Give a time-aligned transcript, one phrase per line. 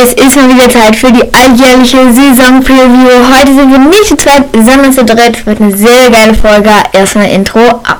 [0.00, 3.34] Es ist mal wieder Zeit für die alljährliche Saison-Preview.
[3.34, 5.44] Heute sind wir nicht zu zweit, sondern zu dritt.
[5.44, 6.70] Wird eine sehr geile Folge.
[6.92, 7.98] Erstmal Intro ab.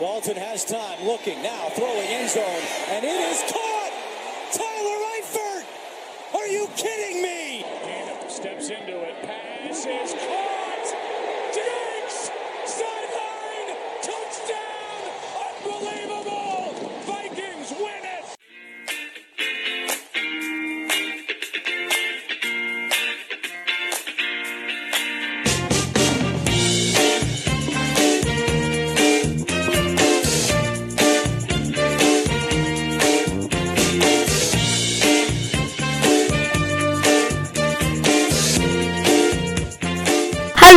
[0.00, 0.87] Dalton has time,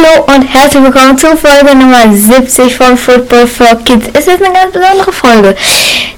[0.01, 4.07] Hallo und herzlich willkommen zur Folge Nummer 70 von Football for Kids.
[4.13, 5.55] Es ist eine ganz besondere Folge.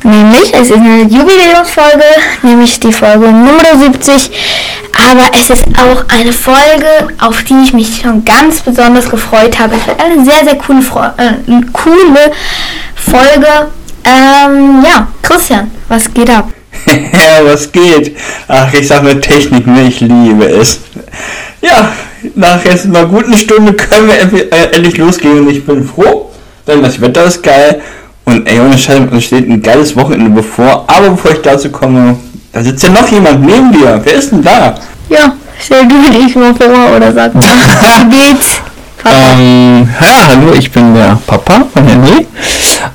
[0.03, 2.03] Nämlich, es ist eine Jubiläumsfolge,
[2.43, 4.31] nämlich die Folge Nummer 70.
[5.09, 9.75] Aber es ist auch eine Folge, auf die ich mich schon ganz besonders gefreut habe.
[9.75, 10.79] Es wird eine sehr, sehr coole,
[11.17, 12.31] äh, coole
[12.95, 13.71] Folge.
[14.05, 16.47] Ähm, ja, Christian, was geht ab?
[17.43, 18.15] was geht?
[18.47, 19.65] Ach, ich sag nur Technik?
[19.87, 20.79] Ich liebe es.
[21.61, 21.91] Ja,
[22.35, 26.31] nach jetzt einer guten Stunde können wir äh, endlich losgehen und ich bin froh,
[26.67, 27.81] denn das Wetter ist geil
[28.25, 30.85] und ey, ohne Scheiß, uns steht ein geiles Wochenende bevor.
[30.87, 32.17] Aber bevor ich dazu komme,
[32.51, 34.01] da sitzt ja noch jemand neben dir.
[34.03, 34.75] Wer ist denn da?
[35.09, 37.43] Ja, stell du dich mal vor oder sag mal,
[38.09, 38.61] wie geht's?
[39.05, 42.25] Ähm, ja, hallo, ich bin der Papa von Henry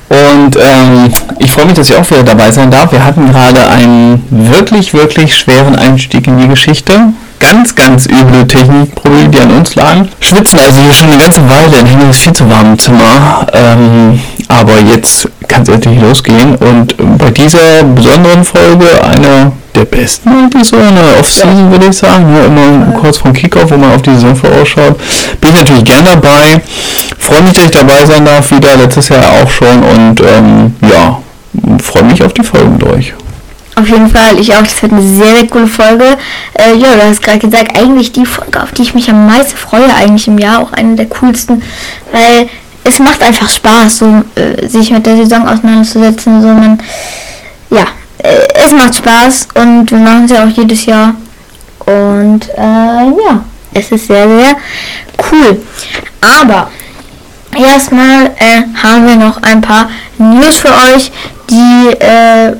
[0.09, 2.91] und ähm, ich freue mich, dass ich auch wieder dabei sein darf.
[2.91, 9.29] Wir hatten gerade einen wirklich, wirklich schweren Einstieg in die Geschichte ganz, ganz üble Technikprobleme,
[9.29, 10.09] die an uns lagen.
[10.19, 13.47] Schwitzen also hier schon eine ganze Weile, in ist viel zu warm im Zimmer.
[13.53, 14.19] Ähm,
[14.49, 16.55] aber jetzt kann es endlich losgehen.
[16.55, 21.95] Und bei dieser besonderen Folge, eine der besten eigentlich so in der Off-Season, würde ich
[21.95, 22.33] sagen.
[22.33, 24.97] Nur immer kurz vom Kickoff, wo man auf die Saison vorausschaut.
[25.39, 26.61] Bin ich natürlich gern dabei.
[27.17, 29.83] Freue mich, dass ich dabei sein darf, wieder letztes Jahr auch schon.
[29.83, 31.19] Und ähm, ja,
[31.81, 33.13] freue mich auf die Folgen durch.
[33.75, 34.63] Auf jeden Fall, ich auch.
[34.63, 36.17] Das wird eine sehr, sehr coole Folge.
[36.53, 39.55] Äh, ja, du hast gerade gesagt, eigentlich die Folge, auf die ich mich am meisten
[39.55, 41.61] freue, eigentlich im Jahr, auch eine der coolsten,
[42.11, 42.49] weil
[42.83, 46.41] es macht einfach Spaß, so äh, sich mit der Saison auseinanderzusetzen.
[46.41, 46.79] So man,
[47.69, 47.85] ja,
[48.19, 51.15] äh, es macht Spaß und wir machen es ja auch jedes Jahr.
[51.85, 54.55] Und äh, ja, es ist sehr, sehr
[55.31, 55.61] cool.
[56.21, 56.69] Aber
[57.57, 61.11] erstmal äh, haben wir noch ein paar News für euch,
[61.49, 62.55] die äh,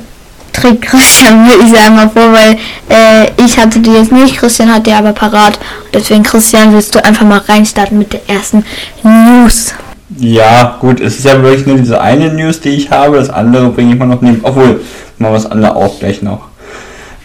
[0.52, 2.58] trägt Christian, würde ich sagen, mal vor, weil
[2.88, 5.58] äh, ich hatte die jetzt nicht, Christian hat die aber parat.
[5.92, 8.64] Deswegen, Christian, willst du einfach mal reinstarten mit der ersten
[9.02, 9.74] News.
[10.18, 13.16] Ja, gut, es ist ja wirklich nur diese eine News, die ich habe.
[13.16, 14.40] Das andere bringe ich mal noch neben.
[14.42, 14.80] Obwohl,
[15.18, 16.48] mal was anderes auch gleich noch.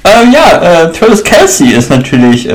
[0.04, 2.54] Ähm, ja, äh, Travis Kelsey ist natürlich äh,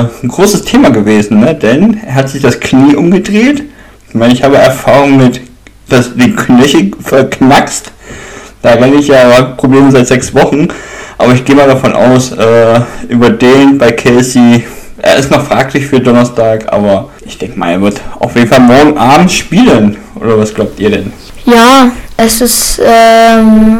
[0.00, 1.54] ein großes Thema gewesen, ne?
[1.54, 3.62] denn er hat sich das Knie umgedreht.
[4.08, 5.40] Ich meine, ich habe Erfahrung mit
[5.88, 7.92] das, die Knöchel verknackst
[8.62, 10.68] da renne ich ja Probleme seit sechs Wochen.
[11.18, 14.64] Aber ich gehe mal davon aus, äh, über den bei Casey,
[15.02, 18.60] er ist noch fraglich für Donnerstag, aber ich denke mal, er wird auf jeden Fall
[18.60, 19.96] morgen Abend spielen.
[20.16, 21.12] Oder was glaubt ihr denn?
[21.46, 23.78] Ja, es ist, ähm,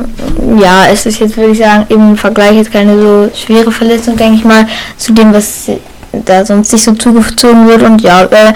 [0.59, 4.36] ja, es ist jetzt, würde ich sagen, im Vergleich jetzt keine so schwere Verletzung, denke
[4.36, 4.66] ich mal,
[4.97, 5.70] zu dem, was
[6.12, 7.82] da sonst sich so zugezogen wird.
[7.82, 8.53] Und ja, äh,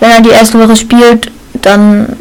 [0.00, 1.30] wenn er die erste Woche spielt,
[1.62, 2.16] dann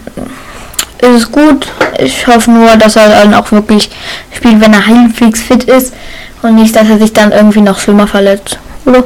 [1.02, 1.68] ist es gut.
[2.00, 3.90] Ich hoffe nur, dass er dann auch wirklich
[4.36, 5.94] spielt, wenn er halbwegs fit ist
[6.42, 9.04] und nicht, dass er sich dann irgendwie noch schlimmer verletzt, oder?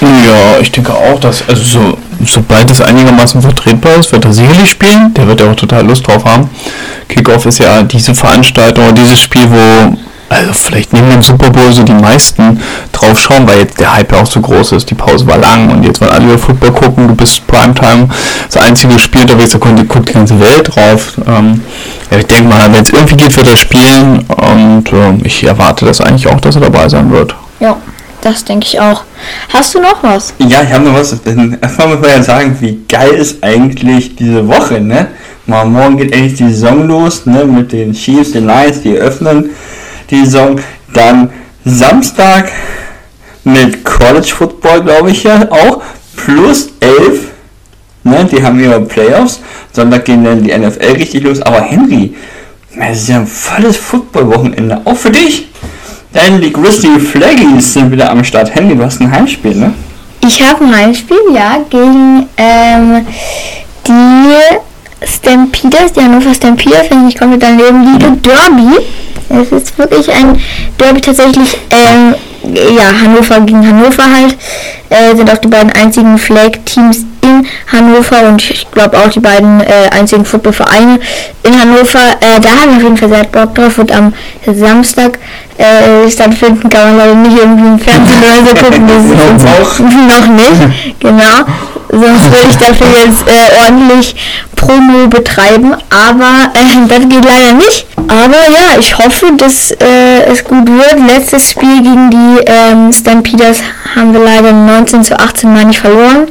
[0.00, 4.70] Ja, ich denke auch, dass, also so, sobald es einigermaßen vertretbar ist, wird er sicherlich
[4.70, 5.14] spielen.
[5.14, 6.50] Der wird ja auch total Lust drauf haben.
[7.08, 9.96] Kickoff ist ja diese Veranstaltung dieses Spiel, wo
[10.28, 12.60] also vielleicht neben dem Super Bowl so die meisten
[12.92, 14.90] drauf schauen, weil jetzt der Hype ja auch so groß ist.
[14.90, 17.08] Die Pause war lang und jetzt wollen alle über Football gucken.
[17.08, 18.08] Du bist Primetime,
[18.46, 21.12] das einzige Spiel unterwegs, da guckt die ganze Welt drauf.
[21.26, 21.62] Ähm,
[22.10, 25.86] ja, ich denke mal, wenn es irgendwie geht, wird er spielen und äh, ich erwarte
[25.86, 27.34] das eigentlich auch, dass er dabei sein wird.
[27.60, 27.76] Ja,
[28.26, 29.04] das denke ich auch.
[29.52, 30.34] Hast du noch was?
[30.38, 31.12] Ja, ich habe noch was.
[31.12, 35.08] Erstmal muss man ja sagen, wie geil ist eigentlich diese Woche, ne?
[35.46, 37.44] Mal morgen geht endlich die Saison los, ne?
[37.44, 39.50] Mit den Chiefs, den Lions, die öffnen
[40.10, 40.60] die Saison.
[40.92, 41.30] Dann
[41.64, 42.50] Samstag
[43.44, 45.82] mit College Football, glaube ich ja auch,
[46.16, 47.28] plus 11.
[48.02, 49.40] Ne, die haben ihre Playoffs.
[49.72, 51.42] Sonntag gehen dann die NFL richtig los.
[51.42, 52.14] Aber Henry,
[52.76, 54.80] das ist ja ein volles Football-Wochenende.
[54.84, 55.48] Auch für dich.
[56.16, 58.54] Denn die Grizzly Flaggies sind wieder am Start.
[58.54, 59.74] Henry, du hast ein Heimspiel, ne?
[60.22, 63.06] Ich habe ein Heimspiel, ja, gegen ähm,
[63.86, 68.82] die Stampeders, die Hannover Stampeders, wenn ich nicht komplett daneben liege, Derby.
[69.28, 70.40] Es ist wirklich ein
[70.80, 72.14] Derby tatsächlich, ähm,
[72.54, 74.36] ja, Hannover gegen Hannover halt.
[74.88, 77.04] Äh, sind auch die beiden einzigen Flag-Teams
[77.72, 81.00] Hannover und ich glaube auch die beiden äh, einzigen Footballvereine
[81.42, 82.16] in Hannover.
[82.20, 84.12] Äh, da haben wir auf jeden Fall sehr Bock drauf und am
[84.46, 85.18] Samstag
[85.58, 88.86] äh, stattfinden kann man leider nicht irgendwie im Fernsehen oder so gucken.
[88.86, 91.44] Das ist uns noch nicht, genau.
[91.88, 94.14] Sonst würde ich dafür jetzt äh, ordentlich
[94.54, 97.86] Promo betreiben, aber äh, das geht leider nicht.
[98.08, 100.96] Aber ja, ich hoffe, dass äh, es gut wird.
[101.06, 103.58] Letztes Spiel gegen die ähm, Stampeders
[103.94, 106.28] haben wir leider 19 zu 18 Mal nicht verloren.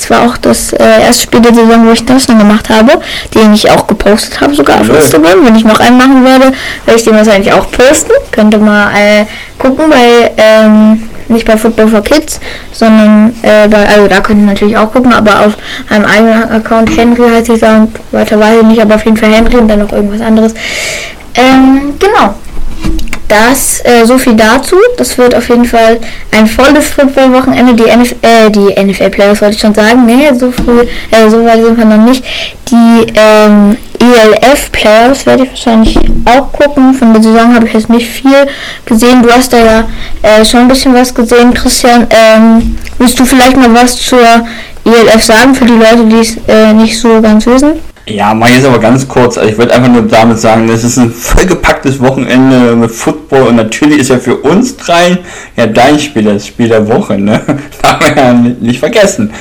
[0.00, 2.92] Das war auch das äh, erste Spiel der Saison, wo ich das dann gemacht habe,
[3.34, 5.44] den ich auch gepostet habe, sogar auf Instagram.
[5.44, 6.52] Wenn ich noch einen machen werde,
[6.86, 8.12] werde ich den wahrscheinlich auch posten.
[8.32, 9.26] Könnt ihr mal äh,
[9.58, 12.40] gucken bei, ähm, nicht bei Football for Kids,
[12.72, 15.58] sondern äh, bei, also da könnt ihr natürlich auch gucken, aber auf
[15.90, 19.18] einem eigenen Account, Henry heißt ich da und weiter weiß ich nicht, aber auf jeden
[19.18, 20.54] Fall Henry und dann noch irgendwas anderes.
[21.34, 22.34] Ähm, genau.
[23.30, 24.74] Das, äh, so viel dazu.
[24.96, 26.00] Das wird auf jeden Fall
[26.32, 27.74] ein volles Football-Wochenende.
[27.74, 30.04] Die, NF äh, die NFL-Players wollte ich schon sagen.
[30.04, 30.80] Nee, so früh,
[31.12, 32.24] äh, so weit sind wir noch nicht.
[32.68, 36.92] Die ähm, ELF-Players werde ich wahrscheinlich auch gucken.
[36.92, 38.48] Von der Saison habe ich jetzt nicht viel
[38.84, 39.22] gesehen.
[39.22, 39.88] Du hast da ja
[40.22, 42.08] äh, schon ein bisschen was gesehen, Christian.
[42.10, 44.18] Ähm, willst du vielleicht mal was zur
[44.84, 47.74] ELF sagen für die Leute, die es äh, nicht so ganz wissen?
[48.10, 49.38] Ja, mach jetzt aber ganz kurz.
[49.38, 53.56] Also ich wollte einfach nur damit sagen, das ist ein vollgepacktes Wochenende mit Football und
[53.56, 55.18] natürlich ist ja für uns drei
[55.56, 57.40] ja dein Spiel, das Spiel der Woche, ne?
[57.82, 59.32] Darf man ja nicht vergessen.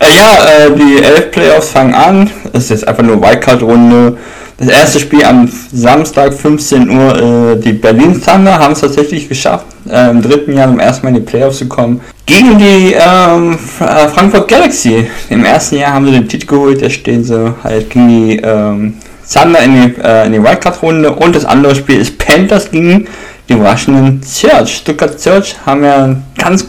[0.00, 2.30] Äh, ja, äh, die elf Playoffs fangen an.
[2.52, 4.16] Das ist jetzt einfach nur Wildcard-Runde.
[4.58, 9.66] Das erste Spiel am Samstag 15 Uhr, äh, die Berlin Thunder haben es tatsächlich geschafft,
[9.86, 12.00] äh, im dritten Jahr zum ersten Mal in die Playoffs zu kommen.
[12.24, 15.06] Gegen die ähm, äh, Frankfurt Galaxy.
[15.28, 18.94] Im ersten Jahr haben sie den Titel geholt, da stehen sie halt gegen die ähm,
[19.32, 21.12] Thunder in die, äh, in die Wildcard-Runde.
[21.12, 23.06] Und das andere Spiel ist Panthers gegen
[23.48, 24.76] die Washington Search.
[24.76, 26.66] Stuttgart Search haben ja ganz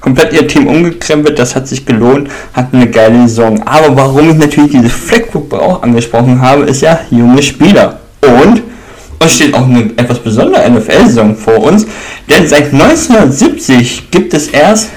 [0.00, 3.62] komplett ihr Team umgekrempelt, das hat sich gelohnt, hatten eine geile Saison.
[3.62, 8.00] Aber warum ich natürlich diese Fleckgruppe auch angesprochen habe, ist ja junge Spieler.
[8.20, 8.62] Und
[9.20, 11.86] es steht auch eine etwas besondere NFL-Saison vor uns,
[12.28, 14.90] denn seit 1970 gibt es erst,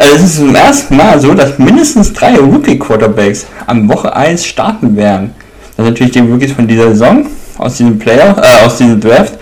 [0.00, 4.96] also es ist zum ersten Mal so, dass mindestens drei Rookie-Quarterbacks am Woche 1 starten
[4.96, 5.34] werden.
[5.76, 7.26] Das sind natürlich die Rookies von dieser Saison,
[7.58, 9.34] aus diesem Player, äh, aus diesem Draft.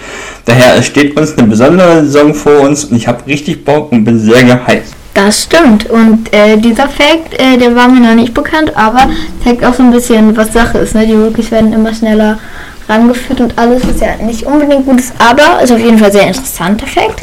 [0.44, 4.18] Daher steht uns eine besondere Saison vor uns und ich habe richtig Bock und bin
[4.18, 4.94] sehr geheizt.
[5.14, 5.88] Das stimmt.
[5.90, 9.10] Und äh, dieser Fakt, äh, der war mir noch nicht bekannt, aber
[9.44, 10.94] zeigt auch so ein bisschen, was Sache ist.
[10.94, 11.06] Ne?
[11.06, 12.38] Die Rookies werden immer schneller
[12.88, 16.26] rangeführt und alles, was ja nicht unbedingt gut ist, aber ist auf jeden Fall sehr
[16.26, 17.22] interessanter Fakt.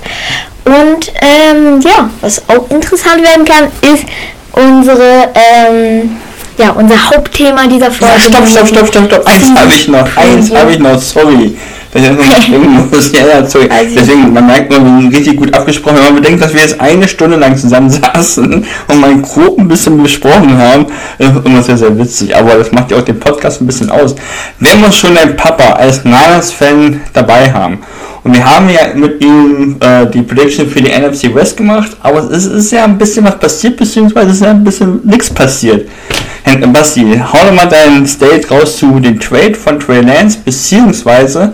[0.65, 4.05] Und ähm, ja, was auch interessant werden kann, ist
[4.51, 6.17] unsere ähm,
[6.57, 8.19] ja, unser Hauptthema dieser Folge.
[8.19, 9.27] Stopp, stopp, stopp, stopp, stopp.
[9.27, 11.57] Eins habe ich noch, eins habe ich noch, sorry.
[11.95, 13.11] Dass ich noch springen muss.
[13.13, 13.69] Ja, ja, sorry.
[13.69, 15.95] Also Deswegen, man merkt nur, wir sind richtig gut abgesprochen.
[15.95, 19.69] Wenn man bedenkt, dass wir jetzt eine Stunde lang zusammen saßen und mal grob ein
[19.69, 20.87] bisschen besprochen haben,
[21.17, 22.35] ist immer sehr, sehr witzig.
[22.35, 24.13] Aber das macht ja auch den Podcast ein bisschen aus.
[24.59, 27.79] Wenn wir schon einen Papa als Niners-Fan dabei haben,
[28.25, 32.23] und wir haben ja mit ihm äh, die Prediction für die NFC West gemacht, aber
[32.23, 35.29] es ist, ist ja ein bisschen was passiert, beziehungsweise es ist ja ein bisschen nichts
[35.29, 35.87] passiert.
[36.73, 41.53] Basti, hau doch mal deinen State raus zu den Trade von Trey Lance, beziehungsweise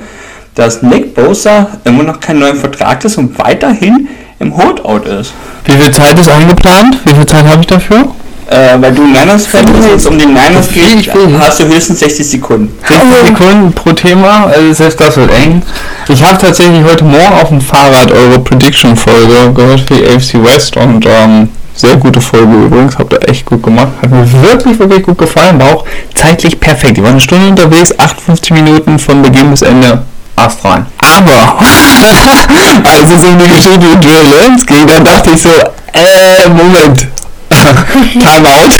[0.56, 4.08] dass Nick Bosa immer noch keinen neuen Vertrag ist und weiterhin
[4.40, 5.34] im Holdout ist.
[5.66, 6.98] Wie viel Zeit ist eingeplant?
[7.06, 8.08] Wie viel Zeit habe ich dafür?
[8.48, 12.78] Äh, weil du Niners-Fan bist, um die Niners geht, hast du höchstens 60 Sekunden.
[12.86, 15.62] 60 Sekunden pro Thema, also selbst das wird eng.
[16.10, 20.76] Ich habe tatsächlich heute Morgen auf dem Fahrrad eure Prediction-Folge gehört für die AFC West
[20.76, 23.88] und ähm, sehr gute Folge übrigens, habt ihr echt gut gemacht.
[24.02, 25.58] Hat mir wirklich, wirklich gut gefallen.
[25.58, 26.98] War auch zeitlich perfekt.
[26.98, 30.02] Ich war eine Stunde unterwegs, 58 Minuten von Beginn bis Ende
[30.46, 30.86] Ast rein.
[31.00, 31.60] Aber,
[32.90, 35.50] als es um Geschichte mit Lance ging, dann dachte ich so,
[35.94, 37.08] äh, Moment.
[38.14, 38.72] Time out.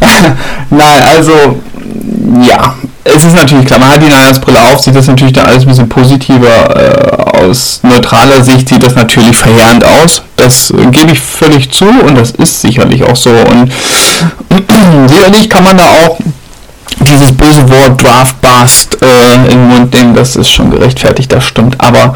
[0.70, 1.60] Nein, also,
[2.42, 2.74] ja,
[3.04, 5.68] es ist natürlich klar, man hat die Niners-Brille auf, sieht das natürlich dann alles ein
[5.68, 6.76] bisschen positiver.
[6.76, 10.22] Äh, aus neutraler Sicht sieht das natürlich verheerend aus.
[10.36, 13.30] Das äh, gebe ich völlig zu und das ist sicherlich auch so.
[13.30, 13.72] Und
[15.08, 16.18] sicherlich kann man da auch
[17.00, 21.76] dieses böse Wort Draft Bust äh, in Mund nehmen, das ist schon gerechtfertigt, das stimmt.
[21.78, 22.14] Aber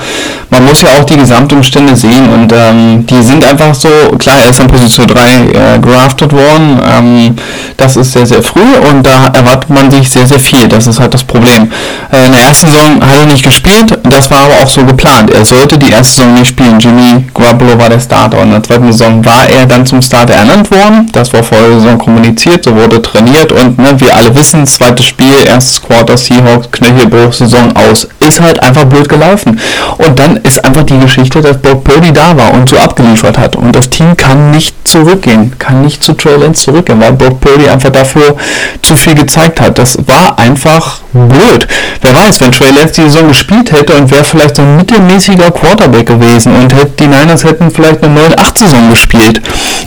[0.49, 4.51] man muss ja auch die Gesamtumstände sehen und ähm, die sind einfach so, klar, er
[4.51, 7.37] ist an Position 3 äh, drafted worden, ähm,
[7.77, 8.61] das ist sehr, sehr früh
[8.91, 11.71] und da erwartet man sich sehr, sehr viel, das ist halt das Problem.
[12.13, 15.31] Äh, in der ersten Saison hat er nicht gespielt, das war aber auch so geplant.
[15.31, 18.63] Er sollte die erste Saison nicht spielen, Jimmy Garoppolo war der Starter und in der
[18.63, 22.65] zweiten Saison war er dann zum Starter ernannt worden, das war vor der Saison kommuniziert,
[22.65, 27.75] so wurde trainiert und ne, wir alle wissen zweites Spiel, erstes Quarter Seahawks, Knöchelbruch, Saison
[27.77, 28.07] aus.
[28.21, 29.61] Ist halt einfach blöd gelaufen.
[29.99, 33.57] Und dann ist einfach die Geschichte, dass Brock Purdy da war und so abgeliefert hat.
[33.57, 37.69] Und das Team kann nicht zurückgehen, kann nicht zu Trey Lance zurückgehen, weil Brock Purdy
[37.69, 38.37] einfach dafür
[38.83, 39.79] zu viel gezeigt hat.
[39.79, 41.67] Das war einfach blöd.
[42.03, 45.51] Wer weiß, wenn Trey Lance die Saison gespielt hätte und wäre vielleicht so ein mittelmäßiger
[45.51, 49.41] Quarterback gewesen und hätte, die Niners hätten vielleicht eine 9-8-Saison gespielt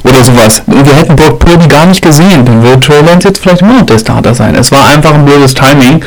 [0.03, 0.61] oder sowas.
[0.65, 3.79] Und wir hätten Brock Purdy gar nicht gesehen, dann würde Trey Lance jetzt vielleicht immer
[3.79, 4.55] noch der Starter sein.
[4.55, 6.03] Es war einfach ein blödes Timing.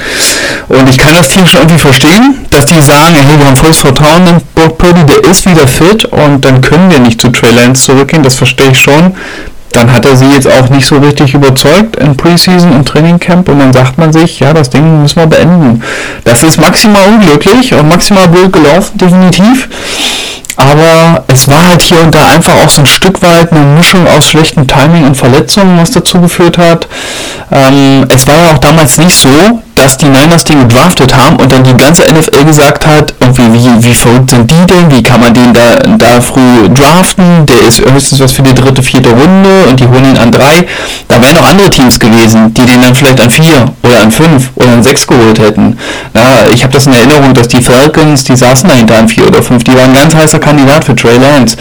[0.69, 3.79] Und ich kann das Team schon irgendwie verstehen, dass die sagen, hey, wir haben volles
[3.79, 7.53] Vertrauen in Brock Purdy, der ist wieder fit und dann können wir nicht zu Trey
[7.53, 9.15] Lance zurückgehen, das verstehe ich schon.
[9.73, 13.59] Dann hat er sie jetzt auch nicht so richtig überzeugt in Preseason und Trainingcamp und
[13.59, 15.83] dann sagt man sich, ja, das Ding müssen wir beenden.
[16.25, 19.69] Das ist maximal unglücklich und maximal blöd gelaufen, definitiv.
[20.57, 24.07] Aber es war halt hier und da einfach auch so ein Stück weit eine Mischung
[24.07, 26.89] aus schlechtem Timing und Verletzungen, was dazu geführt hat.
[27.53, 31.53] Ähm, es war ja auch damals nicht so, dass die Niners den gedraftet haben und
[31.53, 35.21] dann die ganze NFL gesagt hat, irgendwie, wie, wie verrückt sind die denn, wie kann
[35.21, 39.65] man den da, da früh draften, der ist höchstens was für die dritte, vierte Runde
[39.69, 40.67] und die holen ihn an drei.
[41.09, 44.51] Da wären noch andere Teams gewesen, die den dann vielleicht an vier oder an fünf
[44.57, 45.79] oder an sechs geholt hätten.
[46.15, 49.43] Na, ich habe das in Erinnerung, dass die Falcons, die saßen dahinter an vier oder
[49.43, 51.57] fünf, die waren ganz heißer Kandidat für Trey Lance.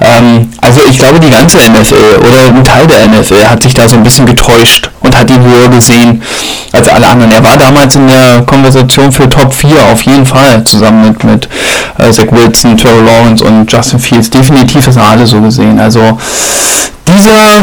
[0.00, 3.88] Ähm, also ich glaube, die ganze NFL oder ein Teil der NFL hat sich da
[3.88, 6.20] so ein bisschen getäuscht und hat ihn höher gesehen
[6.72, 7.30] als alle anderen.
[7.30, 11.48] Er war damals in der Konversation für Top 4 auf jeden Fall, zusammen mit, mit
[11.98, 14.30] äh, Zach Wilson, Trevor Lawrence und Justin Fields.
[14.30, 15.78] Definitiv ist er alle so gesehen.
[15.78, 16.18] Also
[17.06, 17.62] dieser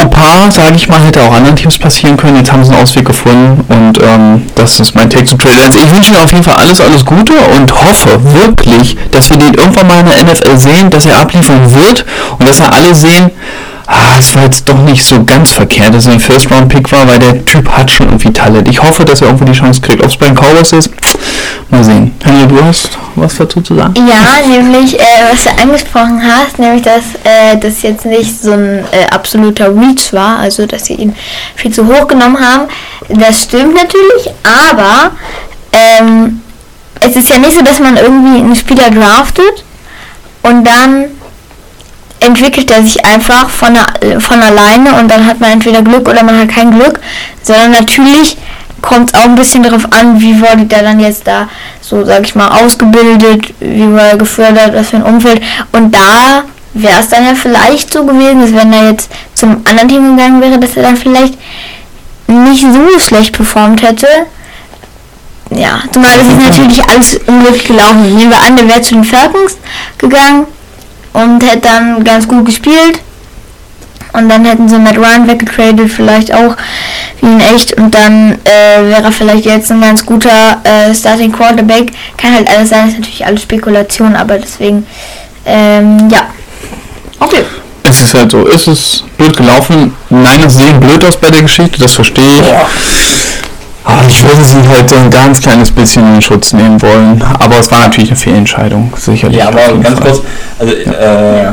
[0.00, 2.36] Fauxpas, sage ich mal, hätte auch anderen Teams passieren können.
[2.36, 5.78] Jetzt haben sie einen Ausweg gefunden und ähm, das ist mein Take zu Trey Lance.
[5.78, 9.54] Ich wünsche ihm auf jeden Fall alles, alles Gute und hoffe wirklich, dass wir den
[9.54, 12.04] irgendwann mal in der NFL sehen, dass er abliefern wird
[12.38, 13.30] und dass er alle sehen,
[13.86, 17.18] ah, es war jetzt doch nicht so ganz verkehrt, dass er ein First-Round-Pick war, weil
[17.18, 18.68] der Typ hat schon irgendwie Talent.
[18.68, 20.02] Ich hoffe, dass er irgendwo die Chance kriegt.
[20.02, 20.90] Ob es bei den Cowboys ist,
[21.68, 22.14] mal sehen.
[22.22, 23.94] Henry, du hast was dazu zu sagen?
[23.96, 28.84] Ja, nämlich, äh, was du angesprochen hast, nämlich, dass äh, das jetzt nicht so ein
[28.92, 31.14] äh, absoluter Reach war, also dass sie ihn
[31.56, 32.68] viel zu hoch genommen haben.
[33.08, 35.12] Das stimmt natürlich, aber
[35.72, 36.40] ähm,
[37.00, 39.64] es ist ja nicht so, dass man irgendwie einen Spieler draftet
[40.42, 41.06] und dann
[42.20, 43.76] entwickelt er sich einfach von,
[44.18, 47.00] von alleine und dann hat man entweder Glück oder man hat kein Glück,
[47.42, 48.36] sondern natürlich
[48.82, 51.48] kommt auch ein bisschen darauf an, wie wurde der dann jetzt da
[51.80, 56.44] so, sag ich mal, ausgebildet, wie war er gefördert, was für ein Umfeld und da
[56.72, 60.40] wäre es dann ja vielleicht so gewesen, dass wenn er jetzt zum anderen Team gegangen
[60.40, 61.34] wäre, dass er dann vielleicht
[62.26, 64.06] nicht so schlecht performt hätte.
[65.50, 68.14] Ja, zumal das ist natürlich alles unglücklich gelaufen.
[68.14, 69.56] Nehmen wir an, der wäre zu den Falcons
[69.98, 70.46] gegangen,
[71.12, 73.00] und hätte dann ganz gut gespielt.
[74.12, 76.56] Und dann hätten sie Matt Ryan weggetradet, vielleicht auch
[77.20, 77.74] wie in echt.
[77.74, 81.92] Und dann äh, wäre er vielleicht jetzt ein ganz guter äh, Starting Quarterback.
[82.16, 84.86] Kann halt alles sein, ist natürlich alles Spekulation, aber deswegen,
[85.44, 86.26] ähm, ja.
[87.18, 87.44] Okay.
[87.82, 89.94] Es ist halt so, ist es blöd gelaufen.
[90.10, 92.46] Nein, es sehen blöd aus bei der Geschichte, das verstehe ich.
[92.46, 92.66] Ja.
[93.84, 97.70] Ah, ich würde sie halt ein ganz kleines bisschen in Schutz nehmen wollen, aber es
[97.72, 99.38] war natürlich eine Fehlentscheidung, sicherlich.
[99.38, 100.10] Ja, aber ganz Fall.
[100.10, 100.22] kurz,
[100.58, 101.50] also ja.
[101.50, 101.52] äh,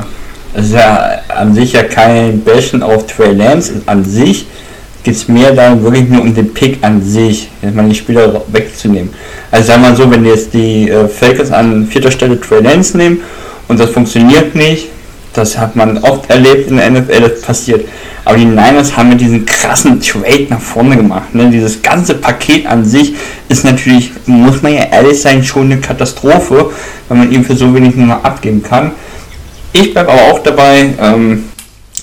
[0.53, 4.45] es ist ja an sich ja kein Bashen auf Trey Lance an sich,
[5.15, 9.09] es mehr darum, wirklich nur um den Pick an sich, jetzt mal die Spieler wegzunehmen.
[9.51, 12.97] Also sagen wir mal so, wenn jetzt die äh, Falcons an vierter Stelle Trey Lance
[12.97, 13.21] nehmen
[13.67, 14.87] und das funktioniert nicht,
[15.33, 17.87] das hat man oft erlebt in der NFL, das passiert.
[18.25, 21.33] Aber die Niners haben mit diesen krassen Trade nach vorne gemacht.
[21.33, 21.49] Ne?
[21.49, 23.13] Dieses ganze Paket an sich
[23.47, 26.71] ist natürlich, muss man ja ehrlich sein, schon eine Katastrophe,
[27.07, 28.91] wenn man ihm für so wenig nur abgeben kann.
[29.71, 31.45] Ich bleibe aber auch dabei, ähm,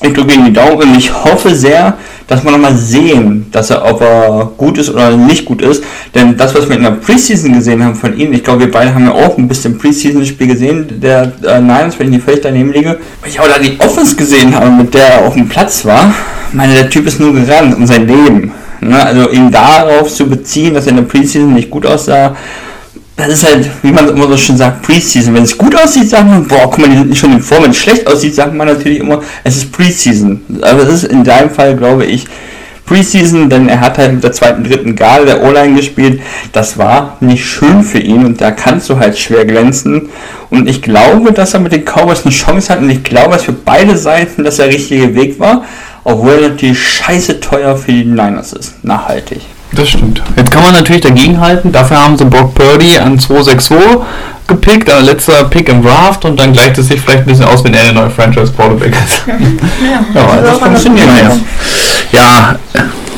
[0.04, 1.96] ich drücke ihm die Daumen und ich hoffe sehr,
[2.26, 5.84] dass wir nochmal sehen, dass er, ob er gut ist oder nicht gut ist.
[6.14, 8.94] Denn das, was wir in der Preseason gesehen haben von ihm, ich glaube, wir beide
[8.94, 12.72] haben ja auch ein bisschen Preseason-Spiel gesehen, der äh, Niners, wenn ich nicht völlig daneben
[12.72, 12.98] liege.
[13.20, 16.14] Weil ich auch da die Offense gesehen habe, mit der er auf dem Platz war.
[16.48, 18.52] Ich meine, der Typ ist nur gerannt um sein Leben.
[18.80, 19.04] Ne?
[19.04, 22.36] Also ihn darauf zu beziehen, dass er in der Preseason nicht gut aussah,
[23.16, 25.34] das ist halt, wie man immer so schön sagt, Preseason.
[25.34, 27.62] Wenn es gut aussieht, sagt man, boah, guck mal, die sind nicht schon in Form.
[27.62, 30.40] Wenn es schlecht aussieht, sagt man natürlich immer, es ist Preseason.
[30.62, 32.26] Aber es ist in deinem Fall, glaube ich,
[32.86, 36.20] Preseason, denn er hat halt mit der zweiten, dritten Garde der O-Line gespielt.
[36.52, 40.10] Das war nicht schön für ihn und da kannst du halt schwer glänzen.
[40.50, 43.44] Und ich glaube, dass er mit den Cowboys eine Chance hat und ich glaube, dass
[43.44, 45.64] für beide Seiten das der richtige Weg war,
[46.02, 48.84] obwohl er natürlich scheiße teuer für die Niners ist.
[48.84, 49.40] Nachhaltig.
[49.74, 50.22] Das stimmt.
[50.36, 51.72] Jetzt kann man natürlich dagegenhalten.
[51.72, 54.04] Dafür haben sie Brock Purdy an 262
[54.46, 57.64] gepickt, äh, letzter Pick im Draft und dann gleicht es sich vielleicht ein bisschen aus,
[57.64, 59.22] wenn er der neue Franchise Quarterback ist.
[59.26, 61.38] ja, ja, das funktioniert ja.
[62.12, 62.56] Ja,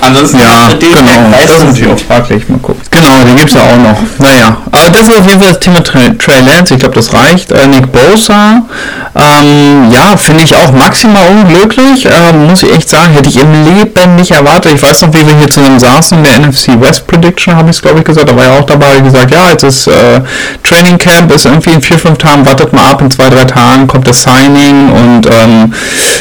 [0.00, 1.30] Ansonsten Ja, genau.
[1.32, 2.48] Das ist natürlich auch fraglich.
[2.48, 2.82] Mal gucken.
[2.90, 3.98] Genau, den gibt es ja auch noch.
[4.18, 6.74] Naja, aber das ist auf jeden Fall das Thema Trey, Trey Lance.
[6.74, 7.52] Ich glaube, das reicht.
[7.52, 8.62] Äh, Nick Bosa,
[9.14, 12.06] ähm, ja, finde ich auch maximal unglücklich.
[12.06, 14.72] Ähm, muss ich echt sagen, hätte ich im Leben nicht erwartet.
[14.74, 17.76] Ich weiß noch, wie wir hier zusammen saßen in der NFC West Prediction, habe ich
[17.76, 18.28] es, glaube ich, gesagt.
[18.28, 20.20] Da war er auch dabei, gesagt, ja, jetzt ist äh,
[20.62, 23.86] Training Camp, ist irgendwie in vier, fünf Tagen, wartet mal ab, in zwei, drei Tagen
[23.86, 25.72] kommt das Signing und ähm,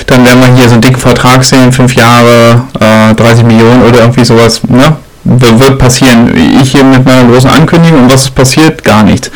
[0.08, 4.00] dann werden wir hier so einen dicken Vertrag sehen, fünf Jahre, äh, 30 Millionen oder
[4.00, 4.95] irgendwie sowas, ne?
[5.27, 6.31] Wird passieren.
[6.62, 8.84] Ich hier mit meiner großen Ankündigung und was passiert?
[8.84, 9.31] Gar nichts.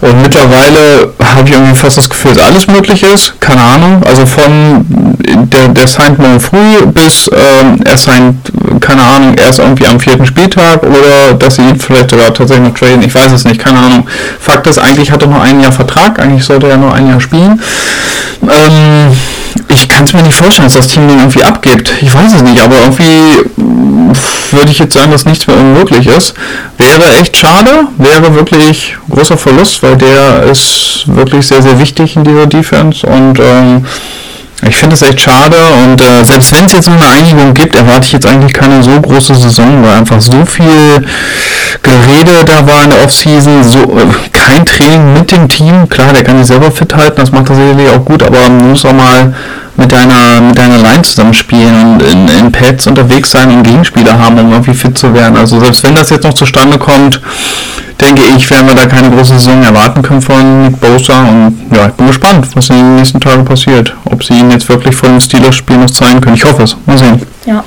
[0.00, 3.38] Und mittlerweile habe ich irgendwie fast das Gefühl, dass alles möglich ist.
[3.38, 4.02] Keine Ahnung.
[4.06, 4.86] Also von
[5.52, 10.24] der, der signed morgen früh bis ähm, er signed, keine Ahnung, erst irgendwie am vierten
[10.24, 13.02] Spieltag oder dass sie ihn vielleicht sogar tatsächlich noch traden.
[13.02, 14.08] Ich weiß es nicht, keine Ahnung.
[14.40, 16.18] Fakt ist, eigentlich hat er noch ein Jahr Vertrag.
[16.18, 17.60] Eigentlich sollte er nur ein Jahr spielen.
[18.42, 19.12] Ähm,
[19.76, 21.92] ich kann es mir nicht vorstellen, dass das Team den irgendwie abgibt.
[22.00, 23.44] Ich weiß es nicht, aber irgendwie
[24.50, 26.34] würde ich jetzt sagen, dass nichts mehr unmöglich ist.
[26.78, 32.24] Wäre echt schade, wäre wirklich großer Verlust, weil der ist wirklich sehr, sehr wichtig in
[32.24, 33.86] dieser Defense und ähm,
[34.66, 38.06] ich finde es echt schade und äh, selbst wenn es jetzt eine Einigung gibt, erwarte
[38.06, 41.04] ich jetzt eigentlich keine so große Saison, weil einfach so viel
[41.82, 45.88] Gerede da war in der Offseason, so äh, kein Training mit dem Team.
[45.88, 48.70] Klar, der kann sich selber fit halten, das macht er sicherlich auch gut, aber man
[48.70, 49.34] muss auch mal
[49.76, 54.38] mit deiner mit deiner Line zusammenspielen und in, in Pads unterwegs sein und Gegenspieler haben,
[54.38, 55.36] um irgendwie fit zu werden.
[55.36, 57.20] Also selbst wenn das jetzt noch zustande kommt,
[58.00, 61.88] denke ich, werden wir da keine große Saison erwarten können von Nick Bosa und ja,
[61.88, 63.94] ich bin gespannt, was in den nächsten Tagen passiert.
[64.04, 66.36] Ob sie ihn jetzt wirklich vor dem Steelers-Spiel noch zeigen können.
[66.36, 66.76] Ich hoffe es.
[66.86, 67.20] Mal sehen.
[67.44, 67.64] Ja.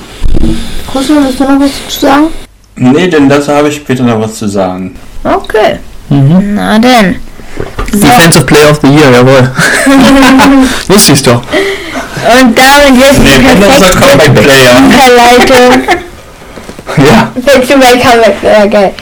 [0.92, 2.26] Kusso, willst du noch was zu sagen?
[2.76, 4.96] Nee, denn dazu habe ich später noch was zu sagen.
[5.22, 5.78] Okay.
[6.10, 6.54] Mhm.
[6.54, 7.16] Na denn.
[7.92, 7.98] So.
[8.06, 9.50] Defensive Player of the Year, jawohl.
[10.88, 11.42] Wusste ich doch.
[11.42, 14.78] Und damit jetzt die Nee, unser perfekte Comeback-Player.
[14.78, 15.82] Überleitung.
[16.96, 17.30] Ja.
[17.36, 18.36] Willst du mein Comeback?
[18.42, 18.92] Ja, geil.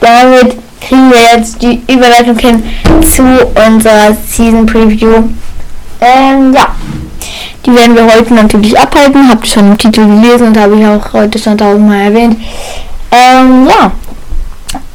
[0.00, 0.54] Damit
[0.86, 2.62] kriegen wir jetzt die Überleitung hin
[3.02, 3.22] zu
[3.66, 5.22] unserer Season Preview.
[6.02, 6.66] Ähm, ja.
[7.64, 9.30] Die werden wir heute natürlich abhalten.
[9.30, 12.36] Habt ihr schon im Titel gelesen und habe ich auch heute schon tausendmal erwähnt.
[13.10, 13.92] Ähm, ja.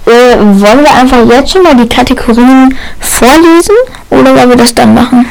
[0.07, 3.75] Äh, wollen wir einfach jetzt schon mal die Kategorien vorlesen
[4.09, 5.25] oder wollen wir das dann machen?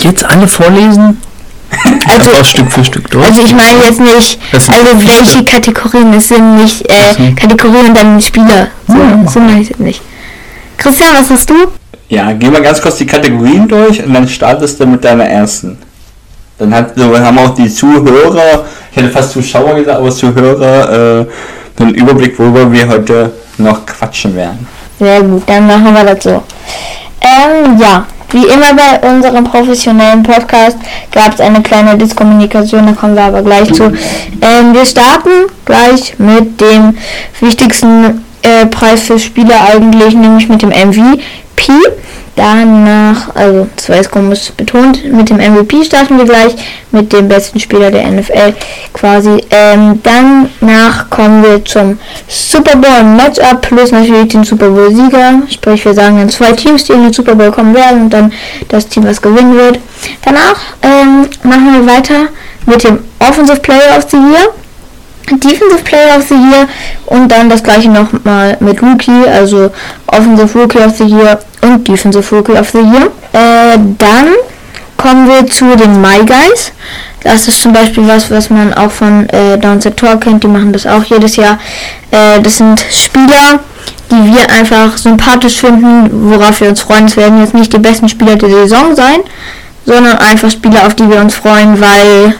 [0.00, 1.20] Jetzt alle vorlesen?
[2.06, 3.24] Also- Einfach Stück für Stück durch.
[3.26, 5.18] Also ich meine jetzt nicht, also viele.
[5.18, 7.22] welche Kategorien, es sind nicht äh, so.
[7.34, 8.68] Kategorien und dann Spieler.
[8.86, 9.24] So, Ja.
[9.28, 10.00] so meine ich es nicht.
[10.76, 11.54] Christian, was hast du?
[12.08, 15.78] Ja, geh mal ganz kurz die Kategorien durch und dann startest du mit deiner ersten.
[16.58, 21.26] Dann hat, so haben auch die Zuhörer, ich hätte fast Zuschauer gesagt, aber Zuhörer, äh,
[21.78, 24.66] einen Überblick, worüber wir heute noch quatschen werden.
[24.98, 26.42] Sehr gut, dann machen wir das so.
[27.20, 30.76] Ähm, ja, wie immer bei unserem professionellen Podcast
[31.12, 33.84] gab es eine kleine Diskommunikation, da kommen wir aber gleich zu.
[33.84, 36.96] Ähm, wir starten gleich mit dem
[37.40, 40.72] wichtigsten äh, Preis für Spieler eigentlich, nämlich mit dem
[41.54, 41.72] MVP.
[42.36, 46.56] Danach, also war jetzt komisch betont, mit dem MVP starten wir gleich,
[46.90, 48.54] mit dem besten Spieler der NFL
[48.92, 49.40] quasi.
[49.50, 55.42] Ähm, danach kommen wir zum Super Bowl Matchup plus natürlich den Super Bowl Sieger.
[55.48, 58.32] Sprich, wir sagen dann zwei Teams, die in den Super Bowl kommen werden und dann
[58.68, 59.78] das Team, was gewinnen wird.
[60.24, 62.28] Danach ähm, machen wir weiter
[62.66, 64.48] mit dem Offensive Player of the Year.
[65.30, 66.68] Defensive Player of the Year
[67.06, 69.70] und dann das gleiche nochmal mit Rookie, also
[70.06, 73.10] Offensive Rookie of the Year und Defensive Rookie of the Year.
[73.32, 74.28] Äh, dann
[74.96, 76.72] kommen wir zu den My Guys.
[77.22, 80.42] Das ist zum Beispiel was, was man auch von äh, Downset Tor kennt.
[80.44, 81.58] Die machen das auch jedes Jahr.
[82.10, 83.60] Äh, das sind Spieler,
[84.10, 87.06] die wir einfach sympathisch finden, worauf wir uns freuen.
[87.06, 89.20] Es werden jetzt nicht die besten Spieler der Saison sein,
[89.86, 92.34] sondern einfach Spieler, auf die wir uns freuen, weil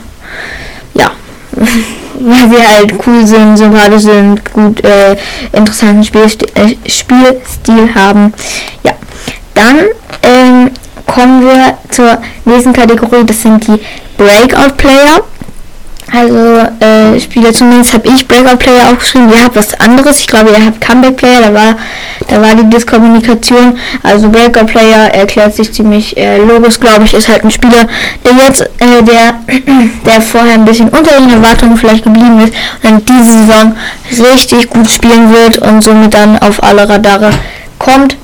[0.93, 1.11] ja,
[2.19, 5.15] weil sie halt cool sind, sympathisch sind, gut äh,
[5.51, 8.33] interessanten Spielstil, äh, Spielstil haben.
[8.83, 8.93] Ja,
[9.53, 9.79] dann
[10.23, 10.71] ähm,
[11.05, 13.25] kommen wir zur nächsten Kategorie.
[13.25, 13.79] Das sind die
[14.17, 15.21] Breakout Player.
[16.11, 19.29] Also äh, Spieler zumindest habe ich Breakout Player aufgeschrieben.
[19.29, 20.19] Ihr habt was anderes.
[20.19, 21.41] Ich glaube, ihr habt Comeback Player.
[21.41, 21.75] Da war,
[22.27, 23.77] da war die Diskommunikation.
[24.03, 27.87] Also Breakout Player erklärt sich ziemlich äh, logisch, glaube ich, ist halt ein Spieler,
[28.23, 29.39] der jetzt, äh, der,
[30.05, 33.75] der vorher ein bisschen unter den Erwartungen vielleicht geblieben ist und dann diese Saison
[34.31, 37.31] richtig gut spielen wird und somit dann auf alle Radare
[37.79, 38.15] kommt.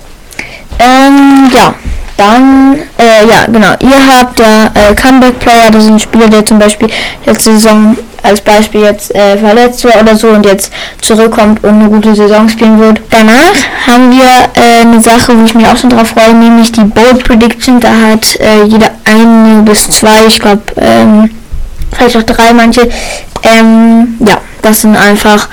[0.80, 1.74] Ähm, ja,
[2.18, 6.46] dann, äh, ja, genau, ihr habt da äh, Comeback Player, das ist ein Spieler, der
[6.46, 6.90] zum Beispiel
[7.26, 10.72] letzte Saison als Beispiel jetzt äh, verletzt war oder so und jetzt
[11.02, 13.02] zurückkommt und eine gute Saison spielen wird.
[13.10, 13.56] Danach
[13.88, 14.26] haben wir
[14.62, 17.80] äh, eine Sache, wo ich mich auch schon drauf freue, nämlich die Bold Prediction.
[17.80, 21.30] Da hat äh, jeder eine bis zwei, ich glaube, ähm,
[21.92, 22.88] vielleicht auch drei manche.
[23.44, 25.50] Ähm, ja, das sind einfach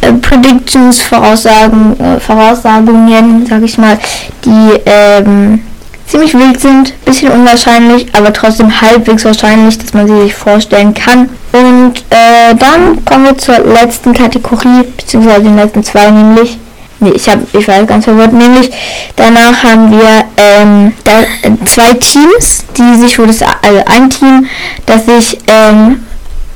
[0.00, 3.98] äh, Predictions, Voraussagen, äh, Voraussagungen, sag ich mal,
[4.44, 5.60] die ähm,
[6.08, 11.28] ziemlich wild sind, bisschen unwahrscheinlich, aber trotzdem halbwegs wahrscheinlich, dass man sie sich vorstellen kann.
[11.52, 16.58] Und äh, dann kommen wir zur letzten Kategorie, beziehungsweise den letzten zwei, nämlich
[17.00, 18.32] Nee, ich habe, ich war ganz verwirrt.
[18.32, 18.70] Nämlich
[19.14, 24.46] danach haben wir ähm, da, äh, zwei Teams, die sich, wo das also ein Team,
[24.86, 26.04] das sich ähm,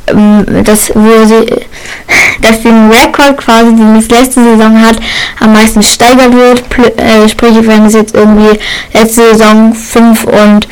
[0.06, 1.46] das, wo sie,
[2.42, 4.96] dass den Rekord quasi, den es letzte Saison hat,
[5.40, 6.64] am meisten steigert wird.
[6.98, 8.58] Äh, sprich, wenn es jetzt irgendwie
[8.92, 10.68] letzte Saison 5 und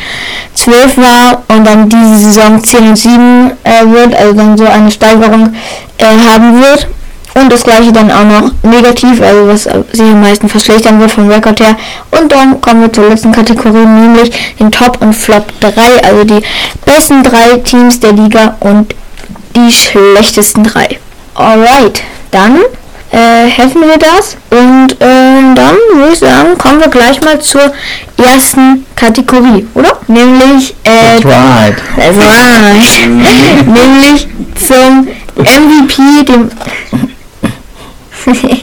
[0.55, 4.91] 12 war und dann diese Saison 10 und 7 äh, wird, also dann so eine
[4.91, 5.55] Steigerung
[5.99, 6.89] äh, haben wird.
[7.35, 11.31] Und das gleiche dann auch noch negativ, also was sich am meisten verschlechtern wird vom
[11.31, 11.77] Rekord her.
[12.11, 15.71] Und dann kommen wir zur letzten Kategorie, nämlich den Top und Flop 3,
[16.03, 16.43] also die
[16.85, 18.95] besten drei Teams der Liga und
[19.55, 20.99] die schlechtesten drei.
[21.35, 22.59] Alright, dann
[23.13, 24.37] äh, hätten wir das.
[24.51, 27.73] Und äh, dann würde ich sagen, kommen wir gleich mal zur
[28.17, 29.99] ersten Kategorie, oder?
[30.07, 31.77] Nämlich, äh, That's right.
[31.97, 33.09] That's right.
[33.67, 34.29] nämlich
[34.67, 36.51] zum MVP, dem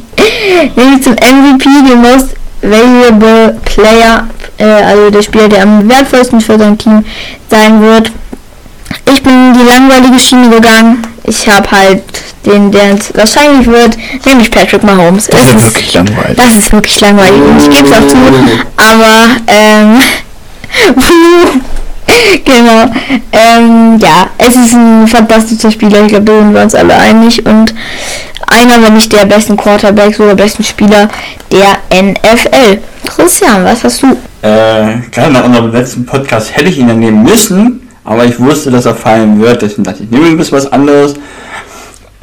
[0.75, 6.57] nämlich zum MVP, dem Most Valuable Player, äh, also der Spieler, der am wertvollsten für
[6.57, 7.03] sein Team
[7.49, 8.11] sein wird.
[9.11, 11.01] Ich bin die langweilige Schiene gegangen.
[11.23, 12.03] Ich habe halt
[12.45, 15.27] den, der es wahrscheinlich wird, nämlich Patrick Mahomes.
[15.27, 16.37] Das Es ist wirklich langweilig.
[16.37, 18.17] Das ist wirklich langweilig und ich gebe es auch zu.
[18.77, 19.99] Aber, ähm,
[22.45, 22.91] genau.
[23.31, 26.01] Ähm, ja, es ist ein fantastischer Spieler.
[26.03, 27.45] Ich glaube, da sind wir uns alle einig.
[27.45, 27.73] Und
[28.47, 31.09] einer, wenn nicht der besten Quarterbacks oder besten Spieler
[31.51, 32.79] der NFL.
[33.05, 34.07] Christian, was hast du?
[34.41, 38.71] Äh, gerade nach unserem letzten Podcast hätte ich ihn dann nehmen müssen, aber ich wusste,
[38.71, 41.13] dass er fallen wird, deswegen dachte ich, ich nehme ein bisschen was anderes.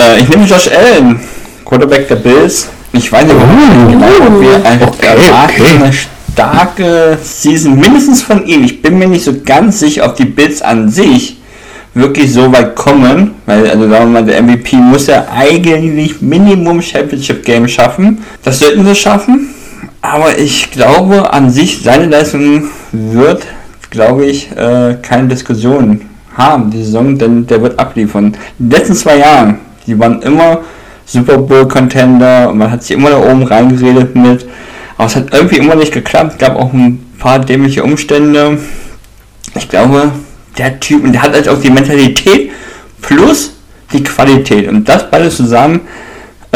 [0.01, 1.21] Äh, ich nehme Josh Allen,
[1.65, 2.69] Quarterback der Bills.
[2.93, 3.91] Ich weiß nicht, Oh.
[3.91, 5.77] genau, ob wir einfach Okay, erwarten, okay.
[5.85, 5.93] eine
[6.33, 8.65] starke Season mindestens von ihm.
[8.65, 11.37] Ich bin mir nicht so ganz sicher, ob die Bills an sich
[11.93, 16.81] wirklich so weit kommen, weil, also sagen wir mal, der MVP muss ja eigentlich Minimum
[16.81, 18.25] Championship Game schaffen.
[18.43, 19.51] Das sollten sie schaffen.
[20.01, 23.43] Aber ich glaube an sich, seine Leistung wird,
[23.95, 26.03] glaube ich, äh, keine Diskussion
[26.37, 28.37] haben, die Saison, denn der wird abliefern.
[28.59, 29.55] Die letzten zwei Jahre,
[29.87, 30.61] die waren immer
[31.07, 34.47] Super Bowl Contender und man hat sich immer da oben reingeredet mit,
[34.99, 36.33] aber es hat irgendwie immer nicht geklappt.
[36.33, 38.59] Es gab auch ein paar dämliche Umstände.
[39.55, 40.11] Ich glaube,
[40.59, 42.51] der Typ, und der hat halt auch die Mentalität
[43.01, 43.53] plus
[43.93, 45.83] die Qualität und das beides zusammen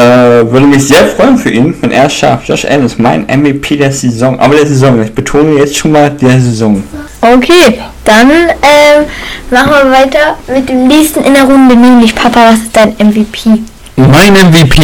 [0.00, 2.48] würde mich sehr freuen für ihn, wenn er es schafft.
[2.48, 6.10] Josh Allen ist mein MVP der Saison, aber der Saison, ich betone jetzt schon mal
[6.10, 6.82] der Saison.
[7.20, 9.04] Okay, dann ähm,
[9.50, 13.58] machen wir weiter mit dem nächsten in der Runde, nämlich Papa, was ist dein MVP?
[13.96, 14.80] Mein MVP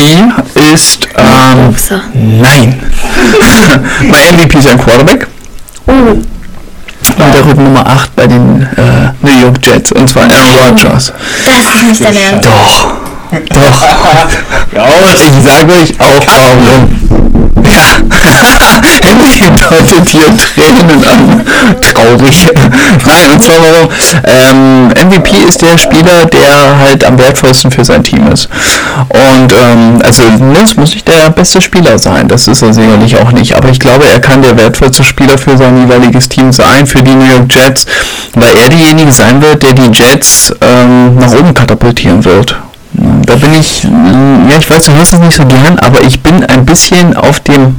[0.73, 2.01] ist, ähm, Upsa.
[2.13, 2.81] nein.
[4.11, 5.29] mein MVP ist ein Quarterback.
[5.87, 6.25] Oh, Und
[7.19, 9.93] der rückt Nummer 8 bei den äh, New York Jets.
[9.93, 11.13] Und zwar Aaron Rodgers.
[11.45, 12.49] das ist nicht dein Ernst.
[12.49, 13.04] Doch.
[13.31, 13.83] Doch.
[14.77, 15.21] Raus!
[15.21, 17.05] Ich sage euch auch warum.
[17.65, 17.95] Ja.
[19.03, 21.45] Henry deutet hier Tränen an.
[21.81, 22.49] Traurig.
[23.07, 23.89] Nein, und zwar warum?
[24.25, 28.49] Ähm, MVP ist der Spieler, der halt am wertvollsten für sein Team ist.
[29.09, 30.23] Und ähm, also
[30.55, 32.29] das muss nicht der beste Spieler sein.
[32.29, 33.55] Das ist er sicherlich auch nicht.
[33.57, 37.15] Aber ich glaube, er kann der wertvollste Spieler für sein jeweiliges Team sein, für die
[37.15, 37.87] New York Jets,
[38.35, 42.57] weil er derjenige sein wird, der die Jets ähm, nach oben katapultieren wird.
[42.95, 46.21] Da bin ich, äh, ja, ich weiß, du hörst es nicht so gern, aber ich
[46.23, 47.77] bin ein bisschen auf dem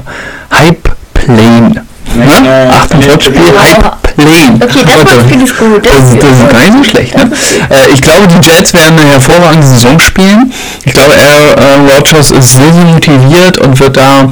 [0.52, 1.72] Hype-Plane.
[1.76, 1.82] Ja,
[2.16, 2.48] Ne?
[2.48, 3.42] äh, Achtung, Wortspiel.
[3.42, 4.60] Hype-Plane.
[4.62, 5.14] Okay, das.
[5.14, 5.86] Wortspiel ist gut.
[5.86, 7.16] Das Das, ist das ist gar nicht so schlecht.
[7.18, 7.24] Ne?
[7.70, 10.54] Äh, ich glaube, die Jets werden eine hervorragende Saison spielen.
[10.84, 14.30] Ich glaube, Aaron Rodgers ist sehr, sehr motiviert und wird da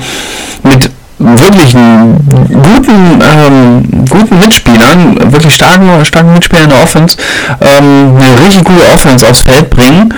[1.23, 7.17] wirklich guten, ähm, guten Mitspielern, wirklich starken, starken Mitspielern in der Offense,
[7.61, 10.13] ähm, eine richtig gute Offense aufs Feld bringen.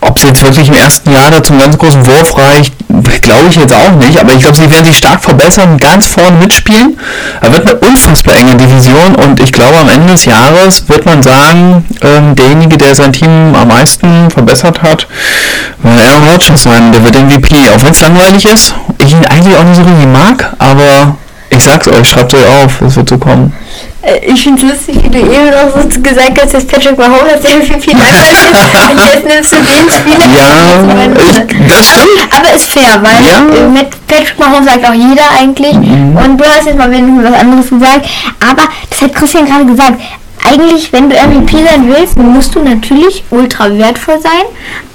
[0.00, 2.72] Ob es jetzt wirklich im ersten Jahr da zum ganz großen Wurf reicht,
[3.22, 4.18] glaube ich jetzt auch nicht.
[4.20, 6.98] Aber ich glaube, sie werden sich stark verbessern, ganz vorne mitspielen.
[7.40, 11.22] Er wird eine unfassbar enge Division und ich glaube, am Ende des Jahres wird man
[11.22, 15.06] sagen, ähm, derjenige, der sein Team am meisten verbessert hat,
[15.82, 16.92] wird Aaron Rodgers sein.
[16.92, 18.74] Der wird MVP, auch wenn es langweilig ist.
[18.98, 21.16] Ich ihn eigentlich auch nicht so richtig mag, aber
[21.50, 23.52] ich sag's euch, schreibt euch auf, es wird so kommen.
[24.02, 27.40] Äh, Ich finde es lustig, wie du eben noch so gesagt hast, dass Patrick Mahomes
[27.42, 28.90] der MVP langweilig ist.
[28.90, 30.26] Und jetzt nimmst du den Spieler.
[30.34, 30.82] Ja,
[31.28, 32.34] ich, das stimmt.
[32.36, 33.40] Aber, ist fair, weil Ja.
[33.40, 33.76] Mhm.
[33.76, 35.74] äh, mit Patrick Mahomes sagt auch jeder eigentlich.
[35.74, 38.08] Und du hast jetzt mal wenigstens was anderes gesagt.
[38.40, 40.00] Aber das hat Christian gerade gesagt.
[40.48, 44.42] eigentlich, wenn du MVP sein willst, musst du natürlich ultra wertvoll sein,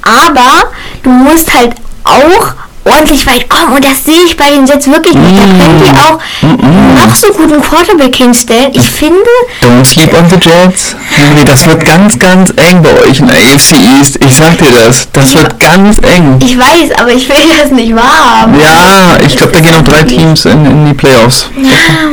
[0.02, 0.69] aber
[1.04, 1.73] du musst halt
[2.04, 2.54] auch
[2.88, 5.38] ordentlich weit kommen und das sehe ich bei den Jets wirklich nicht.
[5.38, 8.71] Da können die auch noch so guten Quarterback hinstellen.
[8.73, 9.17] Ich finde,
[9.62, 10.95] Don't sleep on the Jets.
[11.12, 14.19] Henry, das wird ganz, ganz eng bei euch in der AFC East.
[14.23, 15.08] Ich sag dir das.
[15.13, 16.38] Das wird ganz eng.
[16.43, 18.60] ich weiß, aber ich will das nicht wahr haben.
[18.60, 21.50] Ja, ich glaube, da gehen noch drei Teams in, in die Playoffs.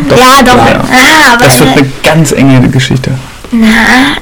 [0.08, 0.56] Doch, ja, doch.
[0.66, 0.80] ja.
[0.90, 3.10] Ah, aber Das wird äh, eine ganz enge Geschichte.
[3.52, 3.66] na,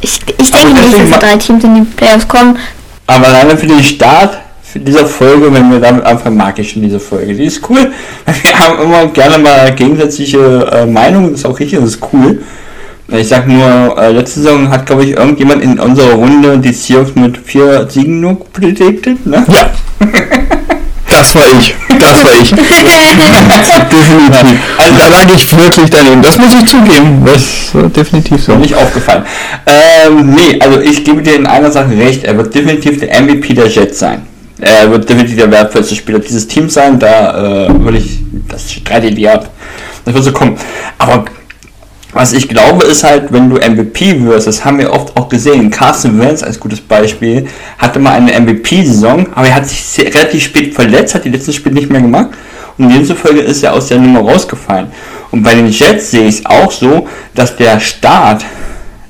[0.01, 2.59] ich, ich denke nicht, dass drei Teams in die Playoffs kommen.
[3.07, 4.39] Aber alleine für den Start
[4.75, 7.35] dieser Folge, wenn wir damit anfangen, mag ich schon diese Folge.
[7.35, 7.93] Die ist cool.
[8.43, 12.43] Wir haben immer gerne mal gegensätzliche äh, Meinungen, das ist auch richtig, das ist cool.
[13.09, 17.15] Ich sag nur, äh, letzte Saison hat, glaube ich, irgendjemand in unserer Runde die Seahawks
[17.15, 19.45] mit vier Siegen nur predicted, ne?
[19.49, 20.07] Ja.
[21.23, 21.75] Das war ich.
[22.01, 22.51] Das war ich.
[22.51, 23.19] definitiv.
[24.79, 26.23] Also da lag ich wirklich daneben.
[26.23, 27.23] Das muss ich zugeben.
[27.25, 28.57] Das ist definitiv so.
[28.57, 29.25] Nicht aufgefallen.
[29.67, 32.25] Ähm, nee, also ich gebe dir in einer Sache recht.
[32.25, 34.23] Er wird definitiv der MVP der Jets sein.
[34.63, 36.97] Er wird definitiv der wertvollste Spieler dieses Teams sein.
[36.99, 39.51] Da äh, würde ich, das streite ich dir ab.
[40.05, 40.57] Das wird so kommen.
[40.99, 41.25] Aber
[42.13, 45.71] was ich glaube, ist halt, wenn du MVP wirst, das haben wir oft auch gesehen.
[45.71, 47.47] Carson Wentz als gutes Beispiel
[47.79, 51.55] hatte mal eine MVP-Saison, aber er hat sich sehr, relativ spät verletzt, hat die letzten
[51.55, 52.31] Spiele nicht mehr gemacht
[52.79, 54.89] und demzufolge ist er aus der Nummer rausgefallen.
[55.31, 58.45] Und bei den Jets sehe ich es auch so, dass der Start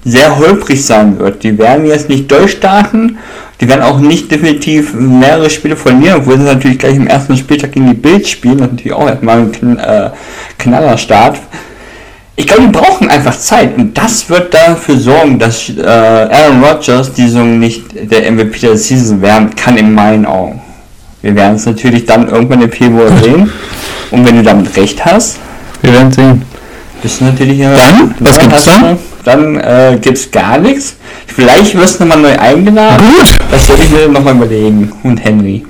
[0.05, 1.43] sehr holprig sein wird.
[1.43, 3.19] Die werden jetzt nicht durchstarten,
[3.63, 7.71] die werden auch nicht definitiv mehrere Spiele verlieren, obwohl sie natürlich gleich im ersten Spieltag
[7.71, 10.11] gegen die Bills spielen, das ist natürlich auch erstmal ein Kn äh,
[10.59, 11.39] Knallerstart.
[12.35, 17.13] Ich glaube, die brauchen einfach Zeit und das wird dafür sorgen, dass äh, Aaron Rodgers
[17.13, 20.61] die Saison nicht der MVP der Season werden kann in meinen Augen.
[21.21, 23.49] Wir werden es natürlich dann irgendwann im Februar sehen
[24.11, 25.39] und wenn du damit recht hast,
[25.83, 26.43] Wir werden sehen.
[27.01, 27.73] bist du natürlich ja.
[27.77, 28.13] Dann?
[28.19, 28.99] Was gibt's dann?
[29.25, 30.97] Dann äh, gibt's gar nichts.
[31.27, 33.07] Vielleicht wirst du nochmal neu eingeladen.
[33.07, 33.39] Gut.
[33.51, 34.93] Das werde ich mir nochmal überlegen.
[35.03, 35.65] Und Henry.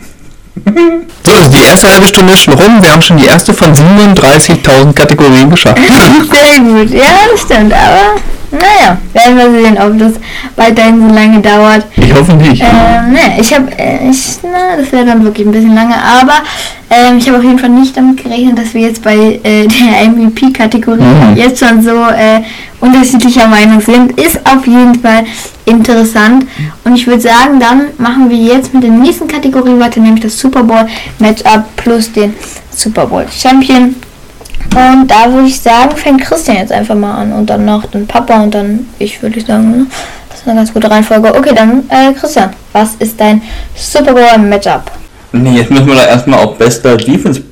[1.25, 2.83] So, die erste halbe Stunde ist schon rum.
[2.83, 5.79] Wir haben schon die erste von 37.000 Kategorien geschafft.
[6.33, 8.21] Sehr gut, ja, das stimmt, aber
[8.53, 10.13] naja, werden wir sehen, ob das
[10.57, 11.87] weiterhin so lange dauert.
[11.97, 12.63] Ich hoffe nicht.
[12.63, 16.35] Ähm, ne, ich habe, äh, ich, na, das wäre dann wirklich ein bisschen lange, aber
[16.91, 20.09] ähm, ich habe auf jeden Fall nicht damit gerechnet, dass wir jetzt bei äh, der
[20.09, 21.37] MVP-Kategorie Mhm.
[21.37, 22.43] jetzt schon so äh,
[22.81, 24.13] unterschiedlicher Meinung sind.
[24.21, 25.25] Ist auf jeden Fall
[25.65, 26.47] interessant.
[26.85, 30.39] Und ich würde sagen, dann machen wir jetzt mit der nächsten Kategorie weiter, nämlich das
[30.39, 30.87] Super Bowl
[31.19, 32.35] Matchup plus den
[32.71, 33.95] Super Bowl Champion.
[34.75, 38.07] Und da würde ich sagen, fängt Christian jetzt einfach mal an und dann noch den
[38.07, 39.71] Papa und dann ich, würde sagen.
[39.71, 39.87] Ne?
[40.31, 41.35] Das ist eine ganz gute Reihenfolge.
[41.35, 43.43] Okay, dann äh, Christian, was ist dein
[43.75, 44.91] Super Bowl Matchup?
[45.33, 47.43] Nee, jetzt müssen wir da erstmal auf bester Defense.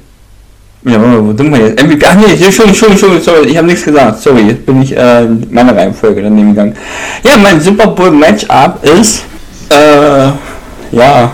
[0.83, 1.83] Ja, wo sind wir jetzt?
[1.83, 2.07] MVP.
[2.07, 4.23] Ach nee, Entschuldigung, Entschuldigung, Entschuldigung, ich habe nichts gesagt.
[4.23, 6.75] Sorry, jetzt bin ich äh, in meiner Reihenfolge daneben gegangen.
[7.23, 9.25] Ja, mein Super Bowl Matchup ist,
[9.69, 10.31] äh,
[10.93, 11.33] ja,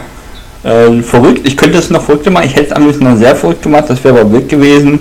[0.64, 1.46] äh, verrückt.
[1.46, 2.46] Ich könnte es noch verrückter machen.
[2.46, 3.84] Ich hätte es am liebsten noch sehr verrückt gemacht.
[3.86, 5.00] Das wäre aber wild gewesen.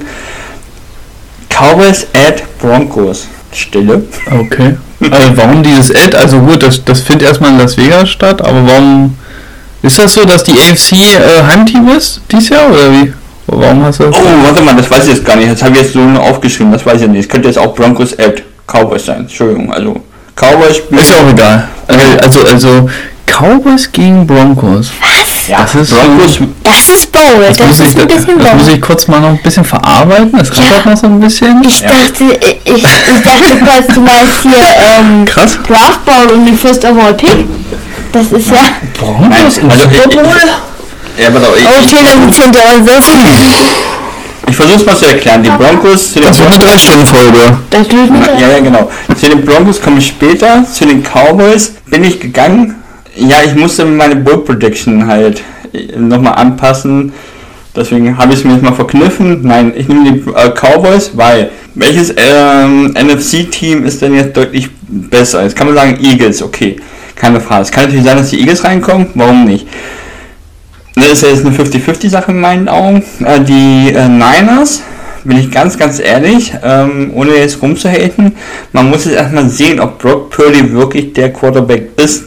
[1.55, 3.27] Cowboys at Broncos.
[3.53, 4.03] Stille.
[4.29, 4.75] Okay.
[5.09, 6.15] Also warum dieses Ad?
[6.17, 9.15] Also gut, das, das findet erstmal in Las Vegas statt, aber warum
[9.81, 13.13] ist das so, dass die AFC äh, Heimteam ist dieses Jahr oder wie?
[13.47, 14.15] Warum hast du das?
[14.17, 15.51] Oh, warte mal, das weiß ich jetzt gar nicht.
[15.51, 16.71] Das habe ich jetzt so nur aufgeschrieben.
[16.71, 17.21] Das weiß ich nicht.
[17.21, 19.19] Es könnte jetzt auch Broncos at Cowboys sein.
[19.21, 19.71] Entschuldigung.
[19.71, 20.01] Also
[20.35, 20.99] Cowboys spielen.
[20.99, 21.67] Ist ja auch egal.
[21.87, 22.89] Also, also, also
[23.27, 24.91] Cowboys gegen Broncos.
[25.47, 26.39] Ja, Das ist Broncos.
[26.63, 27.21] Das ist Bowl.
[27.47, 28.73] Das, Das, muss ich, ist ein bisschen das muss Bowl.
[28.73, 30.31] ich kurz mal noch ein bisschen verarbeiten.
[30.37, 31.63] Das rattert noch so ein bisschen.
[31.63, 31.89] Ich Ja.
[31.89, 32.23] dachte,
[32.63, 34.53] ich, ich dachte kurz, du meinst hier
[34.99, 35.57] ähm, Krass.
[35.67, 37.45] Draft Bowl und den First of All Pick.
[38.11, 38.57] Das ist ja.
[38.99, 40.25] Broncos im Super Bowl?
[41.17, 42.85] Ja, pass auf, ich, Oh, dann sind hinter uns.
[42.91, 43.05] Das,
[44.47, 45.43] ich versuche es mal zu erklären.
[45.43, 47.57] Die Broncos zu den Das wird eine Drei-Stunden-Folge.
[47.69, 48.89] das tut mir Ja, ja, genau.
[49.19, 50.63] Zu den Broncos komme ich später.
[50.71, 52.75] Zu den Cowboys bin ich gegangen.
[53.15, 55.41] Ja, ich musste meine Bull Prediction halt
[55.97, 57.13] nochmal anpassen.
[57.75, 59.41] Deswegen habe ich es mir jetzt mal verkniffen.
[59.43, 65.43] Nein, ich nehme die äh, Cowboys, weil welches ähm, NFC-Team ist denn jetzt deutlich besser?
[65.43, 66.77] Jetzt kann man sagen Eagles, okay,
[67.15, 67.63] keine Frage.
[67.63, 69.67] Es kann natürlich sein, dass die Eagles reinkommen, warum nicht?
[70.95, 73.03] Das ist jetzt eine 50-50-Sache in meinen Augen.
[73.23, 74.81] Äh, die äh, Niners,
[75.25, 78.35] bin ich ganz, ganz ehrlich, ähm, ohne jetzt rumzuhaten,
[78.71, 82.25] man muss jetzt erstmal sehen, ob Brock Purdy wirklich der Quarterback ist,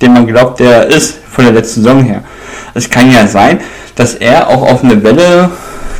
[0.00, 2.22] den man glaubt, der ist von der letzten Saison her.
[2.74, 3.60] Es kann ja sein,
[3.96, 5.50] dass er auch auf eine Welle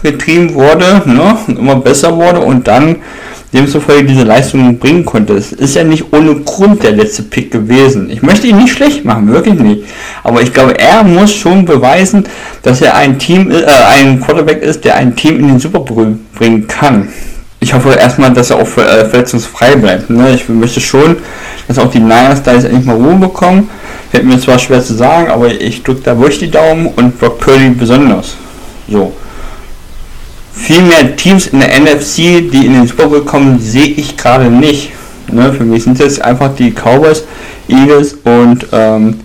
[0.02, 2.96] getrieben wurde ne, immer besser wurde und dann
[3.52, 5.34] demzufolge diese Leistung bringen konnte.
[5.34, 8.10] Es ist ja nicht ohne Grund der letzte Pick gewesen.
[8.10, 9.84] Ich möchte ihn nicht schlecht machen, wirklich nicht.
[10.22, 12.24] Aber ich glaube, er muss schon beweisen,
[12.62, 16.18] dass er ein Team, äh, ein Quarterback ist, der ein Team in den Super Bowl
[16.34, 17.08] bringen kann.
[17.60, 20.10] Ich hoffe erstmal, dass er auch äh, verletzungsfrei bleibt.
[20.10, 20.34] Ne?
[20.34, 21.16] Ich möchte schon,
[21.66, 23.68] dass auch die Niners da jetzt endlich mal Ruhe bekommen.
[24.10, 27.38] Fällt mir zwar schwer zu sagen, aber ich drücke da wirklich die Daumen und Brock
[27.38, 28.36] Purdy besonders.
[28.88, 29.12] So.
[30.54, 32.16] Viel mehr Teams in der NFC,
[32.50, 34.92] die in den Super Bowl kommen, sehe ich gerade nicht.
[35.30, 35.52] Ne?
[35.52, 37.24] Für mich sind es einfach die Cowboys,
[37.68, 39.20] Eagles und ähm,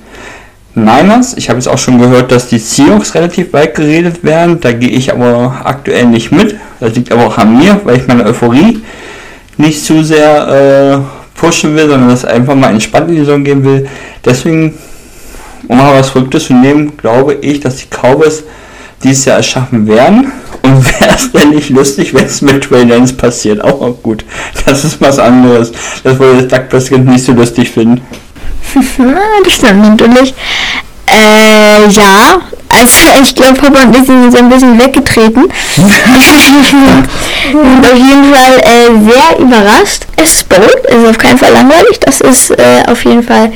[0.76, 1.36] Niners.
[1.38, 4.60] Ich habe jetzt auch schon gehört, dass die Seahawks relativ weit geredet werden.
[4.60, 6.56] Da gehe ich aber aktuell nicht mit.
[6.80, 8.82] Das liegt aber auch an mir, weil ich meine Euphorie
[9.58, 13.64] nicht zu sehr äh, pushen will, sondern das einfach mal entspannt in die Saison gehen
[13.64, 13.88] will.
[14.26, 14.74] Deswegen,
[15.68, 18.44] um mal was Verrücktes zu nehmen, glaube ich, dass die Cowboys
[19.04, 20.32] dieses Jahr es schaffen werden.
[20.64, 23.64] Und wäre es denn nicht lustig, wenn es mit Trey Lance passiert?
[23.64, 24.26] Auch gut.
[24.66, 25.72] Das ist was anderes.
[26.04, 28.02] Das würde Doug Prescott nicht so lustig finden.
[29.44, 30.34] Das stimmt natürlich.
[31.14, 32.42] Äh, ja.
[32.70, 35.44] Also ich glaube, Papa und ich sind so ein bisschen weggetreten.
[37.54, 40.08] und auf jeden Fall äh, sehr überrascht.
[40.16, 42.00] Es ist bold, es ist auf keinen Fall langweilig.
[42.00, 43.52] Das ist äh, auf jeden Fall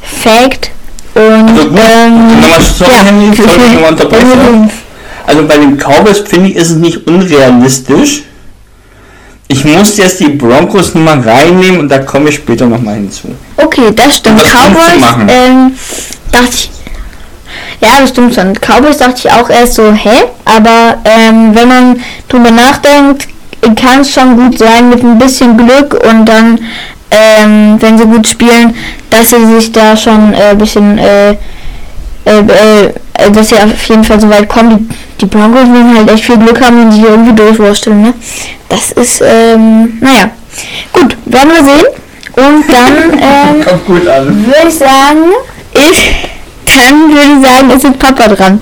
[0.00, 0.70] Fact.
[1.14, 3.12] Und Also gut, ähm, nochmal
[3.68, 4.70] nochmal unterbrechen.
[5.26, 8.22] Also bei den Cowboys finde ich, ist es nicht unrealistisch.
[9.48, 13.28] Ich muss jetzt die Broncos Nummer reinnehmen und da komme ich später nochmal hinzu.
[13.56, 14.40] Okay, das stimmt.
[14.40, 15.74] Du Cowboys, ähm,
[16.30, 16.70] dachte ich.
[17.82, 18.52] Ja, das stimmt schon.
[18.54, 20.24] Cowboys dachte ich auch erst so, hä?
[20.44, 23.26] Aber ähm, wenn man drüber nachdenkt,
[23.74, 26.60] kann es schon gut sein mit ein bisschen Glück und dann,
[27.10, 28.74] ähm, wenn sie gut spielen,
[29.10, 31.36] dass sie sich da schon äh, ein bisschen, äh, äh,
[32.24, 34.88] äh, dass sie auf jeden Fall so weit kommen.
[34.88, 38.14] Die, die Broncos müssen halt echt viel Glück haben und sich irgendwie durchwursteln, ne?
[38.68, 40.30] Das ist, ähm, naja.
[40.92, 41.86] Gut, werden wir sehen.
[42.36, 45.32] Und dann, ähm, würde ich sagen,
[45.74, 46.31] ich,
[46.76, 48.60] dann würde ich sagen, ist jetzt Papa dran.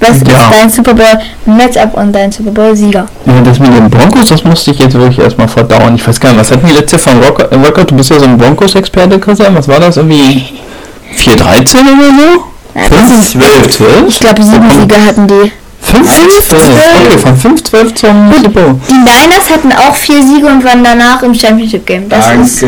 [0.00, 0.16] Was Ja.
[0.16, 1.06] ist dein Super Bowl
[1.46, 3.06] Matchup und dein Super Bowl Sieger?
[3.24, 5.94] Ja, das mit den Broncos, das musste ich jetzt wirklich erstmal verdauern.
[5.94, 7.48] Ich weiß gar nicht, was hatten die letzte von Rocker?
[7.64, 9.54] Rocker du bist ja so ein Broncos-Experte, Christian.
[9.54, 9.96] Was war das?
[9.96, 10.44] Irgendwie
[11.16, 12.44] 4-13 oder so?
[12.74, 13.68] Ja, 5-12?
[13.70, 14.08] 12?
[14.08, 15.52] Ich glaube, sieben Sieger hatten die.
[15.84, 16.58] 5-12?
[17.06, 18.80] Okay, von 5-12 zum Super Bowl.
[18.88, 22.08] Die Niners hatten auch vier Siege und waren danach im Championship Game.
[22.08, 22.64] Das ist.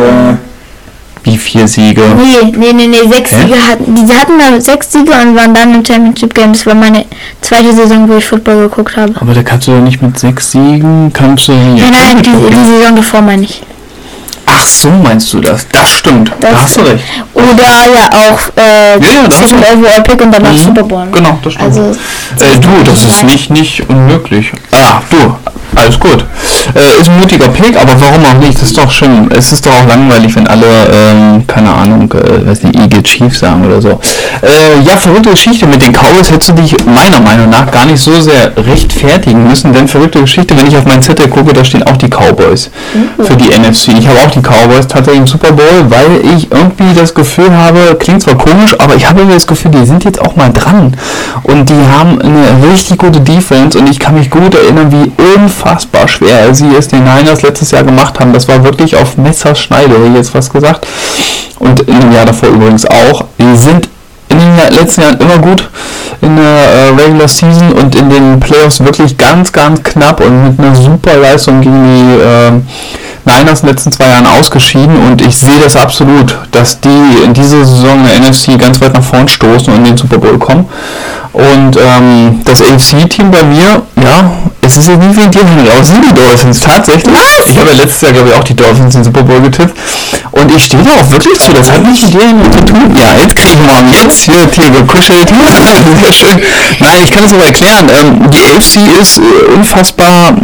[1.25, 2.03] Wie vier Siege?
[2.17, 3.37] Nee, nee, nee, nee, sechs Hä?
[3.47, 3.95] Siege hatten.
[3.95, 6.53] Die hatten da sechs Siege und waren dann im Championship Game.
[6.53, 7.07] Das war meine
[7.41, 9.15] zweite Saison, wo ich Football geguckt habe.
[9.21, 11.83] Aber da kannst du doch nicht mit sechs Siegen, kannst du nicht.
[11.83, 13.63] Nein, nein, die, die Saison davor meine ich.
[14.47, 15.67] Ach so meinst du das?
[15.73, 16.31] Das stimmt.
[16.41, 17.03] da Das- hast du recht.
[17.33, 20.59] Oder ja auch äh, Ja, ja, da Overall Pick und danach Mhm.
[20.59, 21.07] Super Bowl.
[21.11, 21.69] Genau, das stimmt.
[21.71, 24.53] Also, Äh, du, das ist nicht, nicht unmöglich.
[24.73, 25.35] Ah, du,
[25.77, 26.25] alles gut.
[26.75, 28.55] Äh, ist ein mutiger Pick, aber warum auch nicht?
[28.55, 29.31] Das ist doch schön.
[29.31, 33.37] Es ist doch auch langweilig, wenn alle, ähm, keine Ahnung, äh, weiß nicht, Eagle Chief
[33.37, 34.01] sagen oder so.
[34.43, 35.67] Äh, ja, verrückte Geschichte.
[35.67, 39.73] Mit den Cowboys hättest du dich meiner Meinung nach gar nicht so sehr rechtfertigen müssen,
[39.73, 42.71] denn verrückte Geschichte, wenn ich auf meinen Zettel gucke, da stehen auch die Cowboys
[43.19, 43.89] für die NFC.
[43.99, 47.97] Ich habe auch die Cowboys tatsächlich im Super Bowl, weil ich irgendwie das Gefühl habe,
[47.99, 50.97] klingt zwar komisch, aber ich habe irgendwie das Gefühl, die sind jetzt auch mal dran.
[51.43, 55.63] Und die haben eine richtig gute Defense und ich kann mich gut erinnern, wie unfassbar
[56.07, 58.33] schwer sie es den Niners letztes Jahr gemacht haben.
[58.33, 60.87] Das war wirklich auf Messerschneide, hätte ich jetzt fast gesagt.
[61.59, 63.24] Und in dem Jahr davor übrigens auch.
[63.38, 63.88] Die sind
[64.29, 65.68] in den letzten Jahren immer gut
[66.20, 70.59] in der äh, Regular Season und in den Playoffs wirklich ganz, ganz knapp und mit
[70.59, 72.66] einer super Leistung gegen die ähm,
[73.25, 77.33] Niners in den letzten zwei Jahren ausgeschieden und ich sehe das absolut, dass die in
[77.33, 80.39] dieser Saison in der NFC ganz weit nach vorn stoßen und in den Super Bowl
[80.39, 80.67] kommen.
[81.33, 84.33] Und ähm, das AFC-Team bei mir, ja,
[84.63, 87.13] es ist jetzt nicht wegen dir, Henry, aber es sind die Dolphins tatsächlich.
[87.47, 89.75] Ich habe ja letztes Jahr, glaube ich, auch die Dolphins in den Super Bowl getippt.
[90.31, 91.53] Und ich stehe da auch wirklich zu.
[91.53, 92.97] Das hat nicht mit dir zu tun.
[92.97, 95.29] Ja, jetzt kriege ich mal jetzt hier Tier gekuschelt.
[96.01, 96.43] Sehr schön.
[96.79, 97.91] Nein, ich kann es aber erklären.
[98.01, 100.35] Ähm, die AFC ist äh, unfassbar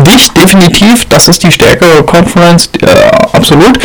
[0.00, 1.06] dicht, definitiv.
[1.08, 3.78] Das ist die stärkere Conference, äh, absolut.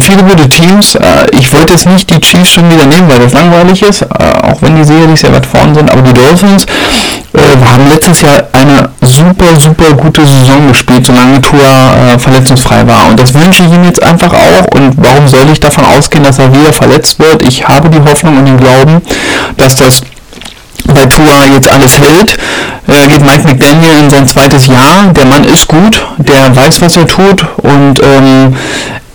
[0.00, 0.94] Viele gute Teams.
[0.96, 4.06] Äh, ich wollte jetzt nicht die Chiefs schon wieder nehmen, weil das langweilig ist, äh,
[4.42, 5.90] auch wenn die sicherlich sehr weit vorn sind.
[5.90, 12.18] Aber die Dolphins äh, haben letztes Jahr eine super, super gute Saison gespielt, solange Tua
[12.18, 13.08] verletzungsfrei war.
[13.10, 14.66] Und das wünsche ich ihm jetzt einfach auch.
[14.74, 17.42] Und warum soll ich davon ausgehen, dass er wieder verletzt wird?
[17.42, 19.02] Ich habe die Hoffnung und den Glauben,
[19.56, 20.02] dass das
[20.86, 22.36] bei Tua jetzt alles hält.
[22.88, 25.12] Äh, geht Mike McDaniel in sein zweites Jahr.
[25.12, 28.54] Der Mann ist gut, der weiß, was er tut und ähm,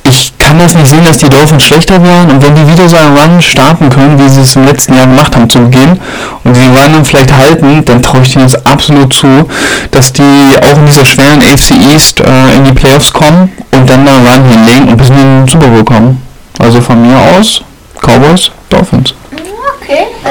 [0.03, 2.97] ich kann das nicht sehen, dass die Dolphins schlechter werden und wenn die wieder so
[2.97, 5.99] einen Run starten können, wie sie es im letzten Jahr gemacht haben zu Beginn
[6.43, 9.47] und die Run dann vielleicht halten, dann traue ich denen das absolut zu,
[9.91, 14.05] dass die auch in dieser schweren AFC East äh, in die Playoffs kommen und dann
[14.05, 16.22] da Run hinlegen und bis in den Super Bowl kommen.
[16.59, 17.63] Also von mir aus
[18.01, 19.13] Cowboys, Dolphins.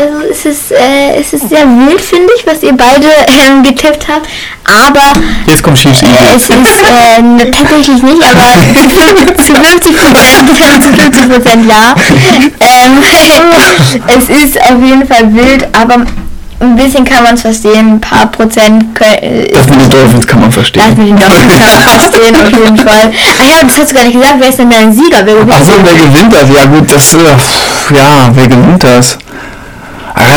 [0.00, 4.06] Also es ist, äh, es ist sehr wild, finde ich, was ihr beide ähm, getippt
[4.08, 4.26] habt.
[4.64, 5.12] Aber
[5.46, 10.48] Jetzt kommt Chiefs äh, es ist äh, tatsächlich nicht, aber zu 50 Prozent,
[10.82, 11.94] zu 50 Prozent ja.
[12.60, 13.02] Ähm,
[14.06, 16.06] es ist auf jeden Fall wild, aber
[16.60, 17.94] ein bisschen kann man es verstehen.
[17.94, 20.82] Ein paar Prozent können, Das mit den Dolphins kann man das verstehen.
[20.96, 23.12] mit den Dolphins kann man verstehen, auf jeden Fall.
[23.38, 24.34] Ah ja, das hast du gar nicht gesagt.
[24.38, 25.18] Wer ist denn dein Sieger?
[25.24, 25.52] Wer gewinnt?
[25.52, 26.48] Achso, wer gewinnt das?
[26.54, 29.18] Ja gut, das, äh, ja, wer gewinnt das?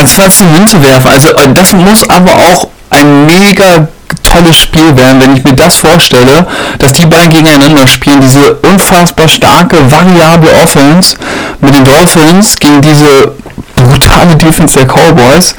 [0.06, 1.08] Schwer zu Münze werfen.
[1.08, 3.88] Also äh, das muss aber auch ein mega
[4.22, 6.46] tolles Spiel werden, wenn ich mir das vorstelle,
[6.78, 11.16] dass die beiden gegeneinander spielen, diese unfassbar starke, variable Offense
[11.60, 13.32] mit den Dolphins gegen diese
[13.76, 15.54] brutale Defense der Cowboys.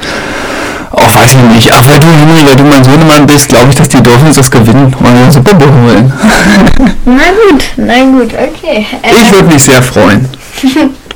[0.92, 1.72] Oh, weiß ich nicht.
[1.72, 4.50] Ach, weil du, Henry, weil du mein Sohnemann bist, glaube ich, dass die Dolphins das
[4.50, 6.12] gewinnen und den Super Bowl holen.
[7.04, 8.86] Na gut, na gut, okay.
[9.02, 10.28] Ich würde mich sehr freuen.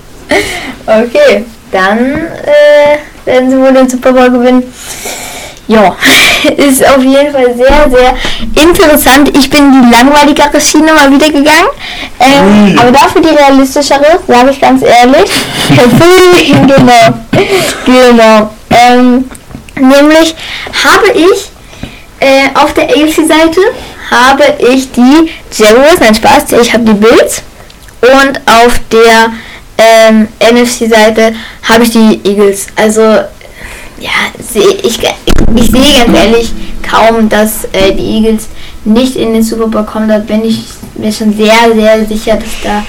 [0.86, 4.72] Okay, dann äh, werden sie wohl den Super Bowl gewinnen.
[5.68, 5.94] Ja,
[6.56, 9.36] ist auf jeden Fall sehr, sehr interessant.
[9.36, 11.68] Ich bin die langweiligere Schiene mal wieder gegangen.
[12.18, 15.30] Ähm, aber dafür die realistischere, sage ich ganz ehrlich.
[16.66, 17.14] genau.
[17.86, 18.50] Genau.
[18.70, 19.30] Ähm,
[19.76, 20.34] nämlich
[20.84, 21.50] habe ich
[22.20, 23.60] äh, auf der AFC-Seite
[24.10, 27.42] habe ich die Jaguars, nein Spaß, ich habe die Bills
[28.00, 29.32] und auf der
[29.80, 31.32] ähm, NFC-Seite
[31.68, 32.66] habe ich die Eagles.
[32.76, 36.52] Also ja, seh, ich, ich sehe ganz ehrlich
[36.88, 38.48] kaum, dass äh, die Eagles
[38.84, 40.08] nicht in den Super Bowl kommen.
[40.08, 40.64] Da bin ich
[40.94, 42.82] mir schon sehr, sehr sicher, dass da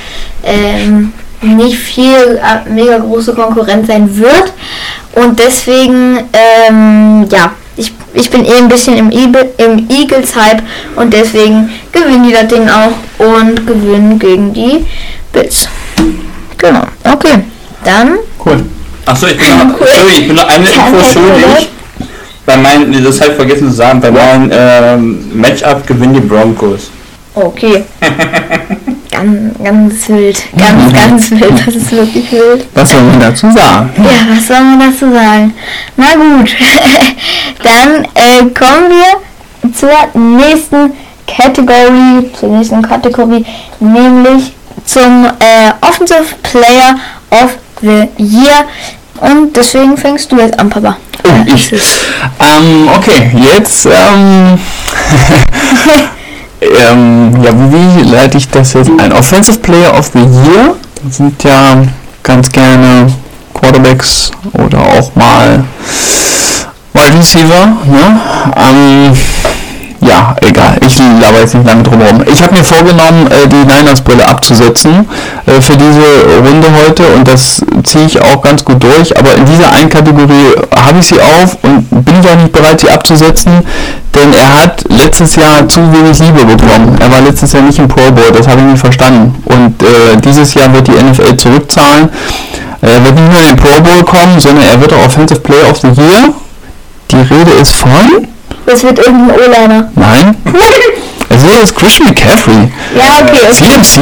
[0.43, 4.53] ähm, nicht viel äh, mega große Konkurrenz sein wird.
[5.15, 10.61] Und deswegen, ähm, ja, ich, ich bin eh ein bisschen im, Eagle- im Eagles-Hype
[10.95, 14.85] und deswegen gewinnen die das Ding auch und gewinnen gegen die
[15.33, 15.67] Bills.
[16.61, 17.43] Genau, okay.
[17.83, 18.63] Dann Cool.
[19.05, 21.69] Achso, ich bin noch, sorry, ich bin noch eine Info schuldig.
[22.45, 26.91] Bei meinen, das habe ich vergessen zu sagen, bei meinem ähm, Matchup gewinnen die Broncos.
[27.33, 27.83] Okay.
[29.11, 30.43] ganz, ganz wild.
[30.57, 31.65] Ganz, ganz wild.
[31.65, 32.67] Das ist wirklich wild.
[32.73, 33.89] Was soll man dazu sagen?
[33.97, 35.53] Ja, was soll man dazu sagen?
[35.97, 36.51] Na gut.
[37.63, 40.93] Dann äh, kommen wir zur nächsten
[41.27, 43.45] Kategorie, zur nächsten Kategorie,
[43.79, 44.51] nämlich
[44.85, 46.95] zum äh, Offensive Player
[47.29, 48.65] of the Year.
[49.19, 50.97] Und deswegen fängst du jetzt an, Papa.
[51.23, 51.71] Oh, ich.
[52.39, 54.59] Ähm, okay, jetzt, ähm,
[56.61, 59.13] ähm, ja, wie leite ich das jetzt ein?
[59.13, 61.81] Offensive Player of the Year das sind ja
[62.21, 63.11] ganz gerne
[63.53, 65.63] Quarterbacks oder auch mal
[66.93, 68.21] Wide Receiver, ne?
[68.55, 69.17] Ähm,
[70.01, 70.77] ja, egal.
[70.85, 72.23] Ich laber jetzt nicht lange drum herum.
[72.25, 75.07] Ich habe mir vorgenommen, äh, die Niners-Brille abzusetzen
[75.45, 76.01] äh, für diese
[76.43, 79.15] Runde heute und das ziehe ich auch ganz gut durch.
[79.17, 82.81] Aber in dieser einen Kategorie habe ich sie auf und bin ich auch nicht bereit,
[82.81, 83.63] sie abzusetzen,
[84.15, 86.97] denn er hat letztes Jahr zu wenig Liebe bekommen.
[86.99, 89.35] Er war letztes Jahr nicht im Pro Bowl, das habe ich nicht verstanden.
[89.45, 92.09] Und äh, dieses Jahr wird die NFL zurückzahlen.
[92.81, 95.69] Er wird nicht nur in den Pro Bowl kommen, sondern er wird auch Offensive Player
[95.69, 96.33] of the Year.
[97.11, 98.27] Die Rede ist von...
[98.71, 99.91] Das wird irgendein O-Liner.
[99.95, 100.35] Nein.
[101.33, 102.71] Es ist Christian McCaffrey.
[102.95, 103.51] Ja, okay.
[103.51, 104.01] CMC.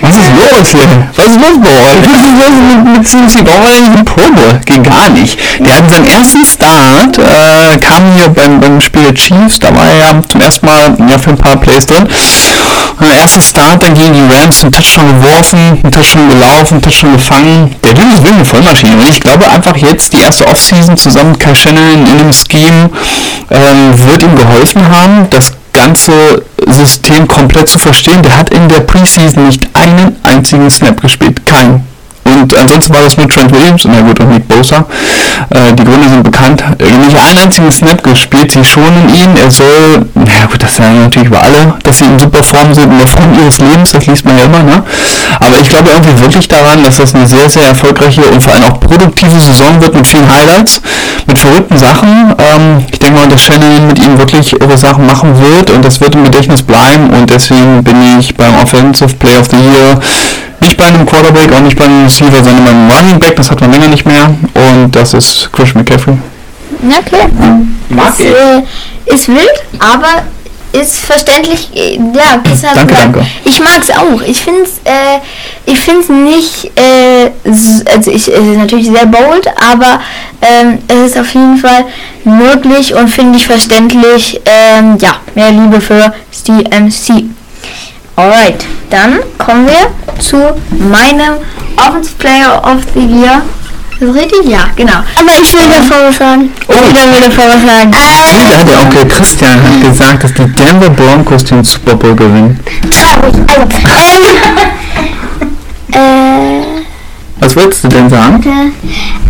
[0.00, 1.08] Was ist los hier?
[1.16, 2.02] Was ist los bei euch?
[2.12, 3.46] Was ist los mit, mit CMC?
[3.46, 4.60] War er nicht im Pro Bowl?
[4.64, 5.38] Ging gar nicht.
[5.58, 9.86] Der hat seinen ersten Start, äh, kam hier beim, beim Spiel der Chiefs, da war
[9.86, 12.06] er ja zum ersten Mal ja, für ein paar Plays drin.
[13.00, 16.82] Und der erste Start, dann gegen die Rams, einen Touchdown geworfen, einen Touchdown gelaufen, einen
[16.82, 17.76] Touchdown gefangen.
[17.84, 18.92] Der Typ ist wirklich eine Vollmaschine.
[18.92, 22.90] Und ich glaube einfach jetzt, die erste Offseason zusammen mit Kai Shannon in dem Scheme
[23.50, 28.22] ähm, wird ihm geholfen haben, das ganze System komplett zu verstehen.
[28.22, 31.44] Der hat in der Preseason nicht einen einzigen Snap gespielt.
[31.46, 31.87] Keinen.
[32.56, 34.84] Ansonsten war das mit Trent Williams und ja gut und Nick Bosa.
[35.50, 36.62] Äh, die Gründe sind bekannt.
[36.78, 38.52] Äh, nicht einen einzigen Snap gespielt.
[38.52, 39.36] Sie schonen ihn.
[39.36, 42.92] Er soll, na gut, das sagen natürlich über alle, dass sie in super Form sind,
[42.92, 43.92] in der Form ihres Lebens.
[43.92, 44.82] Das liest man ja immer, ne?
[45.40, 48.64] Aber ich glaube irgendwie wirklich daran, dass das eine sehr, sehr erfolgreiche und vor allem
[48.64, 50.80] auch produktive Saison wird mit vielen Highlights,
[51.26, 52.34] mit verrückten Sachen.
[52.38, 56.00] Ähm, ich denke mal, dass Shannon mit ihm wirklich ihre Sachen machen wird und das
[56.00, 60.00] wird im Gedächtnis bleiben und deswegen bin ich beim Offensive Play of the Year
[60.68, 63.60] nicht bei einem Quarterback, auch nicht bei einem Receiver, sondern beim Running Back, das hat
[63.60, 66.16] man länger nicht mehr und das ist Christian McCaffrey.
[66.82, 67.26] Na klar.
[67.88, 68.26] Mag ist, ich.
[68.26, 70.24] äh, ist wild, aber
[70.72, 71.70] ist verständlich.
[71.74, 73.26] äh, Ja, deshalb Danke, gesagt, danke.
[73.44, 74.20] Ich mag es auch.
[74.26, 75.18] Ich finde es äh,
[75.64, 77.30] ich find's nicht, äh,
[77.90, 80.00] also ich, es ist natürlich sehr bold, aber
[80.42, 81.86] ähm, es ist auf jeden Fall
[82.24, 84.38] möglich und finde ich verständlich.
[84.44, 87.24] Ähm, ja, mehr Liebe für CMC.
[88.18, 90.36] Alright, dann kommen wir zu
[90.90, 91.34] meinem
[91.76, 93.42] Offensive Player of the Year.
[94.00, 94.44] Das ist richtig?
[94.44, 94.98] Ja, genau.
[95.14, 96.52] Aber ich will davor was sagen.
[96.66, 97.94] Oh, Wieder will davor was sagen.
[97.94, 102.58] Stimmt, der Onkel Christian hat gesagt, dass die Denver Broncos den Super Bowl gewinnen.
[102.90, 103.34] Traurig.
[103.56, 104.26] Also,
[105.92, 106.82] ähm, äh,
[107.38, 108.72] Was wolltest du denn sagen?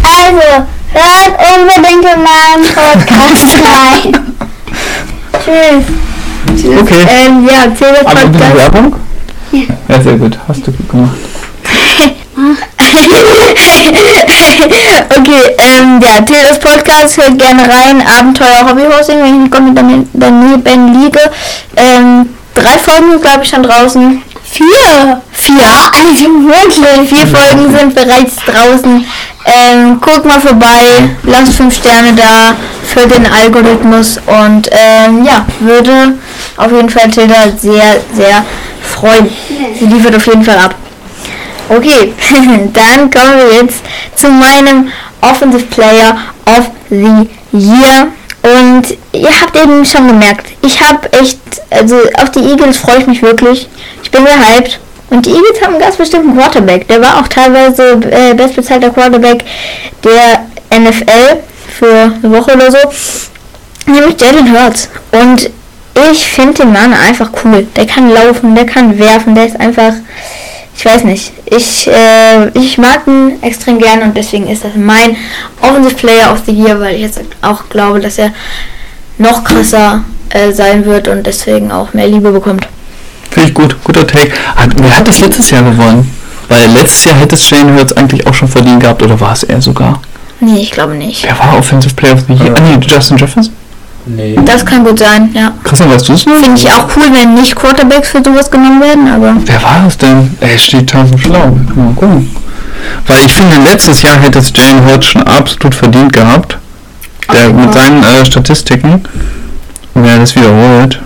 [0.03, 4.35] also, hört unbedingt in meinem Podcast rein.
[5.45, 5.85] Tschüss.
[6.65, 7.07] Okay.
[7.09, 8.75] Ähm, ja, das Aber ein bisschen Podcast.
[8.75, 8.97] Werbung?
[9.89, 10.39] Ja, sehr gut.
[10.47, 11.17] Hast du gut gemacht.
[15.19, 18.03] okay, ähm, ja, Teles Podcast, hört gerne rein.
[18.07, 21.21] Abenteuer Hobbyhosting, wenn ich nicht kommt dann daneben liege.
[21.77, 24.23] Ähm, drei Folgen, glaube ich, schon draußen.
[24.45, 25.21] Vier!
[25.33, 25.67] Vier!
[25.93, 27.09] Also wirklich.
[27.09, 29.05] Vier Folgen sind bereits draußen.
[29.45, 32.57] Ähm, guck mal vorbei, lasst fünf Sterne da
[32.89, 36.15] für den Algorithmus und ähm, ja, würde
[36.57, 38.45] auf jeden Fall Tilda sehr, sehr
[38.83, 39.29] freuen.
[39.79, 40.75] Sie liefert auf jeden Fall ab.
[41.69, 42.15] Okay,
[42.73, 43.83] dann kommen wir jetzt
[44.15, 46.17] zu meinem Offensive Player
[46.47, 48.09] of the Year.
[48.43, 53.07] Und ihr habt eben schon gemerkt, ich habe echt, also auf die Eagles freue ich
[53.07, 53.69] mich wirklich.
[54.03, 54.79] Ich bin gehypt.
[55.11, 56.87] Und die Eagles haben einen ganz bestimmten Quarterback.
[56.89, 59.45] Der war auch teilweise äh, bestbezahlter Quarterback
[60.05, 60.47] der
[60.79, 61.43] NFL
[61.79, 62.79] für eine Woche oder so.
[63.87, 64.89] Nämlich Jalen Hurts.
[65.13, 65.51] Und
[66.11, 67.67] ich finde den Mann einfach cool.
[67.77, 69.93] Der kann laufen, der kann werfen, der ist einfach,
[70.77, 71.33] ich weiß nicht.
[71.47, 75.17] Ich, äh, ich mag ihn extrem gerne und deswegen ist das mein
[75.61, 78.33] Offensive Player of the Year, weil ich jetzt auch glaube, dass er
[79.19, 82.69] noch krasser äh, sein wird und deswegen auch mehr Liebe bekommt.
[83.31, 83.77] Finde ich gut.
[83.85, 84.33] Guter Take.
[84.57, 86.11] Hat, wer hat das letztes Jahr gewonnen?
[86.49, 89.43] Weil letztes Jahr hätte es Jane Hurts eigentlich auch schon verdient gehabt, oder war es
[89.43, 90.01] er sogar?
[90.41, 91.25] Nee, ich glaube nicht.
[91.25, 92.55] Wer war Offensive Player of the Year?
[92.57, 93.53] Ah, nee, Justin Jefferson?
[94.07, 94.39] Nee.
[94.45, 95.53] Das kann gut sein, ja.
[95.65, 96.37] Christian, weißt du es noch?
[96.37, 99.99] Finde ich auch cool, wenn nicht Quarterbacks für sowas genommen werden, aber Wer war es
[99.99, 100.31] denn?
[100.41, 101.59] Er steht tausend schlau.
[101.75, 102.31] Mal gucken.
[103.07, 106.57] Weil ich finde, letztes Jahr hätte es Jane Hurts schon absolut verdient gehabt.
[107.31, 109.03] Der mit seinen äh, Statistiken.
[109.93, 111.01] Wer das wiederholt.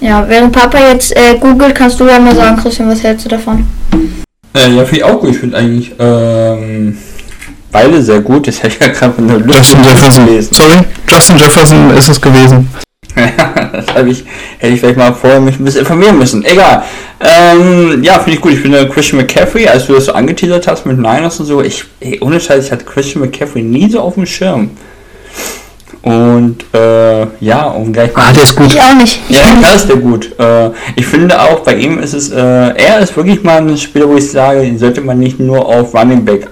[0.00, 3.30] ja, während Papa jetzt äh, googelt, kannst du ja mal sagen, Christian, was hältst du
[3.30, 3.64] davon?
[4.54, 5.30] Äh, ja, finde ich auch gut.
[5.30, 6.98] Ich finde eigentlich ähm,
[7.72, 8.46] beide sehr gut.
[8.46, 10.26] Das hätte ich ja gerade von der Justin Jefferson.
[10.26, 10.54] gelesen.
[10.54, 10.78] Sorry,
[11.10, 12.68] Justin Jefferson ist es gewesen.
[13.72, 14.24] das habe ich,
[14.58, 16.44] hätte ich vielleicht mal vorher mich ein bisschen informieren müssen.
[16.44, 16.84] Egal.
[17.20, 18.52] Ähm, ja, finde ich gut.
[18.52, 21.84] Ich finde Christian McCaffrey, als du das so angeteasert hast mit Niners und so, ich,
[22.00, 24.70] ey, ohne Scheiß, ich hatte Christian McCaffrey nie so auf dem Schirm.
[26.02, 28.72] Und äh, ja, um gleich Ah, der ist gut.
[28.72, 29.20] Ich auch nicht.
[29.28, 30.36] Ich ja, klar ist der gut.
[30.36, 34.08] Äh, ich finde auch, bei ihm ist es, äh, er ist wirklich mal ein Spieler,
[34.08, 36.48] wo ich sage, den sollte man nicht nur auf Running Back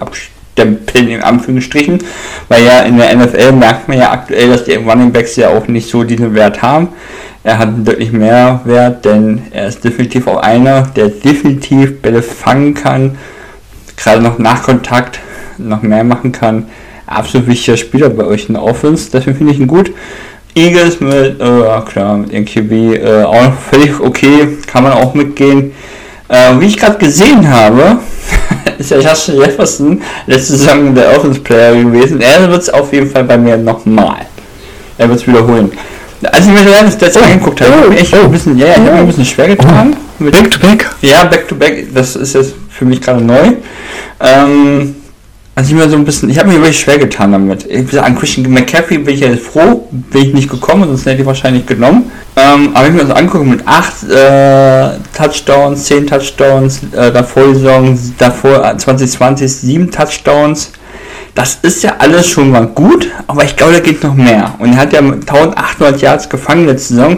[0.51, 1.99] abstempeln, in Anführungsstrichen,
[2.47, 5.67] weil ja in der NFL merkt man ja aktuell, dass die Running Backs ja auch
[5.67, 6.89] nicht so diesen Wert haben.
[7.43, 12.73] Er hat deutlich mehr Wert, denn er ist definitiv auch einer, der definitiv Bälle fangen
[12.73, 13.17] kann,
[13.97, 15.19] gerade noch nach Kontakt
[15.57, 16.67] noch mehr machen kann.
[17.07, 19.91] Absolut wichtiger Spieler bei euch in der Offense, deswegen finde ich ihn gut.
[20.53, 25.71] Eagles mit, äh, klar, mit ihrem äh, auch völlig okay, kann man auch mitgehen.
[26.27, 27.99] Äh, wie ich gerade gesehen habe,
[28.81, 32.21] ist ja Justin Jefferson letzte Saison der Offense Player gewesen.
[32.21, 34.25] Er wird es auf jeden Fall bei mir nochmal.
[34.97, 35.71] Er wird es wiederholen.
[36.23, 38.79] Als ich mir das letzte Mal angeguckt habe, habe ich ein bisschen, ja, ja, ich
[38.79, 39.95] habe mir ein bisschen schwer getan.
[40.19, 40.95] Mit, Back to back.
[41.01, 43.53] ja, Back to Back, das ist jetzt für mich gerade neu.
[44.19, 44.95] Ähm,
[45.53, 47.65] also ich mir so ein bisschen, ich habe mir wirklich schwer getan damit.
[47.69, 51.27] Ich an Christian McCaffrey bin ich ja froh, bin ich nicht gekommen, sonst hätte ich
[51.27, 52.09] wahrscheinlich genommen.
[52.37, 57.55] Ähm, aber ich mir das angucke mit 8 äh, Touchdowns, 10 Touchdowns, äh, davor die
[57.55, 60.71] Saison, davor äh, 2020 7 Touchdowns.
[61.35, 64.55] Das ist ja alles schon mal gut, aber ich glaube, da geht noch mehr.
[64.59, 67.17] Und er hat ja mit 1800 Yards gefangen letzte Saison.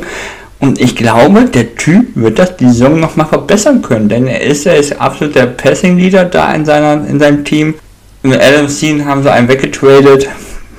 [0.59, 4.41] Und ich glaube, der Typ wird das die Saison noch mal verbessern können, denn er
[4.41, 7.75] ist ja absolut der Passing Leader da in seiner in seinem Team.
[8.25, 10.29] Mit Adam Steen haben sie einen weggetradet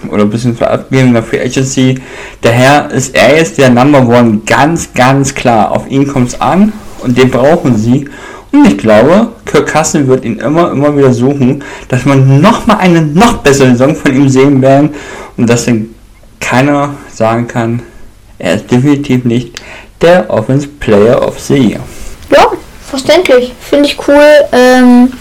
[0.09, 1.97] oder ein bisschen abgegeben in der Free Agency.
[2.41, 5.71] Daher ist er jetzt der Number One ganz, ganz klar.
[5.71, 6.73] Auf ihn kommt es an
[7.03, 8.09] und den brauchen sie.
[8.51, 12.79] Und ich glaube, Kirk Cousins wird ihn immer, immer wieder suchen, dass man noch mal
[12.79, 14.95] eine noch bessere Saison von ihm sehen werden
[15.37, 15.95] und dass dann
[16.41, 17.83] keiner sagen kann,
[18.39, 19.61] er ist definitiv nicht
[20.01, 21.81] der Offense Player of the Year.
[22.31, 22.53] Ja,
[22.89, 23.53] verständlich.
[23.61, 24.31] Finde ich cool.
[24.53, 25.13] Ähm,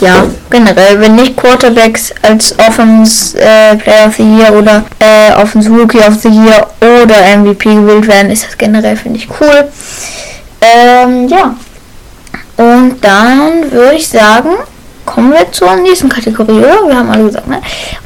[0.00, 5.70] ja, generell, wenn nicht Quarterbacks als Offense äh, Player of the Year oder äh, Offense
[5.70, 9.68] Rookie of the Year oder MVP gewählt werden, ist das generell, finde ich cool.
[10.60, 11.54] Ähm, ja.
[12.56, 14.50] Und dann würde ich sagen,
[15.04, 16.88] kommen wir zur nächsten Kategorie, oder?
[16.88, 17.60] Wir haben alle gesagt, ne?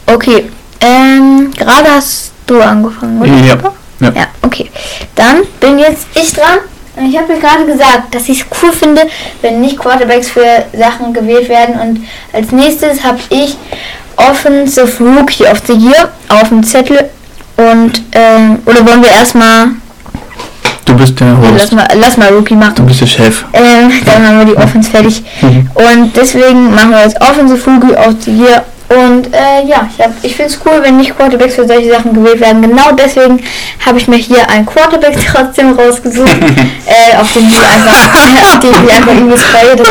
[0.06, 0.50] Okay.
[0.80, 3.30] Ähm, gerade hast du angefangen, oder?
[3.32, 3.56] Ja.
[4.00, 4.12] Ja.
[4.14, 4.70] Ja, okay.
[5.14, 6.58] Dann bin jetzt ich dran.
[6.98, 9.02] Und ich habe mir gerade gesagt, dass ich es cool finde,
[9.42, 11.78] wenn nicht Quarterbacks für Sachen gewählt werden.
[11.78, 13.56] Und als nächstes habe ich
[14.16, 17.08] Offensive Rookie of the Year auf dem Zettel.
[17.56, 19.68] Und, ähm, oder wollen wir erstmal,
[20.84, 21.72] Du bist der lass Host.
[21.74, 22.86] mal, lass mal Rookie Du machen.
[22.86, 23.44] bist der Chef.
[23.52, 25.22] Ähm, dann haben wir die Offense fertig.
[25.42, 25.70] Mhm.
[25.74, 28.64] Und deswegen machen wir jetzt Offensive Rookie of the Year.
[28.88, 32.14] Und äh, ja, ich, hab- ich finde es cool, wenn nicht Quarterbacks für solche Sachen
[32.14, 32.62] gewählt werden.
[32.62, 33.38] Genau deswegen
[33.84, 36.30] habe ich mir hier einen Quarterback trotzdem rausgesucht,
[36.86, 39.76] äh, auf den ich einfach, den ich einfach übelst freue.
[39.76, 39.88] Das,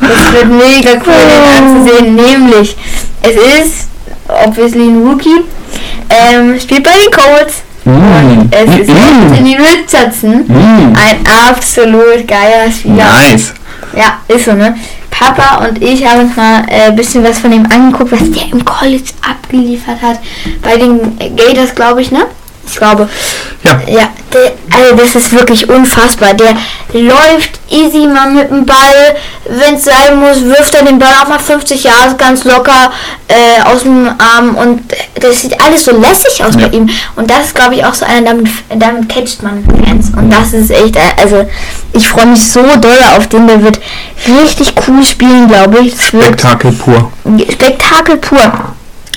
[0.00, 2.14] das wird mega cool, den anzusehen.
[2.14, 2.76] Nämlich,
[3.22, 3.88] es ist
[4.28, 5.44] obviously ein Rookie,
[6.10, 7.62] ähm, spielt bei den Colts.
[7.86, 8.50] Mm.
[8.50, 9.22] Es ist Mm.
[9.32, 10.44] Anthony Richardson.
[10.46, 10.94] Mm.
[10.94, 12.96] Ein absolut geiler Spieler.
[12.96, 13.54] Nice.
[13.96, 14.76] Ja, ist so, ne?
[15.20, 18.50] Papa und ich haben uns mal ein äh, bisschen was von ihm angeguckt, was der
[18.50, 20.18] im College abgeliefert hat.
[20.62, 22.24] Bei den Gators, glaube ich, ne?
[22.66, 23.08] Ich glaube.
[23.64, 23.80] Ja.
[23.86, 26.34] Ja, der, also das ist wirklich unfassbar.
[26.34, 26.54] Der
[26.92, 29.16] läuft easy mal mit dem Ball.
[29.48, 32.92] Wenn es sein muss, wirft er den Ball auch mal 50 Jahre ganz locker
[33.28, 34.54] äh, aus dem Arm.
[34.56, 34.82] Und
[35.14, 36.68] das sieht alles so lässig aus Ja.
[36.68, 36.88] bei ihm.
[37.16, 40.10] Und das ist, glaube ich, auch so einer, damit, damit catcht man Fans.
[40.16, 41.46] Und das ist echt, äh, also
[41.92, 43.46] ich freue mich so doll auf den.
[43.46, 43.80] Der wird
[44.26, 46.12] richtig cool spielen, glaube ich.
[46.12, 47.12] Wird Spektakel pur.
[47.50, 48.40] Spektakel pur.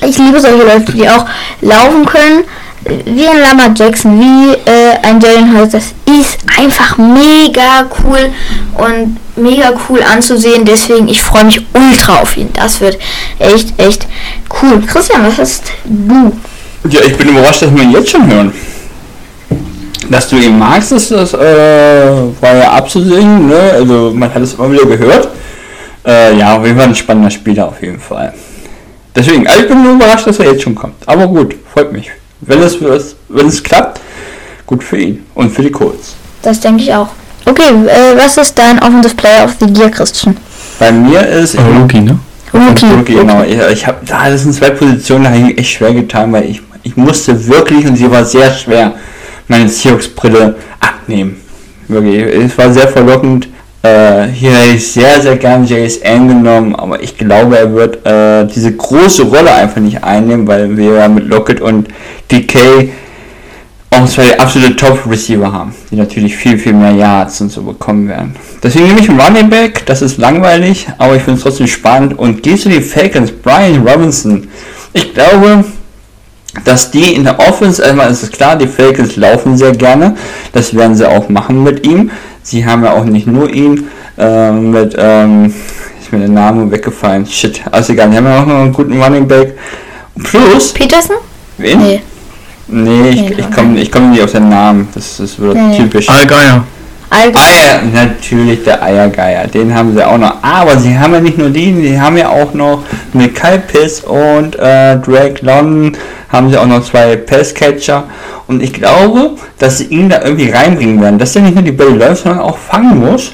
[0.01, 1.25] Ich liebe solche Leute, die auch
[1.61, 2.43] laufen können.
[2.85, 5.71] Wie ein Lama Jackson, wie äh, ein Jalen Hurts.
[5.71, 8.29] Das ist einfach mega cool
[8.75, 10.65] und mega cool anzusehen.
[10.65, 12.49] Deswegen, ich freue mich ultra auf ihn.
[12.53, 12.97] Das wird
[13.39, 14.07] echt, echt
[14.61, 14.81] cool.
[14.85, 16.33] Christian, was hast du?
[16.89, 18.53] Ja, ich bin überrascht, dass wir ihn jetzt schon hören.
[20.09, 23.71] Dass du ihn magst, ist das, äh, war ja abzusehen, ne?
[23.73, 25.29] Also man hat es immer wieder gehört.
[26.05, 28.33] Äh, ja, auf jeden ein spannender Spieler auf jeden Fall.
[29.15, 30.95] Deswegen, also ich bin nur überrascht, dass er jetzt schon kommt.
[31.05, 32.11] Aber gut, freut mich.
[32.45, 32.77] Wenn es,
[33.29, 33.99] wenn es klappt,
[34.65, 36.15] gut für ihn und für die Colts.
[36.41, 37.09] Das denke ich auch.
[37.45, 40.37] Okay, äh, was ist dein Offensive Player of the Year, Christian?
[40.79, 42.17] Bei mir ist, Rookie, ne?
[42.53, 42.85] Rookie.
[42.85, 43.43] Rookie, genau.
[43.43, 46.45] Ich, ich habe da das sind zwei Positionen, da habe ich echt schwer getan, weil
[46.45, 48.93] ich, ich musste wirklich und sie war sehr schwer
[49.47, 51.41] meine Seahawks-Brille abnehmen.
[51.87, 53.49] Wirklich, es war sehr verlockend.
[53.83, 58.45] Äh, hier hätte ich sehr, sehr gern JSN genommen, aber ich glaube, er wird äh,
[58.47, 61.89] diese große Rolle einfach nicht einnehmen, weil wir ja mit Lockett und
[62.31, 62.89] DK
[63.91, 68.35] auch zwei absolute Top-Receiver haben, die natürlich viel, viel mehr Yards und so bekommen werden.
[68.63, 72.17] Deswegen nehme ich einen Running Back, das ist langweilig, aber ich finde es trotzdem spannend.
[72.17, 74.47] Und gehst du die Falcons, Brian Robinson.
[74.93, 75.65] Ich glaube,
[76.63, 80.15] dass die in der Offense, einmal ist es klar, die Falcons laufen sehr gerne,
[80.53, 82.11] das werden sie auch machen mit ihm.
[82.43, 83.87] Sie haben ja auch nicht nur ihn,
[84.17, 85.53] ähm, mit, ähm,
[86.01, 89.01] ist mir der Name weggefallen, shit, also egal, die haben ja auch noch einen guten
[89.01, 89.57] Running Back.
[90.23, 91.15] Plus, Peterson?
[91.57, 91.79] wen?
[91.79, 92.01] Nee.
[92.67, 94.87] Nee, ich, ich komme ich komm nicht auf den Namen.
[94.95, 96.07] Das ist wieder Nee, typisch.
[96.09, 96.63] Allgeier.
[97.09, 97.39] Alter.
[97.39, 99.47] Eier, natürlich der Eiergeier.
[99.47, 100.41] Den haben sie auch noch.
[100.41, 102.83] Aber sie haben ja nicht nur den, sie haben ja auch noch
[103.13, 103.35] mit
[103.67, 105.95] Piss und äh, Drake London
[106.33, 108.03] haben sie auch noch zwei Passcatcher.
[108.47, 111.71] Und ich glaube, dass sie ihn da irgendwie reinbringen werden, dass der nicht nur die
[111.71, 113.31] Bälle läuft, sondern auch fangen muss.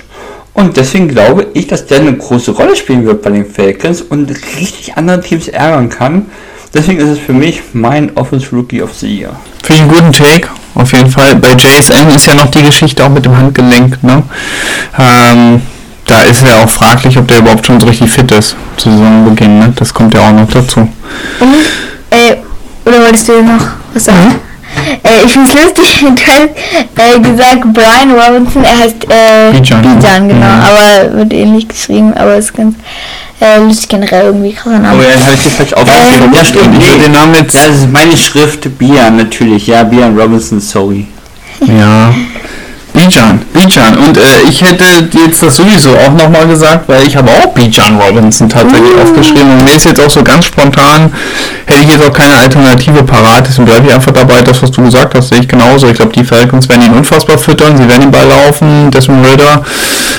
[0.53, 4.29] Und deswegen glaube ich, dass der eine große Rolle spielen wird bei den Falcons und
[4.29, 6.25] richtig andere Teams ärgern kann.
[6.73, 9.31] Deswegen ist es für mich mein Offense Rookie of the Year.
[9.63, 11.35] Finde ich einen guten Take, auf jeden Fall.
[11.35, 14.23] Bei JSN ist ja noch die Geschichte auch mit dem Handgelenk, ne?
[14.99, 15.61] Ähm,
[16.05, 19.59] da ist ja auch fraglich, ob der überhaupt schon so richtig fit ist zu Saisonbeginn,
[19.59, 19.73] ne?
[19.75, 20.81] Das kommt ja auch noch dazu.
[20.81, 21.45] Äh,
[22.89, 24.35] oder wolltest du noch was sagen?
[25.03, 29.81] Äh, ich finde es lustig, du hast äh, gesagt Brian Robinson, er heißt äh, Bijan.
[29.81, 30.61] Bijan, genau, Mhm.
[30.61, 32.75] aber wird ähnlich geschrieben, aber ist ganz
[33.41, 34.99] äh, lustig generell irgendwie krasser Name.
[34.99, 36.33] Oh ja, habe ich das falsch aufgeschrieben.
[36.33, 36.77] ja, stimmt.
[36.79, 37.55] Ich würde den Namen jetzt.
[37.55, 39.67] Ja, das ist meine Schrift, Bian natürlich.
[39.67, 41.07] Ja, Bian Robinson, sorry.
[41.61, 42.13] Ja.
[42.93, 43.97] Bijan, Bijan.
[43.97, 44.83] Und äh, ich hätte
[45.25, 49.51] jetzt das sowieso auch nochmal gesagt, weil ich habe auch Bijan Robinson tatsächlich aufgeschrieben.
[49.51, 51.13] Und mir ist jetzt auch so ganz spontan,
[51.65, 54.83] hätte ich jetzt auch keine Alternative parat, deswegen bleibe ich einfach dabei, das was du
[54.83, 55.87] gesagt hast, sehe ich genauso.
[55.87, 59.63] Ich glaube, die Falcons werden ihn unfassbar füttern, sie werden den Ball laufen, Desmond Ritter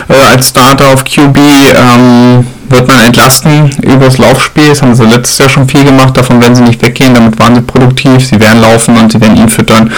[0.08, 4.68] äh, als Starter auf QB ähm, wird man entlasten übers Laufspiel.
[4.68, 7.56] Das haben sie letztes Jahr schon viel gemacht, davon werden sie nicht weggehen, damit waren
[7.56, 9.90] sie produktiv, sie werden laufen und sie werden ihn füttern.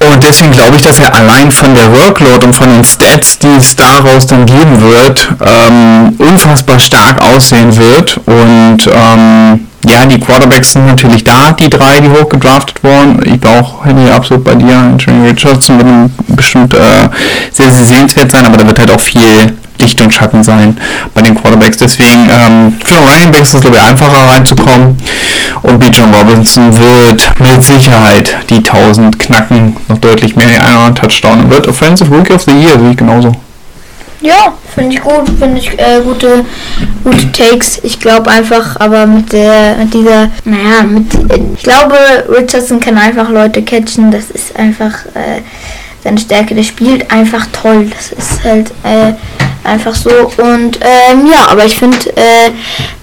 [0.00, 3.48] Und deswegen glaube ich, dass er allein von der Workload und von den Stats, die
[3.56, 8.18] es daraus dann geben wird, ähm, unfassbar stark aussehen wird.
[8.26, 13.20] Und ähm, ja, die Quarterbacks sind natürlich da, die drei, die hochgedraftet wurden.
[13.24, 14.76] Ich bin auch Henry absolut bei dir.
[14.76, 17.08] Anthony Richardson wird bestimmt äh,
[17.52, 20.76] sehr, sehr sehenswert sein, aber da wird halt auch viel Licht und Schatten sein
[21.14, 21.78] bei den Quarterbacks.
[21.78, 24.96] Deswegen ähm, für Running Backs ist es glaube ich einfacher reinzukommen.
[25.62, 31.50] Und Bijan Robinson wird mit Sicherheit die 1000 knacken, noch deutlich mehr, einen Touchdown und
[31.50, 33.32] wird Offensive Rookie of the Year, sehe ich genauso.
[34.20, 36.44] Ja, finde ich gut, finde ich äh, gute,
[37.04, 37.78] gute Takes.
[37.84, 41.06] Ich glaube einfach, aber mit der, mit dieser, naja, mit,
[41.56, 41.94] ich glaube,
[42.28, 44.10] Richardson kann einfach Leute catchen.
[44.10, 45.42] Das ist einfach äh,
[46.02, 46.56] seine Stärke.
[46.56, 47.90] Der spielt einfach toll.
[47.94, 49.12] Das ist halt äh,
[49.64, 50.10] einfach so.
[50.38, 52.50] Und ähm, ja, aber ich finde, äh,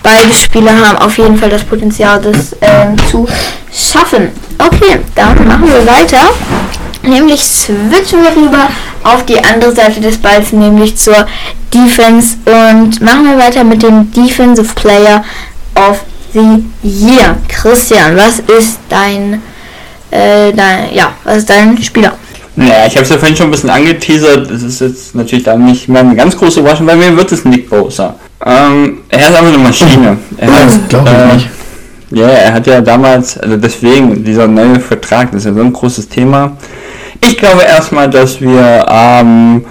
[0.04, 3.28] beide Spieler haben auf jeden Fall das Potenzial, das ähm, zu
[3.72, 4.30] schaffen.
[4.58, 6.30] Okay, dann machen wir weiter.
[7.04, 8.68] Nämlich switchen wir rüber
[9.04, 11.28] auf die andere Seite des Balls, nämlich zur
[11.74, 12.38] Defense.
[12.46, 15.24] Und machen wir weiter mit dem Defensive Player
[15.76, 16.04] of
[16.34, 17.38] the Year.
[17.48, 19.42] Christian, was ist dein,
[20.10, 22.14] äh, dein ja, was ist dein Spieler?
[22.58, 24.50] Naja, ich habe es ja vorhin schon ein bisschen angeteasert.
[24.50, 26.86] Das ist jetzt natürlich dann nicht mehr eine ganz große Überraschung.
[26.86, 28.16] Bei mir wird es Nick Bosa.
[28.46, 30.18] Ähm, er ist einfach eine Maschine.
[30.38, 31.50] Er hat, glaube ich äh, nicht.
[32.12, 35.74] Ja, er hat ja damals, also deswegen, dieser neue Vertrag, das ist ja so ein
[35.74, 36.56] großes Thema.
[37.22, 39.66] Ich glaube erstmal, dass wir am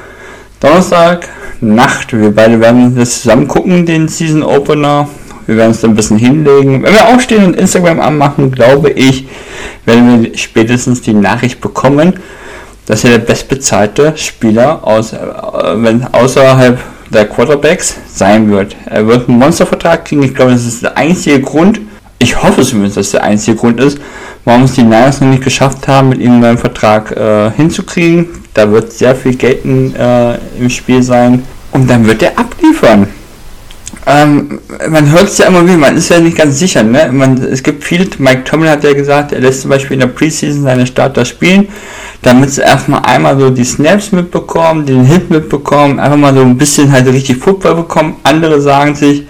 [0.60, 1.28] Donnerstag
[1.60, 5.08] Nacht, wir beide werden das zusammen gucken, den Season Opener.
[5.46, 6.82] Wir werden es dann ein bisschen hinlegen.
[6.82, 9.26] Wenn wir aufstehen und Instagram anmachen, glaube ich,
[9.84, 12.14] werden wir spätestens die Nachricht bekommen,
[12.86, 15.18] dass er der bestbezahlte Spieler aus, äh,
[15.76, 16.78] wenn, außerhalb
[17.10, 18.76] der Quarterbacks sein wird.
[18.86, 20.22] Er wird einen Monstervertrag kriegen.
[20.22, 21.80] Ich glaube, das ist der einzige Grund,
[22.18, 23.98] ich hoffe zumindest, dass der einzige Grund ist,
[24.44, 28.28] warum es die Niners noch nicht geschafft haben, mit ihm einen neuen Vertrag äh, hinzukriegen.
[28.54, 33.08] Da wird sehr viel Geld in, äh, im Spiel sein und dann wird er abliefern.
[34.06, 36.82] Ähm, man hört es ja immer wieder, man ist ja nicht ganz sicher.
[36.82, 37.10] Ne?
[37.10, 40.08] Man, es gibt viele, Mike Tomlin hat ja gesagt, er lässt zum Beispiel in der
[40.08, 41.68] Preseason seine Starter spielen,
[42.20, 46.58] damit sie erstmal einmal so die Snaps mitbekommen, den Hit mitbekommen, einfach mal so ein
[46.58, 48.16] bisschen halt richtig Football bekommen.
[48.24, 49.26] Andere sagen sich,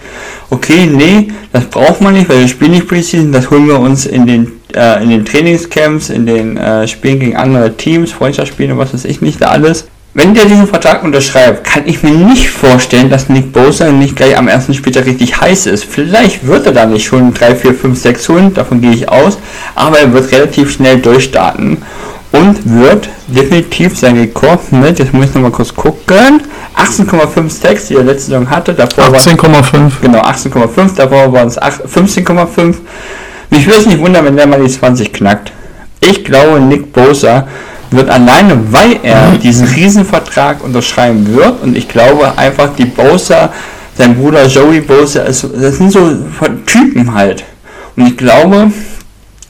[0.49, 4.05] okay, nee, das braucht man nicht, weil wir spielen nicht Preseason, das holen wir uns
[4.05, 8.79] in den, äh, in den Trainingscamps, in den äh, Spielen gegen andere Teams, Freundschaftsspiele und
[8.79, 9.87] was weiß ich nicht, da alles.
[10.17, 14.37] Wenn der diesen Vertrag unterschreibt, kann ich mir nicht vorstellen, dass Nick Bosa nicht gleich
[14.37, 15.83] am ersten Spieltag richtig heiß ist.
[15.83, 19.37] Vielleicht wird er da nicht schon 3, 4, 5, 6 holen, davon gehe ich aus,
[19.75, 21.79] aber er wird relativ schnell durchstarten
[22.31, 26.41] und wird definitiv sein Rekord mit, jetzt muss ich nochmal kurz gucken,
[26.77, 29.91] 18,5 Stacks, die er letzte Saison hatte, davor war 18,5.
[30.01, 32.75] Genau, 18,5, davor waren es 8 15,5.
[33.49, 35.51] Mich würde es nicht wundern, wenn der mal die 20 knackt.
[35.99, 37.47] Ich glaube, Nick Bosa
[37.91, 43.51] wird alleine, weil er diesen Riesenvertrag unterschreiben wird und ich glaube einfach, die Bosa,
[43.97, 46.17] sein Bruder Joey ist, das sind so
[46.65, 47.43] Typen halt.
[47.95, 48.71] Und ich glaube,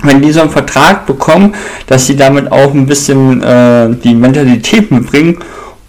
[0.04, 1.56] wenn die so einen Vertrag bekommen,
[1.88, 5.40] dass sie damit auch ein bisschen äh, die Mentalität mitbringen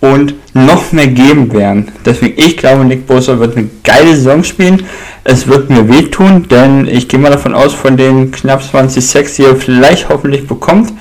[0.00, 1.92] und noch mehr geben werden.
[2.04, 4.84] Deswegen, ich glaube, Nick Bosa wird eine geile Saison spielen.
[5.24, 9.34] Es wird mir wehtun, denn ich gehe mal davon aus, von den knapp 20 Sacks,
[9.34, 10.92] die er vielleicht hoffentlich bekommt,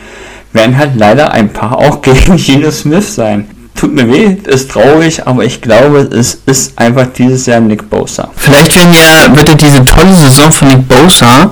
[0.56, 3.45] werden halt leider ein paar auch gegen Geno Smith sein.
[3.76, 8.30] Tut mir weh, ist traurig, aber ich glaube, es ist einfach dieses Jahr Nick Bosa.
[8.36, 11.52] Vielleicht werden ja, wird ja diese tolle Saison von Nick Bosa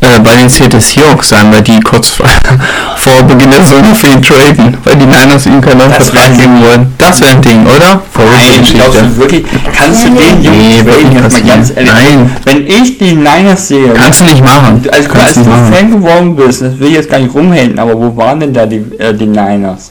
[0.00, 2.26] äh, bei den Seattle Seahawks sein, weil die kurz vor,
[2.96, 6.94] vor Beginn der Saison für ihn traden, weil die Niners ihm keinen Vertrag geben wollen.
[6.98, 8.02] Das wäre ein Ding, oder?
[8.12, 9.44] Verrückte Nein, glaubst du wirklich,
[9.76, 11.46] kannst du den Jungen traden?
[11.46, 12.30] ganz ehrlich, Nein.
[12.44, 14.82] wenn ich die Niners sehe, Kannst du nicht machen.
[14.92, 15.72] Also als du machen.
[15.72, 18.66] Fan geworden bist, das will ich jetzt gar nicht rumhängen, aber wo waren denn da
[18.66, 19.90] die, äh, die Niners?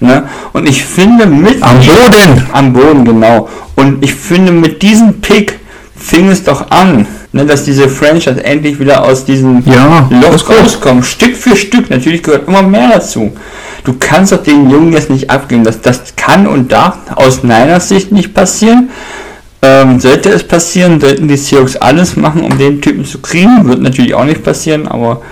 [0.00, 0.24] Ne?
[0.52, 2.46] Und ich finde mit Am Boden.
[2.52, 3.48] am Boden genau.
[3.74, 5.58] Und ich finde mit diesem Pick
[5.96, 11.04] fing es doch an, ne, dass diese Franchise endlich wieder aus diesem Ja, Loch rauskommt.
[11.04, 11.90] Stück für Stück.
[11.90, 13.32] Natürlich gehört immer mehr dazu.
[13.84, 15.64] Du kannst doch den Jungen jetzt nicht abgeben.
[15.64, 18.90] Das, das kann und darf aus Niners Sicht nicht passieren.
[19.60, 23.66] Ähm, sollte es passieren, sollten die Seahawks alles machen, um den Typen zu kriegen.
[23.66, 25.22] Wird natürlich auch nicht passieren, aber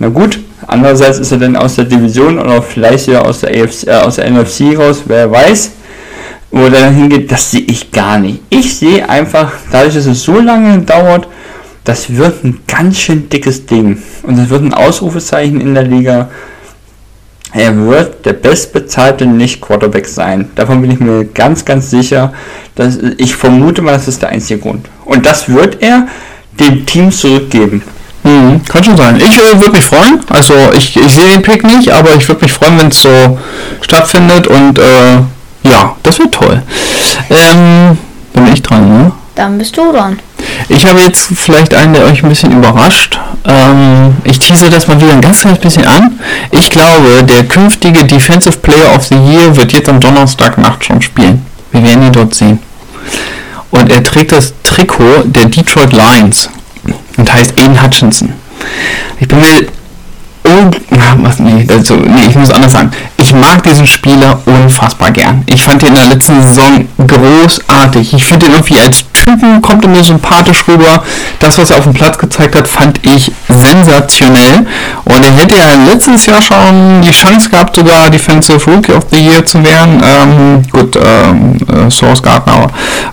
[0.00, 0.40] na gut.
[0.70, 4.16] Andererseits ist er dann aus der Division oder vielleicht sogar aus der, AFC, äh, aus
[4.16, 5.72] der NFC raus, wer weiß.
[6.50, 8.40] Wo er dann hingeht, das sehe ich gar nicht.
[8.50, 11.26] Ich sehe einfach, dadurch, dass es so lange dauert,
[11.84, 14.02] das wird ein ganz schön dickes Ding.
[14.22, 16.28] Und es wird ein Ausrufezeichen in der Liga.
[17.54, 20.50] Er wird der bestbezahlte Nicht-Quarterback sein.
[20.54, 22.34] Davon bin ich mir ganz, ganz sicher.
[22.74, 24.86] Dass, ich vermute mal, das ist der einzige Grund.
[25.06, 26.08] Und das wird er
[26.60, 27.82] dem Team zurückgeben.
[28.22, 29.16] Mhm, kann schon sein.
[29.16, 30.20] Ich äh, würde mich freuen.
[30.28, 33.38] Also ich, ich sehe den Pick nicht, aber ich würde mich freuen, wenn es so
[33.80, 35.18] stattfindet und äh,
[35.62, 36.62] ja, das wird toll.
[37.30, 37.98] Ähm,
[38.32, 39.12] bin ich dran, ne?
[39.34, 40.18] Dann bist du dran.
[40.68, 43.18] Ich habe jetzt vielleicht einen, der euch ein bisschen überrascht.
[43.44, 46.18] Ähm, ich tease das mal wieder ein ganz kleines bisschen an.
[46.50, 51.46] Ich glaube, der künftige Defensive Player of the Year wird jetzt am Donnerstagnacht schon spielen.
[51.70, 52.58] Wir werden ihn dort sehen.
[53.70, 56.50] Und er trägt das Trikot der Detroit Lions
[57.18, 58.32] und heißt Aiden Hutchinson.
[59.20, 59.66] Ich bin mir
[60.48, 62.90] un Ja, was, nee, also, nee, ich muss anders sagen.
[63.16, 65.42] Ich mag diesen Spieler unfassbar gern.
[65.46, 68.14] Ich fand ihn in der letzten Saison großartig.
[68.14, 71.02] Ich finde ihn irgendwie als Typen, kommt er mir sympathisch rüber.
[71.40, 74.66] Das, was er auf dem Platz gezeigt hat, fand ich sensationell.
[75.04, 79.18] Und er hätte ja letztes Jahr schon die Chance gehabt, sogar Defensive Rookie of the
[79.18, 80.02] Year zu werden.
[80.02, 82.68] Ähm, gut, ähm, äh, Source Gardner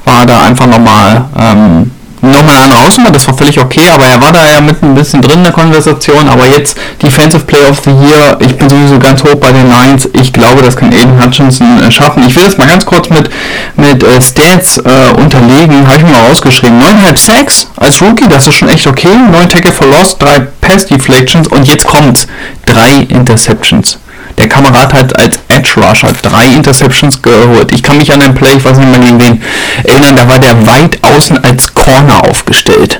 [0.05, 1.91] war da einfach nochmal ähm,
[2.31, 5.21] nochmal eine Hausnummer, das war völlig okay, aber er war da ja mit ein bisschen
[5.21, 9.23] drin in der Konversation, aber jetzt Defensive Player of the Year, ich bin sowieso ganz
[9.23, 12.23] hoch bei den Lions, ich glaube, das kann Aiden Hutchinson äh, schaffen.
[12.27, 13.29] Ich will das mal ganz kurz mit,
[13.75, 16.81] mit äh, Stats äh, unterlegen, habe ich mir mal rausgeschrieben.
[16.81, 20.85] 9,5 Sacks als Rookie, das ist schon echt okay, 9 Tackle for Loss, 3 Pass
[20.85, 22.27] Deflections und jetzt kommt's,
[22.65, 23.99] 3 Interceptions.
[24.37, 27.71] Der Kamerad hat als Edge Rusher drei Interceptions geholt.
[27.71, 29.41] Ich kann mich an den Play, ich weiß nicht mehr gegen wen,
[29.83, 32.99] erinnern, da war der weit außen als Corner aufgestellt.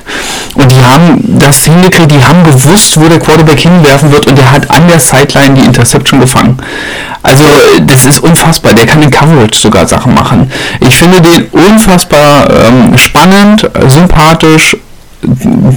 [0.54, 4.50] Und die haben das hingekriegt, die haben gewusst, wo der Quarterback hinwerfen wird und der
[4.50, 6.58] hat an der Sideline die Interception gefangen.
[7.22, 7.44] Also
[7.82, 8.72] das ist unfassbar.
[8.72, 10.50] Der kann in Coverage sogar Sachen machen.
[10.80, 14.76] Ich finde den unfassbar ähm, spannend, sympathisch,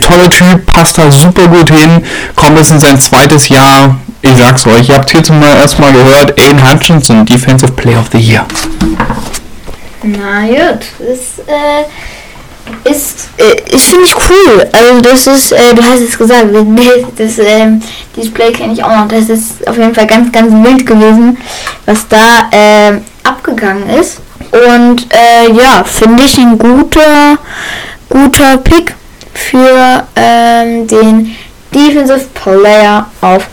[0.02, 2.04] toller Typ, passt da super gut hin,
[2.36, 3.98] kommt jetzt in sein zweites Jahr.
[4.22, 8.20] Ich sag's euch, ihr habt hier zum ersten gehört, Aiden Hutchinson, Defensive Player of the
[8.20, 8.46] Year.
[10.04, 14.70] Na gut, das äh, ist, äh, ist finde ich cool.
[14.72, 16.48] Also das ist, äh, du hast es gesagt,
[17.18, 17.82] das, ähm,
[18.16, 19.08] dieses Play kenne ich auch noch.
[19.08, 21.38] Das ist auf jeden Fall ganz, ganz wild gewesen,
[21.86, 24.20] was da ähm, abgegangen ist.
[24.52, 27.38] Und äh, ja, finde ich ein guter,
[28.10, 28.96] guter Pick
[29.40, 31.36] für ähm, den
[31.74, 33.48] Defensive Player of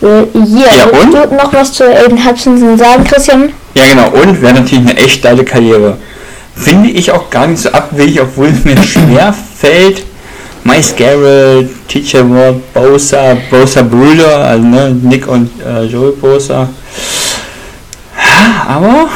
[0.00, 0.06] the
[0.38, 0.70] Year.
[0.76, 1.12] Ja, und?
[1.12, 3.52] Du noch was zu Aiden Hutchinson sagen, Christian?
[3.74, 4.08] Ja, genau.
[4.08, 5.96] Und wäre natürlich eine echt geile Karriere.
[6.54, 10.04] Finde ich auch gar nicht so abwegig, obwohl es mir schwer fällt.
[10.64, 16.68] Miles Garrett, Teacher Ward, Bosa, Bosa Brüder, also ne, Nick und äh, Joey Bosa.
[18.68, 19.08] Aber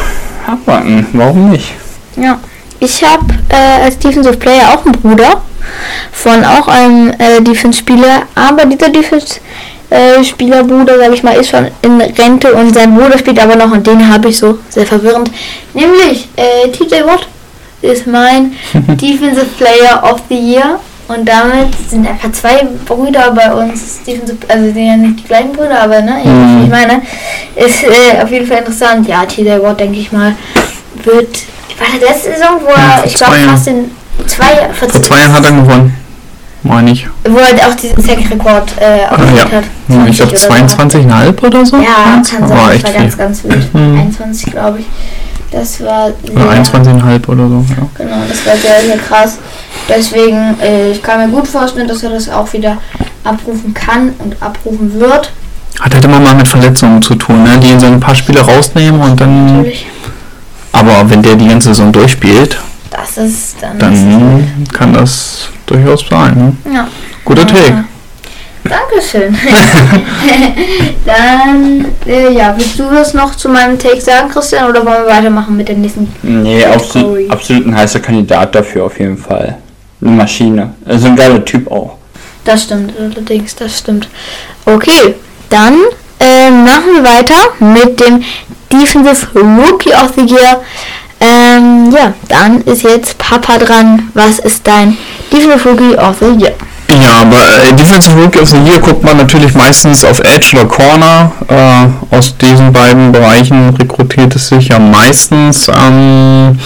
[0.46, 1.72] abwarten, warum nicht?
[2.16, 2.38] Ja.
[2.80, 5.40] Ich habe äh, als Defensive Player auch einen Bruder
[6.12, 12.54] von auch einem äh, Defense-Spieler, aber dieser Defense-Spieler-Bruder, sag ich mal, ist schon in Rente
[12.54, 15.30] und sein Bruder spielt aber noch und den habe ich so sehr verwirrend.
[15.74, 17.26] Nämlich äh, TJ Watt
[17.82, 24.00] ist mein Defensive Player of the Year und damit sind einfach zwei Brüder bei uns,
[24.04, 27.02] Defensive, also sind ja nicht die gleichen Brüder, aber ne, wie ich meine,
[27.54, 29.06] ist äh, auf jeden Fall interessant.
[29.06, 30.34] Ja, TJ Watt, denke ich mal,
[31.04, 31.38] wird
[31.78, 33.90] war das letzte Saison, wo er, ich glaube, fast in
[34.26, 35.94] zwei, Vor zwei Jahren hat er gewonnen.
[36.62, 37.06] Meine ich.
[37.28, 39.58] wo er auch diesen Sack-Rekord äh, Ah, ja.
[39.58, 39.64] hat.
[40.08, 40.96] Ich glaube 20 oder so.
[40.98, 41.76] 22,5 oder so.
[41.76, 43.74] Ja, kann sein, war das echt war ganz, ganz wild.
[43.74, 43.98] Mhm.
[44.00, 44.86] 21, glaube ich.
[45.52, 47.64] Das war Oder sehr, 21,5 oder so.
[47.68, 47.86] Ja.
[47.96, 49.38] genau, das war sehr, sehr krass.
[49.88, 52.78] Deswegen, äh, ich kann mir gut vorstellen, dass er das auch wieder
[53.22, 55.30] abrufen kann und abrufen wird.
[55.80, 57.58] Hat halt immer mal mit Verletzungen zu tun, ne?
[57.58, 59.58] die in so ein paar Spiele rausnehmen und dann.
[59.58, 59.86] Natürlich.
[60.72, 62.58] Aber wenn der die ganze Saison durchspielt,
[62.96, 63.78] Das ist dann.
[63.78, 66.56] dann kann das durchaus sein.
[66.64, 66.74] Ne?
[66.74, 66.88] ja.
[67.24, 67.46] Guter Ja.
[67.48, 67.84] Take.
[68.68, 69.32] Dankeschön.
[71.04, 75.14] Dann, äh, ja, willst du was noch zu meinem Take sagen, Christian, oder wollen wir
[75.14, 76.12] weitermachen mit der nächsten?
[76.22, 79.58] Nee, absolut, absolut ein heißer Kandidat dafür auf jeden Fall.
[80.00, 80.74] Eine Maschine.
[80.84, 81.96] Also ein geiler Typ auch.
[82.44, 84.08] Das stimmt, allerdings, das stimmt.
[84.64, 85.14] Okay,
[85.48, 85.74] dann
[86.20, 88.22] äh, machen wir weiter mit dem
[88.72, 90.60] Defensive Rookie of the Year.
[91.20, 94.10] Ähm, ja, dann ist jetzt Papa dran.
[94.14, 94.96] Was ist dein
[95.32, 96.52] Defensive Rookie of the Year?
[97.02, 100.66] Ja, aber äh, Defensive Rookie of the Year guckt man natürlich meistens auf Edge oder
[100.66, 101.32] Corner.
[101.48, 105.68] Äh, aus diesen beiden Bereichen rekrutiert es sich ja meistens.
[105.68, 106.58] Ähm,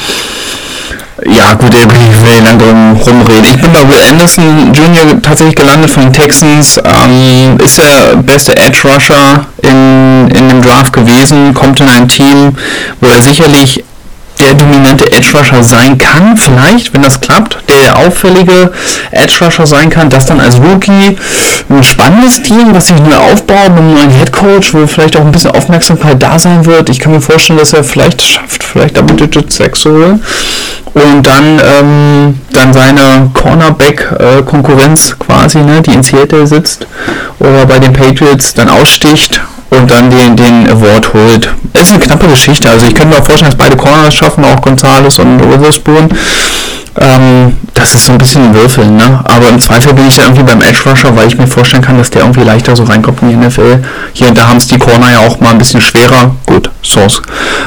[1.27, 3.45] ja, gut, ich will lang drum rumreden.
[3.45, 5.23] Ich bin bei Will Anderson Jr.
[5.23, 6.79] tatsächlich gelandet von den Texans.
[6.83, 11.53] Ähm, ist der beste Edge Rusher in, in dem Draft gewesen.
[11.55, 12.57] Kommt in ein Team,
[13.01, 13.85] wo er sicherlich
[14.41, 18.73] der dominante Edge Rusher sein kann, vielleicht, wenn das klappt, der auffällige
[19.11, 21.17] Edge Rusher sein kann, das dann als Rookie
[21.69, 25.25] ein spannendes Team, was sich neu aufbaut mit einem neuen Head Coach, wo vielleicht auch
[25.25, 26.89] ein bisschen Aufmerksamkeit da sein wird.
[26.89, 30.23] Ich kann mir vorstellen, dass er vielleicht schafft, vielleicht Double Digit 6 zu holen
[30.95, 36.87] und dann ähm, dann seine Cornerback-Konkurrenz quasi, ne, die in Seattle sitzt
[37.39, 41.49] oder bei den Patriots dann aussticht und dann den, den Award holt.
[41.73, 42.69] Es ist eine knappe Geschichte.
[42.69, 46.09] Also ich könnte mir auch vorstellen, dass beide Corners schaffen, auch Gonzales und Witherspoon.
[46.99, 49.21] Ähm, das ist so ein bisschen ein Würfeln, ne?
[49.25, 51.97] Aber im Zweifel bin ich da irgendwie beim Edge Rusher, weil ich mir vorstellen kann,
[51.97, 53.81] dass der irgendwie leichter so reinkommt in die NFL.
[54.13, 56.35] Hier und da haben es die Corner ja auch mal ein bisschen schwerer.
[56.47, 57.23] Gut, Source,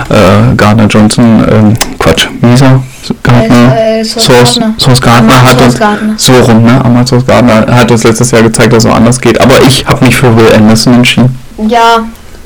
[0.10, 1.74] äh, Gardner Johnson, ähm,
[2.04, 2.84] Quatsch, wie hieß er?
[3.24, 3.76] Gardner?
[3.76, 4.76] Äh, äh, Sauce Source, Gardner.
[4.78, 6.14] Source Gardner hat Source uns Gardner.
[6.18, 7.08] so rum, ne?
[7.08, 9.40] Source Gardner hat uns letztes Jahr gezeigt, dass es auch anders geht.
[9.40, 11.40] Aber ich habe mich für Will Anderson entschieden.
[11.70, 12.06] Ja,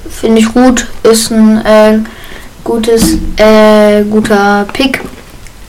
[0.10, 0.86] finde ich gut.
[1.02, 2.00] Ist ein äh,
[2.64, 5.02] gutes, äh, guter Pick.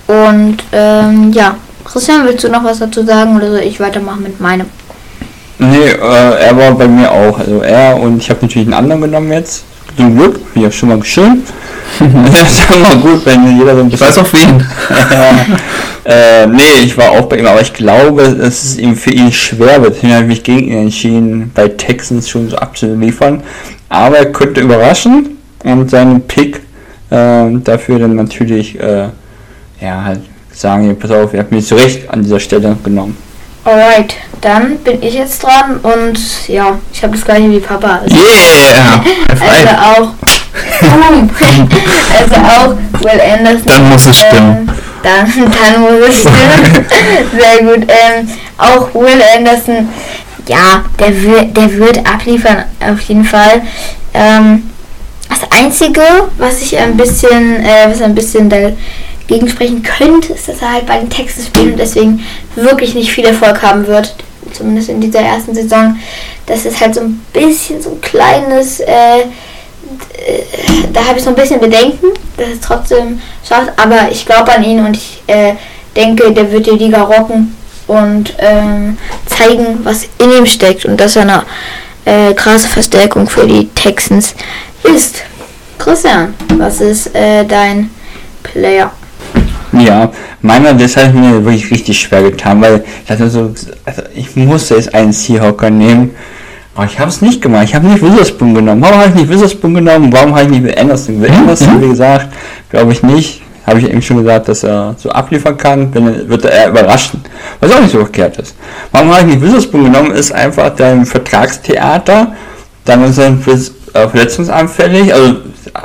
[0.06, 4.38] Und ähm, ja, Christian, willst du noch was dazu sagen oder soll ich weitermachen mit
[4.38, 4.66] meinem?
[5.58, 7.38] Nee, äh, er war bei mir auch.
[7.38, 9.64] Also er und ich habe natürlich einen anderen genommen jetzt.
[9.98, 11.42] Zum Glück, ja schon mal schön.
[11.98, 14.06] das ist immer gut, wenn jeder so ein Ich bisschen.
[14.06, 14.64] weiß auch wen.
[16.04, 19.32] äh, nee, ich war auch bei ihm, aber ich glaube, dass es ihm für ihn
[19.32, 20.00] schwer wird.
[20.04, 23.42] Habe ich mich gegen ihn entschieden, bei Texans schon so abzuliefern.
[23.88, 26.60] Aber er könnte überraschen und seinen Pick
[27.10, 29.08] äh, dafür dann natürlich äh,
[29.80, 30.20] ja, halt
[30.52, 33.16] sagen, pass auf, ihr habt mich zu Recht an dieser Stelle genommen.
[33.68, 38.00] Alright, dann bin ich jetzt dran und ja, ich habe das gleiche wie Papa.
[38.02, 39.04] Also, Yeah!
[39.40, 40.14] Also auch.
[42.18, 43.66] Also auch Will Anderson.
[43.66, 44.40] Dann muss es stimmen.
[44.40, 44.70] Ähm,
[45.02, 46.86] dann, dann muss es stimmen.
[47.38, 47.86] Sehr gut.
[47.90, 49.86] Ähm, auch Will Anderson,
[50.46, 53.60] ja, der wird, der wird abliefern, auf jeden Fall.
[54.14, 54.70] Ähm,
[55.28, 56.00] das Einzige,
[56.38, 60.86] was ich ein bisschen, äh, was ein bisschen dagegen sprechen könnte, ist, dass er halt
[60.86, 62.24] bei den Texten spielt und deswegen
[62.58, 64.14] wirklich nicht viel Erfolg haben wird.
[64.52, 65.96] Zumindest in dieser ersten Saison.
[66.46, 69.24] Das ist halt so ein bisschen so ein kleines, äh,
[70.92, 72.06] da habe ich so ein bisschen Bedenken,
[72.36, 75.54] dass es trotzdem schafft, aber ich glaube an ihn und ich äh,
[75.94, 77.56] denke, der wird die Liga rocken
[77.86, 78.96] und ähm,
[79.26, 81.42] zeigen, was in ihm steckt und dass er eine
[82.04, 84.34] äh, krasse Verstärkung für die Texans
[84.82, 85.22] ist.
[85.78, 87.90] Christian, was ist äh, dein
[88.42, 88.92] Player?
[89.72, 90.10] Ja,
[90.40, 93.52] meiner, das hat mir wirklich richtig schwer getan, weil ich hatte so,
[93.84, 96.12] also ich musste jetzt einen Seahawker nehmen,
[96.74, 97.64] aber ich habe es nicht gemacht.
[97.64, 98.80] Ich habe nicht Witherspoon genommen.
[98.80, 100.12] Warum habe ich nicht Witherspoon genommen?
[100.12, 101.20] Warum habe ich nicht Will Anderson?
[101.20, 102.28] Will Anderson, wie gesagt,
[102.70, 103.42] glaube ich nicht.
[103.66, 107.20] Habe ich eben schon gesagt, dass er so abliefern kann, wenn er, wird er überraschen.
[107.60, 108.54] Was auch nicht so verkehrt ist.
[108.92, 110.12] Warum habe ich nicht Witherspoon genommen?
[110.12, 112.32] Ist einfach dein Vertragstheater.
[112.84, 115.36] Dann ist er äh, verletzungsanfällig, also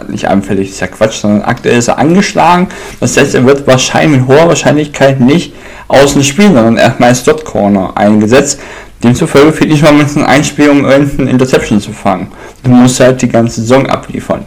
[0.08, 2.68] nicht anfällig, ist ja Quatsch, sondern aktuell ist er angeschlagen.
[3.00, 5.54] Das heißt, er wird wahrscheinlich mit hoher Wahrscheinlichkeit nicht
[5.88, 8.60] außen spielen, sondern erstmal als Dot Corner eingesetzt.
[9.04, 12.28] Demzufolge fehlt nicht mal mindestens ein Spiel, um irgendeinen Interception zu fangen.
[12.64, 14.46] Du musst halt die ganze Saison abliefern.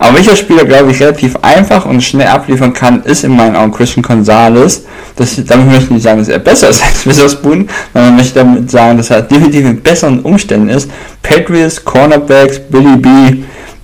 [0.00, 3.70] Aber welcher Spieler, glaube ich, relativ einfach und schnell abliefern kann, ist in meinen Augen
[3.70, 4.84] Christian Gonzalez.
[5.14, 8.70] Das, damit möchte ich nicht sagen, dass er besser ist als Witherspoon, sondern möchte damit
[8.70, 10.90] sagen, dass er definitiv in besseren Umständen ist.
[11.22, 13.08] Patriots, Cornerbacks, Billy B,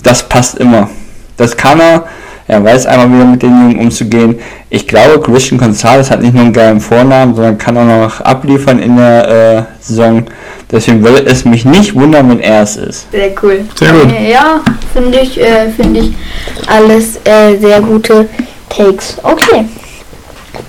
[0.07, 0.88] das passt immer.
[1.36, 2.07] Das kann er.
[2.48, 4.38] Er weiß einmal wieder mit den Jungen umzugehen.
[4.70, 8.78] Ich glaube, Christian Gonzalez hat nicht nur einen geilen Vornamen, sondern kann auch noch abliefern
[8.78, 10.24] in der äh, Saison.
[10.70, 13.11] Deswegen würde es mich nicht wundern, wenn er es ist.
[13.11, 13.64] Sehr cool.
[13.74, 14.12] Sehr gut.
[14.12, 14.61] Äh, ja,
[14.92, 16.12] finde ich, äh, finde ich
[16.68, 18.28] alles äh, sehr gute
[18.68, 19.16] Takes.
[19.24, 19.64] Okay.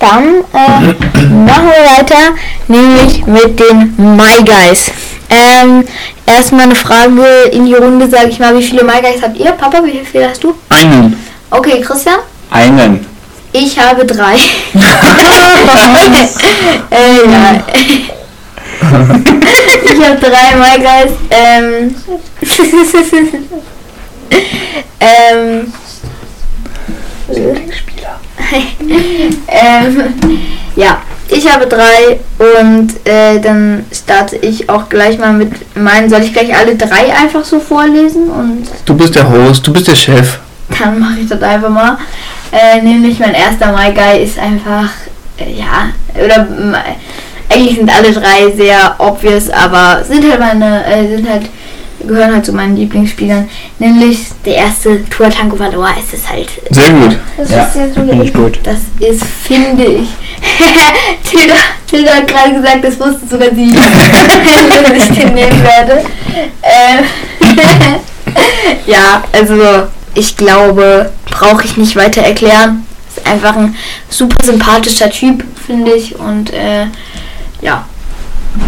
[0.00, 2.34] Dann äh, machen wir weiter,
[2.66, 4.90] nämlich mit den My Guys.
[5.30, 5.84] Ähm,
[6.26, 7.22] erstmal eine Frage
[7.52, 9.52] in die Runde, sage ich mal, wie viele My Guys habt ihr?
[9.52, 10.54] Papa, wie viele hast du?
[10.70, 11.22] Einen.
[11.50, 12.20] Okay, Christian?
[12.50, 13.06] Einen.
[13.52, 14.34] Ich habe drei.
[16.90, 17.62] äh, ja.
[19.84, 21.12] ich habe drei My Guys.
[21.30, 21.94] Ähm,
[25.00, 25.72] ähm,
[29.48, 30.14] ähm,
[30.76, 36.08] ja, ich habe drei und äh, dann starte ich auch gleich mal mit meinen.
[36.08, 39.88] Soll ich gleich alle drei einfach so vorlesen und Du bist der Host, du bist
[39.88, 40.38] der Chef.
[40.78, 41.98] dann mache ich das einfach mal.
[42.52, 44.88] Äh, nämlich mein erster My Guy ist einfach,
[45.38, 46.46] äh, ja, oder
[47.50, 51.42] eigentlich sind alle drei sehr obvious, aber sind halt meine, äh, sind halt,
[52.06, 53.48] gehören halt zu meinen Lieblingsspielern.
[53.78, 56.48] Nämlich der erste Tour Tango Valor ist es halt.
[56.70, 57.16] Sehr gut.
[57.36, 58.58] Das Ja, ist ja so finde ich gut.
[58.62, 60.08] Das ist, finde ich.
[61.30, 61.54] Tilda,
[61.88, 66.04] Tilda hat gerade gesagt, das wusste sogar sie, dass ich den nehmen werde.
[66.62, 67.04] Ähm,
[68.86, 72.86] ja, also ich glaube, brauche ich nicht weiter erklären.
[73.08, 73.74] Ist einfach ein
[74.08, 76.16] super sympathischer Typ, finde ich.
[76.16, 76.86] Und äh,
[77.60, 77.86] ja,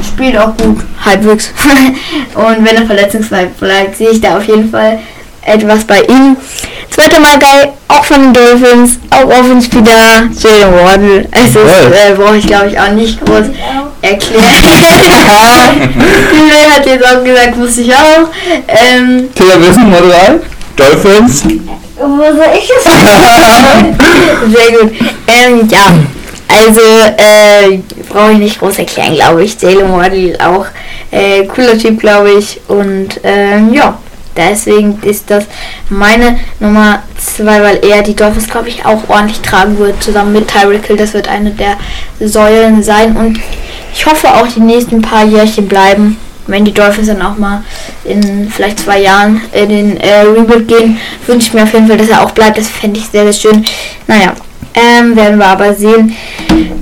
[0.07, 1.53] spielt auch gut, halbwegs.
[2.35, 4.99] Und wenn er verletzungsfrei bleibt, sehe ich da auf jeden Fall
[5.43, 6.37] etwas bei ihm.
[6.91, 11.29] Zweiter Mal geil, auch von den Dolphins, auch Offenspieler, Jalen Wardle.
[11.33, 11.93] Also das Jawohl.
[11.93, 13.47] äh, brauche ich glaube ich auch nicht groß
[14.03, 14.45] erklären.
[16.31, 18.29] Phil hat jetzt auch gesagt, wusste ich auch.
[18.69, 20.41] Ähm, Tiller Wissen, 3.
[20.77, 21.45] Dolphins.
[21.97, 22.85] Wo soll ich es
[24.53, 24.93] Sehr gut.
[25.27, 25.95] Ähm, ja,
[26.49, 26.81] also
[27.17, 29.61] äh, brauche ich nicht groß erklären, glaube ich.
[29.61, 30.67] Jalen Wardle auch
[31.11, 32.61] äh, cooler Typ, glaube ich.
[32.69, 33.99] Und ähm, ja,
[34.37, 35.45] Deswegen ist das
[35.89, 40.49] meine Nummer 2, weil er die Dolphins, glaube ich, auch ordentlich tragen wird, zusammen mit
[40.49, 40.97] Tyreek Hill.
[40.97, 41.77] Das wird eine der
[42.21, 43.41] Säulen sein und
[43.93, 46.17] ich hoffe auch die nächsten paar Jährchen bleiben.
[46.47, 47.63] Wenn die Dolphins dann auch mal
[48.05, 51.99] in vielleicht zwei Jahren in den äh, Rebuild gehen, wünsche ich mir auf jeden Fall,
[51.99, 52.57] dass er auch bleibt.
[52.57, 53.65] Das fände ich sehr, sehr schön.
[54.07, 54.33] Naja,
[54.75, 56.15] ähm, werden wir aber sehen.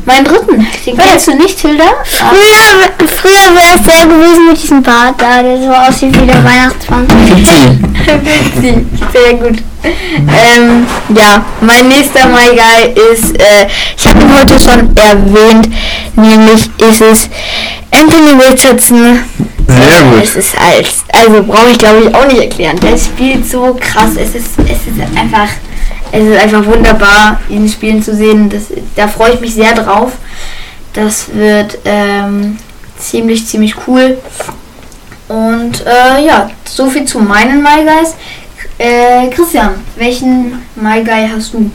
[0.04, 1.84] Meinen dritten, den kennst du nicht, Hilda?
[2.04, 6.42] Früher, früher wäre es der gewesen mit diesem Bart da, der so aussieht wie der
[6.44, 7.06] Weihnachtsmann.
[7.08, 9.58] Witzig, sehr gut.
[9.84, 13.66] Ähm, ja, mein nächster My Guy ist, äh,
[13.96, 15.68] ich habe ihn heute schon erwähnt,
[16.16, 17.30] nämlich ist es
[17.90, 19.20] Anthony Richardson.
[19.68, 20.22] Sehr gut.
[20.22, 22.80] Es ist als, also brauche ich glaube ich auch nicht erklären.
[22.80, 24.12] Der spielt so krass.
[24.16, 25.48] Es ist, es ist einfach,
[26.12, 28.48] es ist einfach wunderbar, ihn spielen zu sehen.
[28.48, 28.64] Das,
[28.96, 30.12] da freue ich mich sehr drauf.
[30.92, 32.56] Das wird ähm,
[32.98, 34.18] ziemlich, ziemlich cool.
[35.28, 38.14] Und äh, ja, so viel zu meinen My Guys.
[38.78, 41.70] Äh, Christian, welchen My Guy hast du?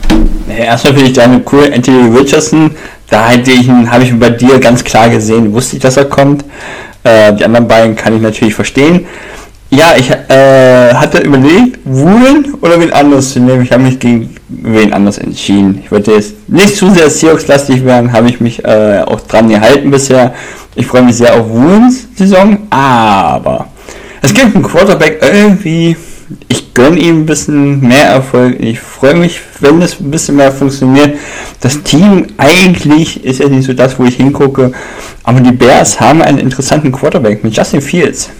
[0.46, 2.74] Naja, erstmal finde ich deine cool, Anthony Richardson.
[3.08, 6.44] Da hätte ich habe ich bei dir ganz klar gesehen, wusste ich, dass er kommt.
[7.04, 9.06] Äh, die anderen beiden kann ich natürlich verstehen.
[9.76, 13.62] Ja, ich äh, hatte überlegt, Woolen oder wen anderes zu nehmen.
[13.62, 15.80] Ich habe mich gegen wen anders entschieden.
[15.84, 19.90] Ich wollte jetzt nicht zu sehr Seahawks-lastig werden, habe ich mich äh, auch dran gehalten
[19.90, 20.32] bisher.
[20.76, 23.66] Ich freue mich sehr auf Woolens Saison, aber
[24.22, 25.96] es gibt einen Quarterback irgendwie.
[26.46, 28.56] Ich gönne ihm ein bisschen mehr Erfolg.
[28.60, 31.18] Ich freue mich, wenn es ein bisschen mehr funktioniert.
[31.60, 34.70] Das Team eigentlich ist ja nicht so das, wo ich hingucke.
[35.24, 38.30] Aber die Bears haben einen interessanten Quarterback mit Justin Fields.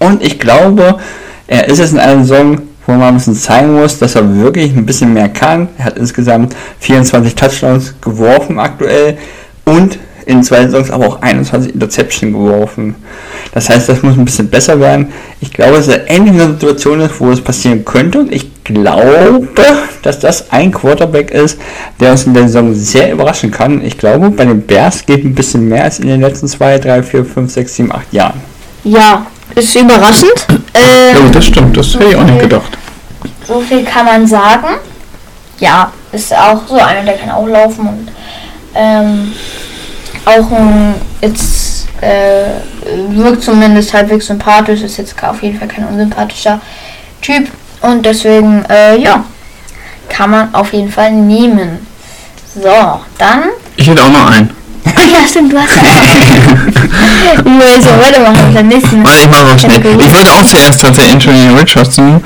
[0.00, 0.98] Und ich glaube,
[1.46, 4.74] er ist jetzt in einer Saison, wo man ein bisschen zeigen muss, dass er wirklich
[4.74, 5.68] ein bisschen mehr kann.
[5.78, 9.18] Er hat insgesamt 24 Touchdowns geworfen aktuell
[9.64, 12.94] und in zwei Saisons aber auch 21 Interception geworfen.
[13.52, 15.12] Das heißt, das muss ein bisschen besser werden.
[15.40, 18.20] Ich glaube, dass er endlich in einer Situation ist, wo es passieren könnte.
[18.20, 19.48] Und ich glaube,
[20.02, 21.60] dass das ein Quarterback ist,
[21.98, 23.84] der uns in der Saison sehr überraschen kann.
[23.84, 27.02] Ich glaube, bei den Bears geht ein bisschen mehr als in den letzten 2, 3,
[27.02, 28.40] 4, 5, 6, 7, 8 Jahren.
[28.84, 30.46] Ja, ist überraschend.
[30.48, 32.70] Ja, Ähm, gut, das stimmt, das hätte ich auch nicht gedacht.
[33.46, 34.76] so viel kann man sagen.
[35.58, 38.08] Ja, ist auch so einer, der kann auch laufen und
[38.74, 39.32] ähm,
[40.24, 42.44] auch ein, jetzt äh,
[43.10, 46.60] wirkt zumindest halbwegs sympathisch, ist jetzt auf jeden Fall kein unsympathischer
[47.20, 47.48] Typ
[47.82, 49.24] und deswegen, äh, ja,
[50.08, 51.86] kann man auf jeden Fall nehmen.
[52.54, 53.44] So, dann.
[53.76, 54.50] Ich hätte auch noch einen.
[54.84, 55.92] Ja, stimmt, du hast ja.
[57.76, 59.02] Jetzt so weitermachen der nächsten.
[59.02, 59.78] Nein, ich mache auch schnell.
[59.78, 62.22] Ich wollte auch zuerst tatsächlich Anthony Richardson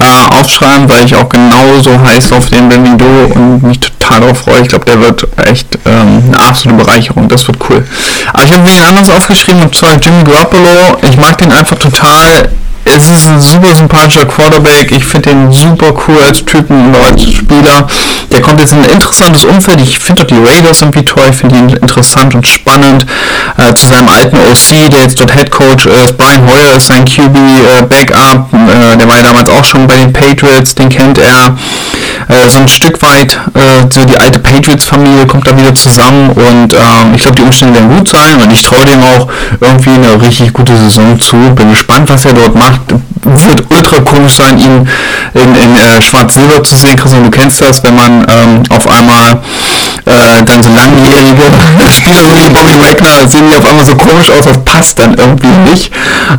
[0.00, 4.20] äh, aufschreiben, weil ich auch genauso heiß auf den bin wie du und mich total
[4.20, 4.62] darauf freue.
[4.62, 7.28] Ich glaube, der wird echt ähm, eine absolute Bereicherung.
[7.28, 7.86] Das wird cool.
[8.32, 10.98] Aber ich habe wen anderes aufgeschrieben und zwar Jimmy Garoppolo.
[11.02, 12.48] Ich mag den einfach total.
[12.84, 14.90] Es ist ein super sympathischer Quarterback.
[14.92, 17.86] Ich finde den super cool als Typen und als Spieler.
[18.30, 19.80] Der kommt jetzt in ein interessantes Umfeld.
[19.80, 21.24] Ich finde auch die Raiders irgendwie toll.
[21.30, 23.06] Ich finde ihn interessant und spannend.
[23.56, 26.18] Äh, zu seinem alten OC, der jetzt dort Head Coach ist.
[26.18, 27.82] Brian Hoyer ist sein QB äh.
[27.82, 30.74] Äh, der war ja damals auch schon bei den Patriots.
[30.74, 31.56] Den kennt er.
[32.32, 36.72] Äh, so ein Stück weit, äh, so die alte Patriots-Familie kommt da wieder zusammen und
[36.72, 39.28] ähm, ich glaube, die Umstände werden gut sein und ich traue dem auch
[39.60, 41.36] irgendwie eine richtig gute Saison zu.
[41.54, 42.80] Bin gespannt, was er dort macht.
[43.24, 44.88] Wird ultra komisch sein, ihn
[45.34, 46.96] in, in äh, Schwarz-Silber zu sehen.
[46.96, 49.40] Christian, du kennst das, wenn man ähm, auf einmal
[50.04, 51.42] äh, dann so langjährige
[51.88, 55.70] Spieler wie Bobby Wagner sehen die auf einmal so komisch aus, das passt dann irgendwie
[55.70, 55.92] nicht.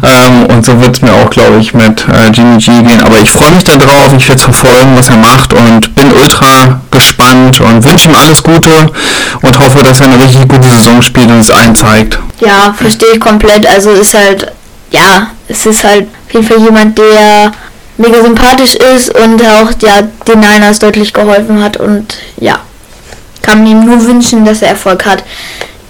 [0.04, 3.02] Ähm, und so wird es mir auch, glaube ich, mit äh, Jimmy G gehen.
[3.02, 6.82] Aber ich freue mich da drauf, ich werde verfolgen, was er macht und bin ultra
[6.92, 8.92] gespannt und wünsche ihm alles Gute
[9.42, 12.20] und hoffe, dass er eine richtig gute Saison spielt und es allen zeigt.
[12.40, 13.66] Ja, verstehe ich komplett.
[13.66, 14.52] Also ist halt,
[14.94, 17.52] ja, es ist halt auf jeden Fall jemand, der
[17.98, 22.60] mega sympathisch ist und auch ja den Niners deutlich geholfen hat und ja,
[23.42, 25.24] kann man ihm nur wünschen, dass er Erfolg hat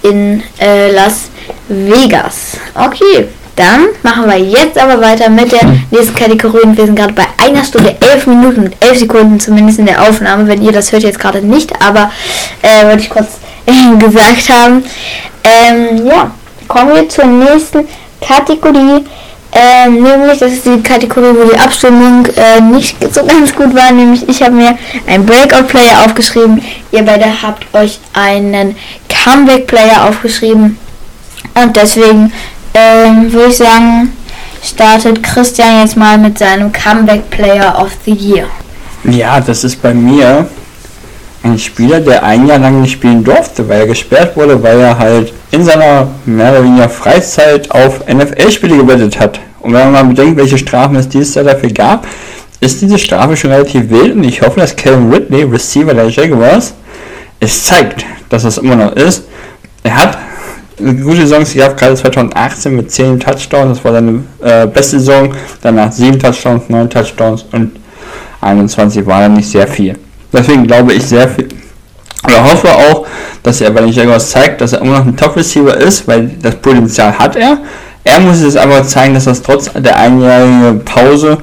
[0.02, 1.28] in äh, Las
[1.68, 2.58] Vegas.
[2.74, 6.62] Okay, dann machen wir jetzt aber weiter mit der nächsten Kategorie.
[6.64, 10.02] Und Wir sind gerade bei einer Stunde, elf Minuten und elf Sekunden, zumindest in der
[10.02, 10.48] Aufnahme.
[10.48, 12.10] Wenn ihr das hört jetzt gerade nicht, aber
[12.62, 13.38] äh, wollte ich kurz
[13.98, 14.84] gesagt haben.
[15.44, 16.30] Ähm, ja,
[16.66, 17.86] kommen wir zur nächsten
[18.26, 19.04] Kategorie.
[19.56, 23.92] Ähm, nämlich, das ist die Kategorie, wo die Abstimmung äh, nicht so ganz gut war.
[23.92, 24.76] Nämlich, ich habe mir
[25.06, 26.60] einen Breakout-Player aufgeschrieben.
[26.90, 28.74] Ihr beide habt euch einen
[29.08, 30.76] Comeback-Player aufgeschrieben.
[31.54, 32.32] Und deswegen
[32.74, 34.12] ähm, würde ich sagen,
[34.62, 38.46] startet Christian jetzt mal mit seinem Comeback-Player of the Year.
[39.04, 40.48] Ja, das ist bei mir
[41.44, 44.98] ein Spieler, der ein Jahr lang nicht spielen durfte, weil er gesperrt wurde, weil er
[44.98, 49.38] halt in seiner mehr oder weniger Freizeit auf NFL-Spiele gewettet hat.
[49.60, 52.06] Und wenn man mal bedenkt, welche Strafen es dieses Jahr dafür gab,
[52.60, 56.74] ist diese Strafe schon relativ wild und ich hoffe, dass Kevin Ridley, Receiver der Jaguars,
[57.40, 59.24] es zeigt, dass es immer noch ist.
[59.82, 60.18] Er hat
[60.78, 65.92] gute Saison gehabt, gerade 2018 mit 10 Touchdowns, das war seine äh, beste Saison, danach
[65.92, 67.72] 7 Touchdowns, 9 Touchdowns und
[68.40, 69.94] 21 war dann nicht sehr viel.
[70.34, 71.48] Deswegen glaube ich sehr viel,
[72.26, 73.06] oder hoffe auch,
[73.42, 76.56] dass er bei den Jaguars zeigt, dass er immer noch ein Top-Receiver ist, weil das
[76.56, 77.58] Potenzial hat er.
[78.02, 81.38] Er muss es aber zeigen, dass er es trotz der einjährigen Pause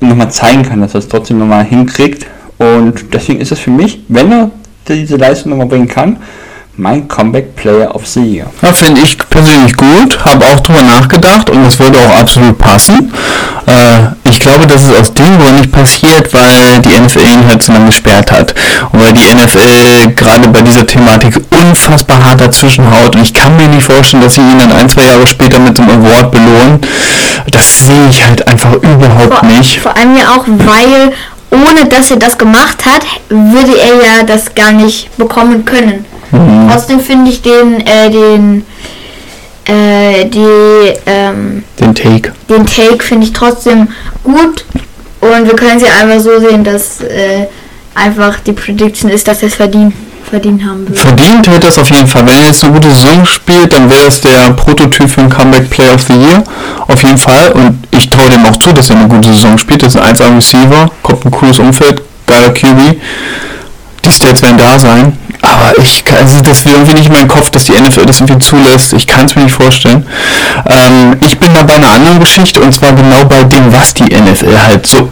[0.00, 2.26] nochmal zeigen kann, dass er es trotzdem nochmal hinkriegt.
[2.58, 4.50] Und deswegen ist es für mich, wenn er
[4.88, 6.16] diese Leistung nochmal bringen kann,
[6.78, 8.46] mein Comeback Player of the Year.
[8.62, 13.12] Ja, finde ich persönlich gut, habe auch drüber nachgedacht und es würde auch absolut passen.
[13.66, 17.62] Äh, ich glaube, dass es aus dem Grund nicht passiert, weil die NFL ihn halt
[17.62, 18.54] zu lange gesperrt hat.
[18.92, 23.14] Und weil die NFL gerade bei dieser Thematik unfassbar hart dazwischen haut.
[23.16, 25.78] Und ich kann mir nicht vorstellen, dass sie ihn dann ein, zwei Jahre später mit
[25.78, 26.80] einem Award belohnen.
[27.50, 29.80] Das sehe ich halt einfach überhaupt Vor, nicht.
[29.80, 31.12] vor allem ja auch, weil
[31.50, 36.04] ohne dass er das gemacht hat, würde er ja das gar nicht bekommen können.
[36.30, 36.68] Mhm.
[36.70, 38.66] Trotzdem finde ich den, äh, den,
[39.68, 42.32] äh, die, ähm, Den Take.
[42.48, 43.88] den Take finde ich trotzdem
[44.24, 44.64] gut
[45.20, 47.46] und wir können ja einfach so sehen, dass äh,
[47.94, 49.92] einfach die Prediction ist, dass er es verdient,
[50.30, 51.00] verdient haben würde.
[51.00, 52.26] Verdient hätte es auf jeden Fall.
[52.26, 55.68] Wenn er jetzt eine gute Saison spielt, dann wäre es der Prototyp für ein Comeback
[55.70, 56.42] Player of the Year.
[56.86, 57.52] Auf jeden Fall.
[57.52, 59.82] Und ich traue dem auch zu, dass er eine gute Saison spielt.
[59.82, 62.96] Das ist ein 1 Receiver, kommt ein cooles Umfeld, geiler QB.
[64.04, 65.16] Die Stats werden da sein.
[65.40, 68.20] Aber ich kann, also das will irgendwie nicht in meinen Kopf, dass die NFL das
[68.20, 68.92] irgendwie zulässt.
[68.92, 70.06] Ich kann es mir nicht vorstellen.
[70.66, 74.04] Ähm, ich bin da bei einer anderen Geschichte und zwar genau bei dem, was die
[74.04, 75.10] NFL halt so.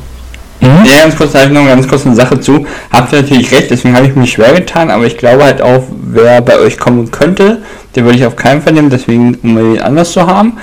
[0.61, 0.85] Hm?
[0.85, 2.67] Ja, ganz kurz, da habe ich noch eine ganz kurze Sache zu.
[2.91, 5.85] Habt ihr natürlich recht, deswegen habe ich mich schwer getan, aber ich glaube halt auch,
[5.91, 7.63] wer bei euch kommen könnte,
[7.95, 10.55] den würde ich auf keinen Fall nehmen, deswegen um ihn anders zu haben.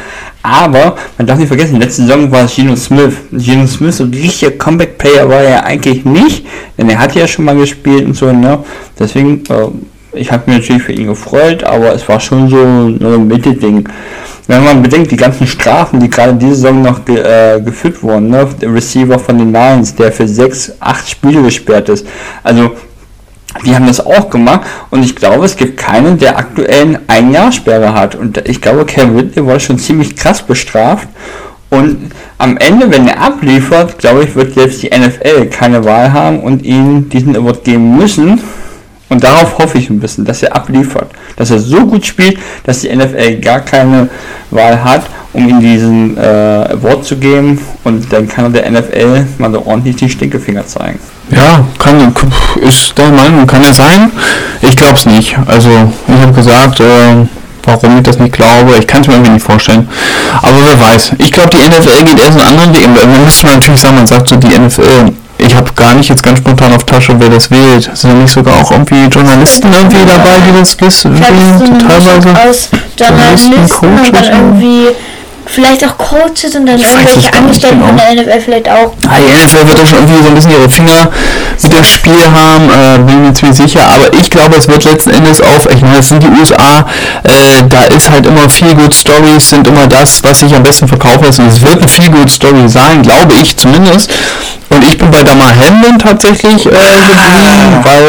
[0.43, 3.13] Aber man darf nicht vergessen, letzte Saison war es Geno Smith.
[3.31, 6.45] Geno Smith, so richtiger Comeback-Player war er eigentlich nicht,
[6.77, 8.59] denn er hat ja schon mal gespielt und so, ne?
[8.99, 9.67] Deswegen, äh,
[10.19, 13.87] ich habe mich natürlich für ihn gefreut, aber es war schon so ein Mittelding.
[14.47, 18.29] Wenn man bedenkt, die ganzen Strafen, die gerade diese Saison noch ge, äh, geführt wurden,
[18.29, 18.45] ne?
[18.61, 22.05] der Receiver von den Lions, der für 6, 8 Spiele gesperrt ist.
[22.43, 22.71] Also,
[23.65, 27.51] die haben das auch gemacht und ich glaube, es gibt keinen, der aktuell ein Jahr
[27.51, 28.15] Sperre hat.
[28.15, 31.07] Und ich glaube, Kevin Ridley wurde schon ziemlich krass bestraft.
[31.69, 36.39] Und am Ende, wenn er abliefert, glaube ich, wird selbst die NFL keine Wahl haben
[36.39, 38.41] und ihm diesen Award geben müssen.
[39.09, 41.11] Und darauf hoffe ich ein bisschen, dass er abliefert.
[41.35, 44.09] Dass er so gut spielt, dass die NFL gar keine
[44.51, 45.03] Wahl hat,
[45.33, 47.59] um ihm diesen äh, Award zu geben.
[47.83, 50.99] Und dann kann er der NFL mal so ordentlich die Stinkefinger zeigen.
[51.31, 52.13] Ja, kann,
[52.61, 54.11] ist der Meinung, kann ja sein.
[54.61, 55.35] Ich glaube es nicht.
[55.47, 55.69] Also,
[56.07, 57.25] ich habe gesagt, äh,
[57.63, 59.87] warum ich das nicht glaube, ich kann es mir irgendwie nicht vorstellen.
[60.41, 61.13] Aber wer weiß.
[61.17, 62.87] Ich glaube, die NFL geht erst einen anderen Weg.
[62.87, 66.39] Man muss natürlich sagen, man sagt so, die NFL, ich habe gar nicht jetzt ganz
[66.39, 67.89] spontan auf Tasche, wer das wählt.
[67.93, 72.29] Sind da nicht sogar auch irgendwie Journalisten irgendwie dabei, die das eine Teilweise.
[72.49, 74.87] Aus Journalisten und Coaches, dann irgendwie
[75.45, 78.03] vielleicht auch Coaches und dann Ich irgendwelche Angestellten von genau.
[78.13, 78.93] der NFL vielleicht auch.
[79.07, 81.09] Ah, die NFL wird da schon irgendwie so ein bisschen ihre Finger
[81.61, 83.81] mit dem Spiel haben, äh, bin mir ziemlich sicher.
[83.87, 86.85] Aber ich glaube, es wird letzten Endes auf, ich meine, es sind die USA,
[87.23, 90.87] äh, da ist halt immer viel Good Stories, sind immer das, was sich am besten
[90.87, 91.39] verkaufen lässt.
[91.39, 94.11] Und es wird eine viel Good Story sein, glaube ich zumindest.
[94.73, 98.03] Und ich bin bei Damar Hamlin tatsächlich äh, geblieben, weil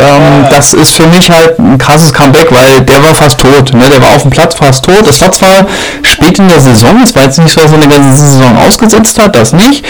[0.00, 3.72] ähm, das ist für mich halt ein krasses Comeback, weil der war fast tot.
[3.74, 3.88] Ne?
[3.90, 5.06] Der war auf dem Platz fast tot.
[5.06, 5.66] Das war zwar
[6.02, 9.18] spät in der Saison, es war jetzt nicht so, dass er eine ganze Saison ausgesetzt
[9.20, 9.84] hat, das nicht.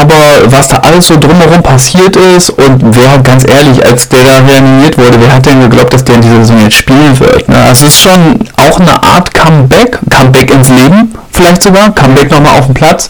[0.00, 4.38] Aber was da alles so drumherum passiert ist und wer, ganz ehrlich, als der da
[4.38, 7.48] reanimiert wurde, wer hat denn geglaubt, dass der in dieser Saison jetzt spielen wird?
[7.48, 7.56] Ne?
[7.70, 12.66] Es ist schon auch eine Art Comeback, Comeback ins Leben, vielleicht sogar, Comeback nochmal auf
[12.66, 13.08] den Platz.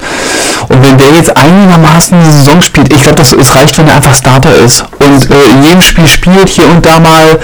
[0.68, 4.14] Und wenn der jetzt einigermaßen eine Saison spielt, ich glaube, es reicht, wenn er einfach
[4.14, 7.38] Starter ist und äh, in jedem Spiel spielt, hier und da mal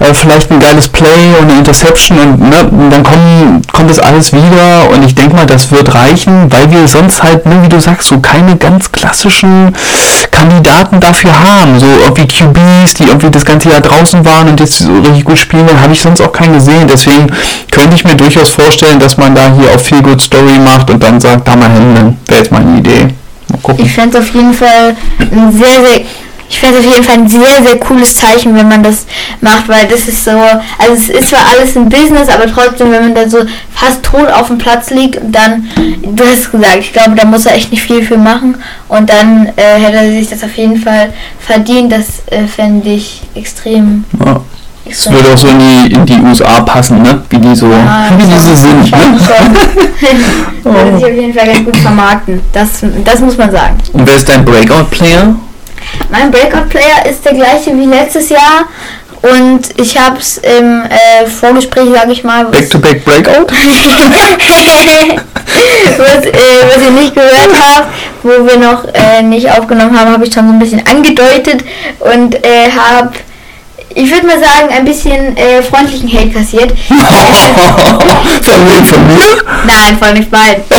[0.00, 4.32] äh, vielleicht ein geiles Play und eine Interception und ne, dann kommen, kommt das alles
[4.32, 7.80] wieder und ich denke mal, das wird reichen, weil wir sonst halt, ne, wie du
[7.80, 9.74] sagst, so keine ganz klassischen
[10.30, 11.78] Kandidaten dafür haben.
[11.80, 15.38] So irgendwie QBs, die irgendwie das ganze Jahr draußen waren und jetzt so richtig gut
[15.38, 16.86] spielen, habe ich sonst auch keinen gesehen.
[16.88, 17.26] Deswegen
[17.70, 21.02] könnte ich mir durchaus vorstellen, dass man da hier auf viel Good Story macht und
[21.02, 23.08] dann sagt, da mal hin, wäre jetzt meine Idee.
[23.48, 23.84] Mal gucken.
[23.84, 26.00] Ich fände es auf jeden Fall ein sehr, sehr.
[26.48, 29.06] Ich fände es auf jeden Fall ein sehr, sehr cooles Zeichen, wenn man das
[29.40, 33.02] macht, weil das ist so, also es ist zwar alles ein Business, aber trotzdem, wenn
[33.02, 33.38] man da so
[33.74, 35.68] fast tot auf dem Platz liegt und dann,
[36.02, 38.56] du hast gesagt, ich glaube, da muss er echt nicht viel für machen
[38.88, 43.22] und dann äh, hätte er sich das auf jeden Fall verdient, das äh, fände ich
[43.34, 44.40] extrem Ja.
[44.88, 47.20] Das würde auch so in die, in die USA passen, ne?
[47.28, 48.98] Wie die so, Ja, wie die so sind, ne?
[50.62, 52.40] Würde sich auf jeden Fall ganz gut vermarkten.
[52.52, 52.68] Das,
[53.04, 53.76] das muss man sagen.
[53.92, 55.34] Und wer ist dein Breakout-Player?
[56.10, 58.66] Mein Breakout-Player ist der gleiche wie letztes Jahr.
[59.22, 63.50] Und ich habe es im äh, Vorgespräch, sage ich mal, was, Back-to-back Breakout?
[65.98, 66.32] was, äh,
[66.68, 67.88] was ihr nicht gehört habt,
[68.22, 71.64] wo wir noch äh, nicht aufgenommen haben, habe ich schon so ein bisschen angedeutet
[72.00, 73.12] und äh, habe,
[73.96, 76.70] ich würde mal sagen, ein bisschen äh, freundlichen Hate kassiert.
[76.88, 78.84] von wem?
[78.84, 79.42] Von mir?
[79.66, 80.62] Nein, von nicht beiden.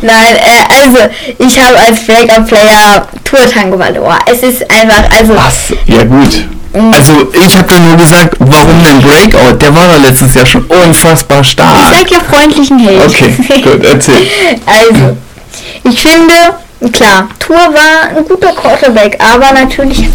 [0.00, 0.98] Nein, äh, also
[1.38, 4.16] ich habe als Breakout-Player Tour Tango Valor.
[4.30, 5.72] Es ist einfach, also Was?
[5.86, 6.44] Ja gut.
[6.72, 9.56] Also ich habe da nur gesagt, warum denn Breakout?
[9.60, 11.94] Der war doch letztes Jahr schon unfassbar ich stark.
[11.96, 13.06] sag ja freundlichen Hate.
[13.06, 14.26] Okay, gut, erzähl.
[14.66, 15.16] Also,
[15.84, 16.34] ich finde,
[16.90, 20.08] klar, Tour war ein guter Quarterback, aber natürlich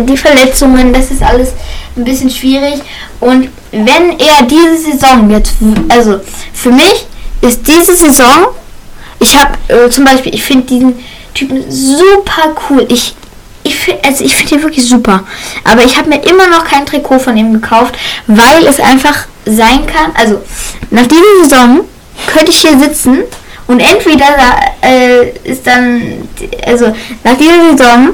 [0.00, 1.52] die Verletzungen, das ist alles
[1.96, 2.80] ein bisschen schwierig.
[3.20, 5.54] Und wenn er diese Saison jetzt,
[5.88, 6.20] also
[6.52, 7.06] für mich
[7.40, 8.48] ist diese Saison,
[9.18, 12.86] ich habe äh, zum Beispiel, ich finde diesen Typen super cool.
[12.88, 13.14] Ich
[13.66, 15.24] ich finde also ich finde ihn wirklich super.
[15.64, 17.96] Aber ich habe mir immer noch kein Trikot von ihm gekauft,
[18.26, 20.12] weil es einfach sein kann.
[20.14, 20.42] Also
[20.90, 21.80] nach dieser Saison
[22.26, 23.22] könnte ich hier sitzen
[23.66, 24.26] und entweder
[24.82, 26.28] äh, ist dann,
[26.66, 28.10] also nach dieser Saison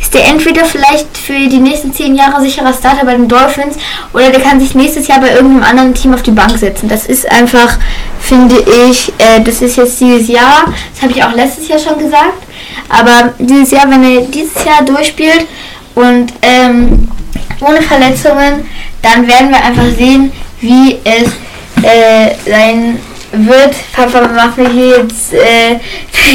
[0.00, 3.76] ist der entweder vielleicht für die nächsten zehn Jahre sicherer Starter bei den Dolphins
[4.12, 6.88] oder der kann sich nächstes Jahr bei irgendeinem anderen Team auf die Bank setzen.
[6.88, 7.78] Das ist einfach,
[8.20, 8.56] finde
[8.88, 12.42] ich, äh, das ist jetzt dieses Jahr, das habe ich auch letztes Jahr schon gesagt,
[12.88, 15.46] aber dieses Jahr, wenn er dieses Jahr durchspielt
[15.94, 17.08] und ähm,
[17.60, 18.68] ohne Verletzungen,
[19.02, 21.28] dann werden wir einfach sehen, wie es
[21.82, 22.98] äh, sein
[23.36, 23.74] wird.
[23.92, 25.78] Papa macht mir hier jetzt äh,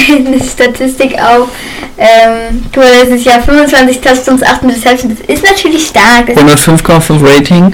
[0.15, 1.49] eine Statistik auf.
[1.97, 5.15] Ähm, du hast letztes Jahr 25 Touchdowns, 8 Interceptions.
[5.19, 6.27] Das ist natürlich stark.
[6.27, 7.73] Das 105,5 Rating.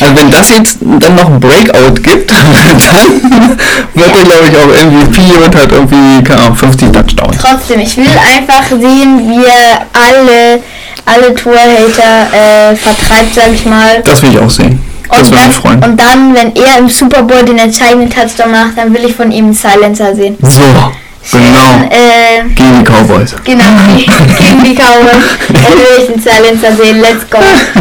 [0.00, 2.52] Also wenn das jetzt dann noch ein Breakout gibt, dann
[3.94, 7.36] wird er glaube ich auch MVP und hat irgendwie, keine Ahnung, 50 Touchdowns.
[7.40, 10.62] Trotzdem, ich will einfach sehen, wie er alle,
[11.06, 14.02] alle Tour-Hater äh, vertreibt, sag ich mal.
[14.04, 14.89] Das will ich auch sehen.
[15.10, 19.04] Und dann, und dann, wenn er im Super Bowl den entscheidenden Touchdown macht, dann will
[19.04, 20.36] ich von ihm einen Silencer sehen.
[20.42, 21.88] So, genau.
[21.90, 23.34] Äh, Gegen die Cowboys.
[23.44, 23.64] Genau,
[23.96, 25.22] gegen die Cowboys.
[25.48, 27.38] Da will ich einen Silencer sehen, let's go.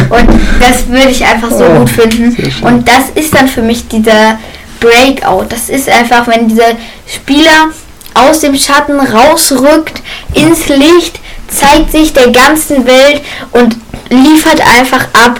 [0.10, 0.30] Und
[0.60, 2.36] das würde ich einfach so Oh, gut finden.
[2.62, 4.38] Und das ist dann für mich dieser
[4.80, 5.46] Breakout.
[5.50, 6.72] Das ist einfach, wenn dieser
[7.08, 7.70] Spieler
[8.14, 10.02] aus dem Schatten rausrückt,
[10.34, 13.78] ins Licht, zeigt sich der ganzen Welt und
[14.10, 15.40] liefert einfach ab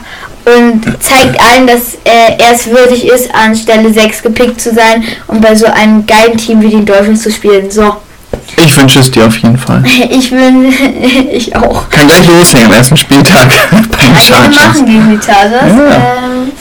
[0.58, 5.04] und zeigt allen, dass äh, er es würdig ist, an Stelle 6 gepickt zu sein
[5.28, 7.70] und bei so einem geilen Team wie den Dolphins zu spielen.
[7.72, 7.96] So,
[8.66, 9.84] Ich wünsche es dir auf jeden Fall.
[10.10, 10.74] ich bin,
[11.32, 11.90] ich auch.
[11.90, 14.56] Kann gleich loslegen am ersten Spieltag wir Chargers.
[14.56, 15.74] machen gegen die Chargers.
[15.78, 15.96] Ja.
[16.24, 16.52] Ähm,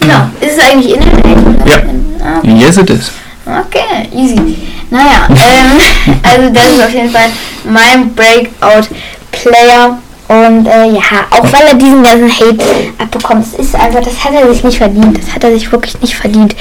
[0.00, 0.28] genau.
[0.40, 1.64] Ist es eigentlich in der Welt?
[1.66, 2.26] Ja.
[2.26, 3.10] Ah, Yes, it is.
[3.46, 4.56] Okay, easy.
[4.90, 5.78] Naja, ähm,
[6.22, 7.28] also das ist auf jeden Fall
[7.64, 9.98] mein Breakout-Player.
[10.26, 12.64] Und äh, ja, auch weil er diesen ganzen Hate
[12.98, 15.18] abbekommt, ist einfach, das hat er sich nicht verdient.
[15.18, 16.56] Das hat er sich wirklich nicht verdient.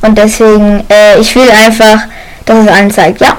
[0.00, 2.06] Und deswegen, äh, ich will einfach,
[2.46, 3.36] dass es anzeigt, ja.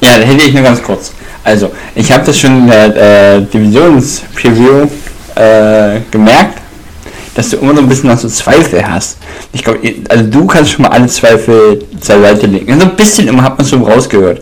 [0.00, 1.12] Ja, da hätte ich nur ganz kurz.
[1.42, 4.88] Also, ich habe das schon in der äh, Divisions-Preview
[5.34, 6.58] äh, gemerkt,
[7.34, 9.18] dass du immer so ein bisschen noch so Zweifel hast.
[9.52, 9.78] Ich glaube,
[10.08, 12.72] also du kannst schon mal alle Zweifel zur Seite legen.
[12.72, 14.40] Also ein bisschen immer hat man schon rausgehört.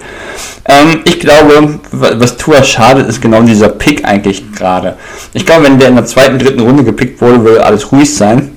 [0.66, 4.96] Ähm, ich glaube, wa- was Tua schadet, ist genau dieser Pick eigentlich gerade.
[5.34, 8.50] Ich glaube, wenn der in der zweiten, dritten Runde gepickt wurde, würde alles ruhig sein.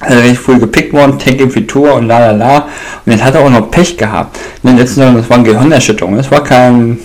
[0.00, 2.56] Also richtig früh gepickt worden, Tanking für Tour und la la la.
[3.04, 4.38] Und jetzt hat er auch noch Pech gehabt.
[4.62, 6.18] In den letzten Jahren, das waren Gehirnerschütterungen.
[6.18, 6.98] Das war kein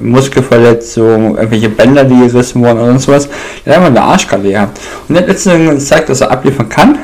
[0.00, 3.28] Muskelverletzung, irgendwelche Bänder, die gerissen wurden oder sonst was.
[3.66, 4.80] Der hat einfach eine Arschkarte gehabt.
[5.08, 6.98] Und hat letzten Jahr gezeigt, dass er abliefern kann.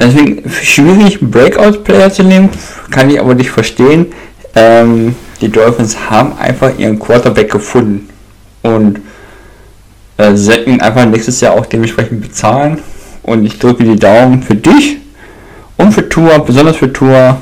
[0.00, 2.48] Deswegen schwierig, einen Breakout-Player zu nehmen,
[2.90, 4.06] kann ich aber nicht verstehen.
[4.54, 5.14] Ähm,
[5.44, 8.08] die Dolphins haben einfach ihren Quarterback gefunden
[8.62, 8.98] und
[10.16, 12.80] äh, sollten ihn einfach nächstes Jahr auch dementsprechend bezahlen.
[13.22, 14.96] Und ich drücke die Daumen für dich
[15.76, 17.36] und für Tour, besonders für Tour,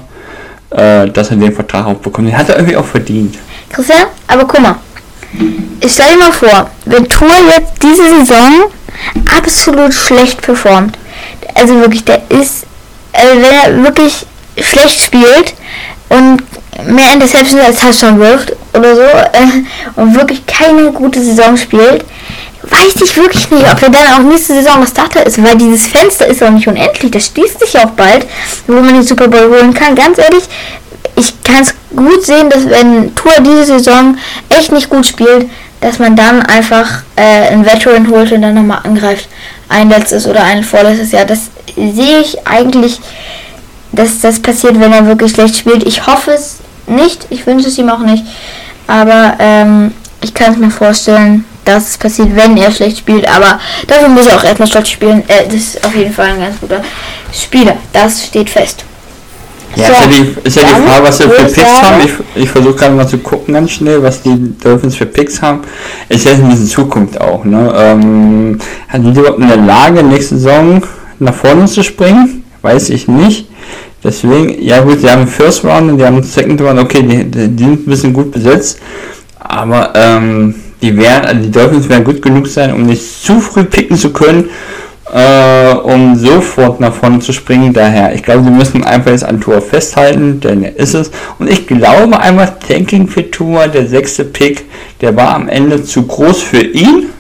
[0.71, 2.27] äh, dass er den Vertrag auch bekommt.
[2.27, 3.39] Den hat er irgendwie auch verdient.
[3.71, 4.77] Christian, aber guck mal.
[5.81, 8.65] Ich stell dir mal vor, wenn Tour jetzt diese Saison
[9.39, 10.99] absolut schlecht performt,
[11.55, 12.67] also wirklich, der ist,
[13.13, 14.27] also wenn er wirklich
[14.59, 15.55] schlecht spielt
[16.09, 16.43] und
[16.87, 19.63] mehr Interceptions als Touchdown wirft oder so äh,
[19.97, 22.05] und wirklich keine gute Saison spielt,
[22.63, 25.87] weiß ich wirklich nicht, ob er dann auch nächste Saison noch Starter ist, weil dieses
[25.87, 28.27] Fenster ist auch nicht unendlich, das schließt sich auch bald,
[28.67, 29.95] wo man den Super Bowl holen kann.
[29.95, 30.45] Ganz ehrlich,
[31.17, 34.17] ich kann es gut sehen, dass wenn Tour diese Saison
[34.49, 35.51] echt nicht gut spielt,
[35.81, 39.29] dass man dann einfach äh, einen Veteran holt und dann nochmal angreift.
[39.69, 41.25] Ein letztes oder ein vorletztes Jahr.
[41.25, 43.01] Das sehe ich eigentlich,
[43.93, 45.87] dass das passiert, wenn er wirklich schlecht spielt.
[45.87, 47.27] Ich hoffe es nicht.
[47.31, 48.25] Ich wünsche es ihm auch nicht.
[48.87, 53.29] Aber ähm, ich kann es mir vorstellen, dass es passiert, wenn er schlecht spielt.
[53.29, 55.23] Aber dafür muss er auch erstmal schlecht spielen.
[55.29, 56.83] Äh, das ist auf jeden Fall ein ganz guter
[57.33, 57.77] Spieler.
[57.93, 58.85] Das steht fest.
[59.75, 62.01] Ja, So, ist, ja die, ist ja die Frage, was wir für Picks sagen- haben.
[62.35, 65.63] Ich, ich versuche gerade mal zu gucken ganz schnell, was die Dolphins für Picks haben.
[66.11, 67.43] Ist jetzt ein bisschen Zukunft auch.
[67.45, 67.73] Ne?
[67.75, 68.59] Ähm,
[68.93, 70.83] sind die überhaupt in der Lage, nächste Saison
[71.21, 72.42] nach vorne zu springen?
[72.63, 73.49] Weiß ich nicht.
[74.05, 77.65] Deswegen, ja gut, die haben First Round und die haben Second Round, okay, die, die
[77.65, 78.81] sind ein bisschen gut besetzt.
[79.39, 83.65] Aber ähm, die werden, also die Dolphins werden gut genug sein, um nicht zu früh
[83.65, 84.51] picken zu können,
[85.13, 87.73] äh, um sofort nach vorne zu springen.
[87.73, 91.11] Daher, ich glaube, sie müssen einfach jetzt an Tour festhalten, denn er ist es.
[91.39, 94.65] Und ich glaube einfach, Tanking für Tour, der sechste Pick,
[95.01, 97.11] der war am Ende zu groß für ihn,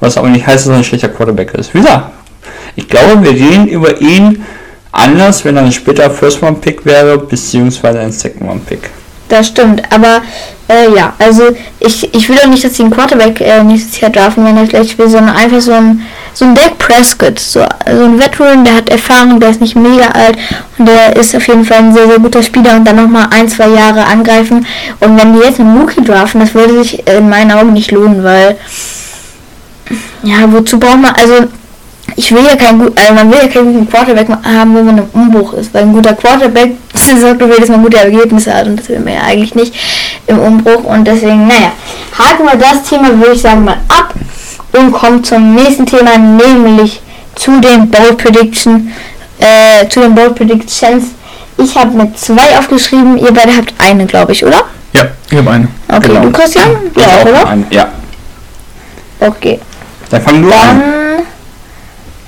[0.00, 1.74] was aber nicht heißt, dass er ein schlechter Quarterback ist.
[1.74, 2.10] Wie gesagt,
[2.76, 4.44] ich glaube, wir reden über ihn
[4.92, 8.90] anders, wenn er ein später First Round Pick wäre, beziehungsweise ein Second Round Pick.
[9.28, 10.22] Das stimmt, aber
[10.68, 11.42] äh, ja, also
[11.80, 14.66] ich, ich will auch nicht, dass sie einen Quarterback äh, nächstes Jahr draften, wenn er
[14.66, 16.02] schlecht spielt, sondern einfach so ein,
[16.32, 20.08] so ein Dak Prescott, so, so ein Veteran, der hat Erfahrung, der ist nicht mega
[20.10, 20.36] alt
[20.78, 23.48] und der ist auf jeden Fall ein sehr, sehr guter Spieler und dann nochmal ein,
[23.48, 24.64] zwei Jahre angreifen.
[25.00, 28.22] Und wenn die jetzt einen Rookie draften, das würde sich in meinen Augen nicht lohnen,
[28.22, 28.56] weil
[30.22, 31.46] ja, wozu braucht man, also
[32.18, 34.98] ich will ja keinen gut, also man will ja keinen guten Quarterback haben, wenn man
[34.98, 36.72] im Umbruch ist, weil ein guter Quarterback
[37.20, 39.74] sorgt dafür, dass man gute Ergebnisse hat und das will man ja eigentlich nicht
[40.26, 41.72] im Umbruch und deswegen, naja,
[42.18, 44.14] haken wir das Thema, würde ich sagen, mal ab
[44.72, 47.00] und kommen zum nächsten Thema, nämlich
[47.34, 48.92] zu den Bold Prediction,
[49.38, 51.04] äh, zu den Bold Predictions.
[51.58, 54.64] Ich habe mit zwei aufgeschrieben, ihr beide habt eine, glaube ich, oder?
[54.94, 55.68] Ja, ich habe eine.
[55.88, 56.20] Okay, Genau.
[56.20, 56.70] du Christian?
[56.96, 57.46] Ja, oder?
[57.48, 57.88] ein- Ja,
[59.20, 59.58] Okay.
[60.10, 60.82] dann fang du Dann, an.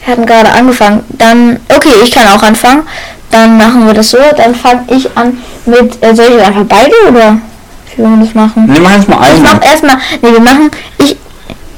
[0.08, 1.04] Wir hatten gerade angefangen.
[1.10, 2.82] Dann, okay, ich kann auch anfangen.
[3.30, 4.18] Dann machen wir das so.
[4.36, 7.38] Dann fange ich an mit, äh, soll ich einfach beide oder
[7.94, 8.66] wie wollen wir das machen?
[8.66, 11.16] Ne, mach jetzt mal Ich mach erstmal, nee, wir machen, ich,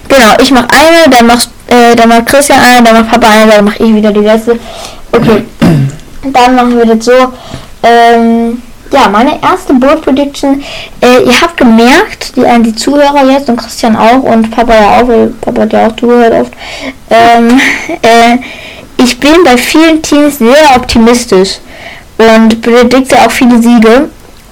[0.09, 3.51] genau, ich mach eine, dann machst, äh, dann macht Christian eine, dann macht Papa eine,
[3.51, 4.61] dann mach ich wieder die letzte.
[5.11, 5.44] Okay,
[6.23, 7.32] dann machen wir das so,
[7.82, 10.62] ähm, ja, meine erste Bold Prediction,
[11.00, 15.00] äh, ihr habt gemerkt, die, äh, die Zuhörer jetzt und Christian auch und Papa ja
[15.00, 16.52] auch, weil Papa hat ja auch zugehört oft,
[17.10, 17.60] ähm,
[18.02, 18.38] äh,
[19.02, 21.58] ich bin bei vielen Teams sehr optimistisch
[22.18, 24.10] und predikte auch viele Siege.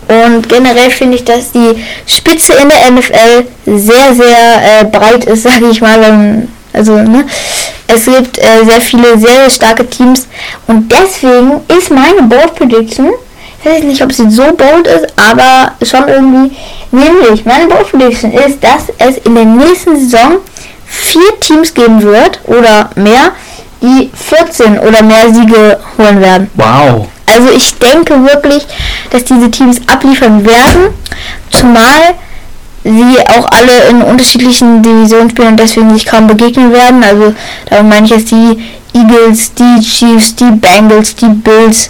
[0.09, 5.43] Und generell finde ich, dass die Spitze in der NFL sehr, sehr äh, breit ist,
[5.51, 6.01] sage ich mal.
[6.01, 7.27] Wenn, also, ne?
[7.87, 10.27] Es gibt äh, sehr viele sehr, sehr starke Teams.
[10.67, 13.11] Und deswegen ist meine Bold Prediction,
[13.61, 16.57] ich weiß nicht, ob sie so bold ist, aber schon irgendwie,
[16.93, 20.39] nämlich meine Bold Prediction ist, dass es in der nächsten Saison
[20.87, 23.33] vier Teams geben wird oder mehr,
[23.83, 26.51] die 14 oder mehr Siege holen werden.
[26.55, 27.09] Wow.
[27.27, 28.67] Also ich denke wirklich,
[29.11, 30.95] dass diese Teams abliefern werden,
[31.51, 32.15] zumal
[32.85, 37.03] sie auch alle in unterschiedlichen Divisionen spielen und deswegen sich kaum begegnen werden.
[37.03, 37.35] Also
[37.69, 38.63] da meine ich jetzt die
[38.95, 41.89] Eagles, die Chiefs, die Bengals, die Bills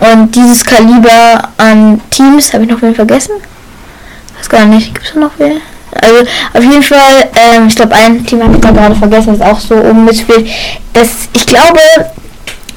[0.00, 2.52] und dieses Kaliber an Teams.
[2.52, 3.32] Habe ich noch wen vergessen?
[4.36, 4.94] Weiß gar nicht.
[4.94, 5.60] Gibt es noch wen?
[6.00, 6.20] Also
[6.52, 9.58] auf jeden Fall, ähm, ich glaube ein Team habe ich da gerade vergessen, das auch
[9.58, 10.48] so oben mitspielt.
[10.92, 11.80] Das, ich glaube,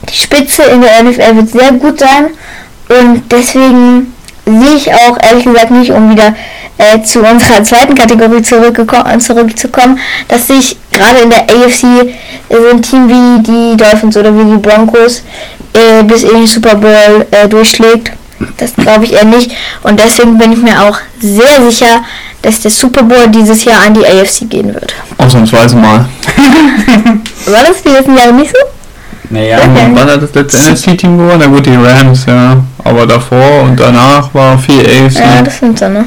[0.09, 2.29] die Spitze in der NFL wird sehr gut sein
[2.89, 4.13] und deswegen
[4.45, 6.33] sehe ich auch ehrlich gesagt nicht, um wieder
[6.77, 12.15] äh, zu unserer zweiten Kategorie zurückzukommen, dass sich gerade in der AFC äh,
[12.49, 15.23] so ein Team wie die Dolphins oder wie die Broncos
[15.73, 18.11] äh, bis in den Super Bowl äh, durchschlägt.
[18.57, 19.51] Das glaube ich eher nicht
[19.83, 22.03] und deswegen bin ich mir auch sehr sicher,
[22.41, 24.95] dass der Super Bowl dieses Jahr an die AFC gehen wird.
[25.17, 26.07] Ausnahmsweise mal.
[27.45, 28.57] War das die letzten Jahre nicht so?
[29.29, 29.91] Naja, Okay.
[29.93, 31.37] Wann hat das letzte NFC-Team gewonnen?
[31.39, 32.57] Na gut, die Rams, ja.
[32.83, 35.19] Aber davor und danach war viel AFC.
[35.19, 36.05] Ja, das sind so, ne?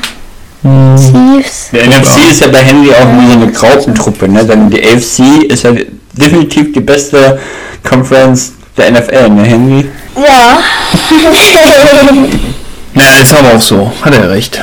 [0.62, 0.97] Hm.
[0.97, 1.69] Chiefs.
[1.73, 4.45] der NFC ist ja bei Henry auch nur so eine Graupentruppe, ne?
[4.45, 5.73] Denn die AFC ist ja
[6.12, 7.39] definitiv die beste
[7.82, 9.90] Conference der NFL, ne Henry?
[10.16, 10.59] Ja.
[12.94, 13.92] Ja, ist aber auch so.
[14.02, 14.60] Hat er recht.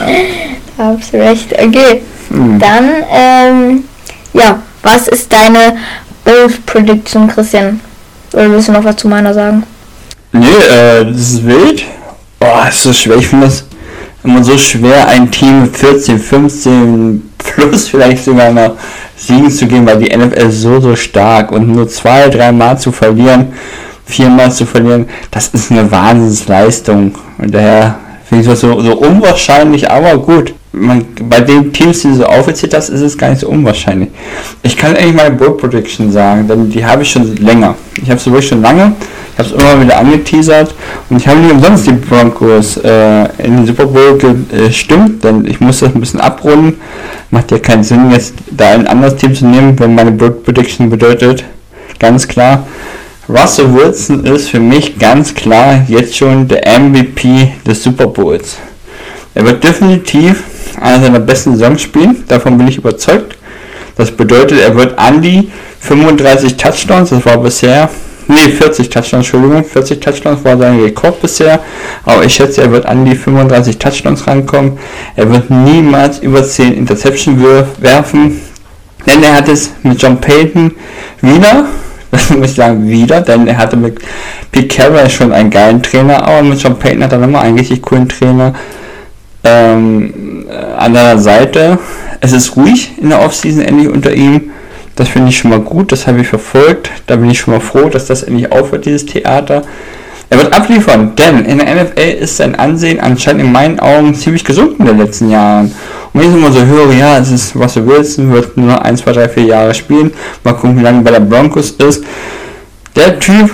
[0.77, 1.51] Hab's recht.
[1.51, 2.01] Okay.
[2.29, 3.83] Dann, ähm,
[4.33, 5.75] ja, was ist deine
[6.23, 7.81] Bold Prediction, Christian?
[8.33, 9.63] Oder willst du noch was zu meiner sagen?
[10.31, 11.83] Nee, äh, das ist wild.
[12.39, 13.17] Boah, ist so schwer.
[13.17, 13.65] Ich finde das
[14.23, 18.77] immer so schwer, ein Team mit 14, 15 plus vielleicht sogar noch
[19.17, 23.53] Siegen zu geben, weil die NFL so, so stark und nur zwei, dreimal zu verlieren,
[24.11, 27.15] viermal zu verlieren, das ist eine Wahnsinnsleistung.
[27.37, 27.95] Und daher
[28.31, 30.53] Finde ich so, so unwahrscheinlich, aber gut.
[30.71, 34.07] Man, bei den Teams, die du so aufgezählt hast, ist es gar nicht so unwahrscheinlich.
[34.63, 37.75] Ich kann eigentlich meine Bold Prediction sagen, denn die habe ich schon länger.
[38.01, 38.93] Ich habe sie wirklich schon lange.
[39.33, 40.73] Ich habe es immer wieder angeteasert
[41.09, 45.59] und ich habe nicht umsonst die Broncos äh, in den Super Bowl gestimmt, denn ich
[45.59, 46.79] muss das ein bisschen abrunden.
[47.31, 50.89] Macht ja keinen Sinn, jetzt da ein anderes Team zu nehmen, wenn meine Bold Prediction
[50.89, 51.43] bedeutet,
[51.99, 52.65] ganz klar,
[53.29, 58.57] Russell Wilson ist für mich ganz klar jetzt schon der MVP des Super Bowls.
[59.35, 60.43] Er wird definitiv
[60.79, 63.37] einer seiner besten Saisons spielen, davon bin ich überzeugt.
[63.95, 67.89] Das bedeutet, er wird an die 35 Touchdowns, das war bisher,
[68.27, 71.59] nee, 40 Touchdowns, Entschuldigung, 40 Touchdowns war sein Rekord bisher,
[72.03, 74.79] aber ich schätze, er wird an die 35 Touchdowns rankommen.
[75.15, 77.39] Er wird niemals über 10 Interception
[77.79, 78.41] werfen,
[79.05, 80.71] denn er hat es mit John Payton
[81.21, 81.67] wieder
[82.11, 83.99] das muss ich sagen, wieder, denn er hatte mit
[84.51, 87.81] Pete Carroll schon einen geilen Trainer, aber mit John Payton hat er nochmal einen richtig
[87.81, 88.53] coolen Trainer.
[89.43, 90.45] Ähm,
[90.77, 91.79] an der Seite,
[92.19, 94.51] es ist ruhig in der Offseason endlich unter ihm.
[94.95, 96.91] Das finde ich schon mal gut, das habe ich verfolgt.
[97.07, 99.63] Da bin ich schon mal froh, dass das endlich aufhört, dieses Theater.
[100.29, 104.45] Er wird abliefern, denn in der NFL ist sein Ansehen anscheinend in meinen Augen ziemlich
[104.45, 105.73] gesunken in den letzten Jahren.
[106.13, 109.13] Und wenn ich immer so höre, ja, es ist Russell Wilson, wird nur 1, 2,
[109.13, 110.11] 3, 4 Jahre spielen,
[110.43, 112.03] mal gucken, wie lange bei der Broncos ist.
[112.95, 113.49] Der Typ,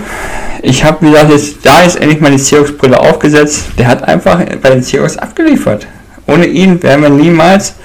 [0.63, 4.69] ich habe gesagt, jetzt, da ist endlich mal die Seahawks-Brille aufgesetzt, der hat einfach bei
[4.71, 5.85] den Seahawks abgeliefert.
[6.25, 7.75] Ohne ihn wären wir niemals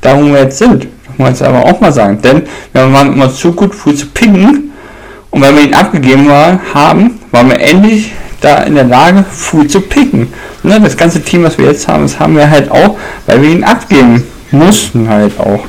[0.00, 0.84] da, wo wir jetzt sind.
[0.84, 2.22] Das muss man jetzt aber auch mal sagen.
[2.22, 2.42] Denn
[2.72, 4.70] wir waren immer zu gut früh zu picken
[5.30, 9.66] und wenn wir ihn abgegeben war, haben, waren wir endlich da in der Lage, früh
[9.66, 10.32] zu picken.
[10.62, 12.96] Ne, das ganze Team, was wir jetzt haben, das haben wir halt auch,
[13.26, 15.64] weil wir ihn abgeben mussten halt auch.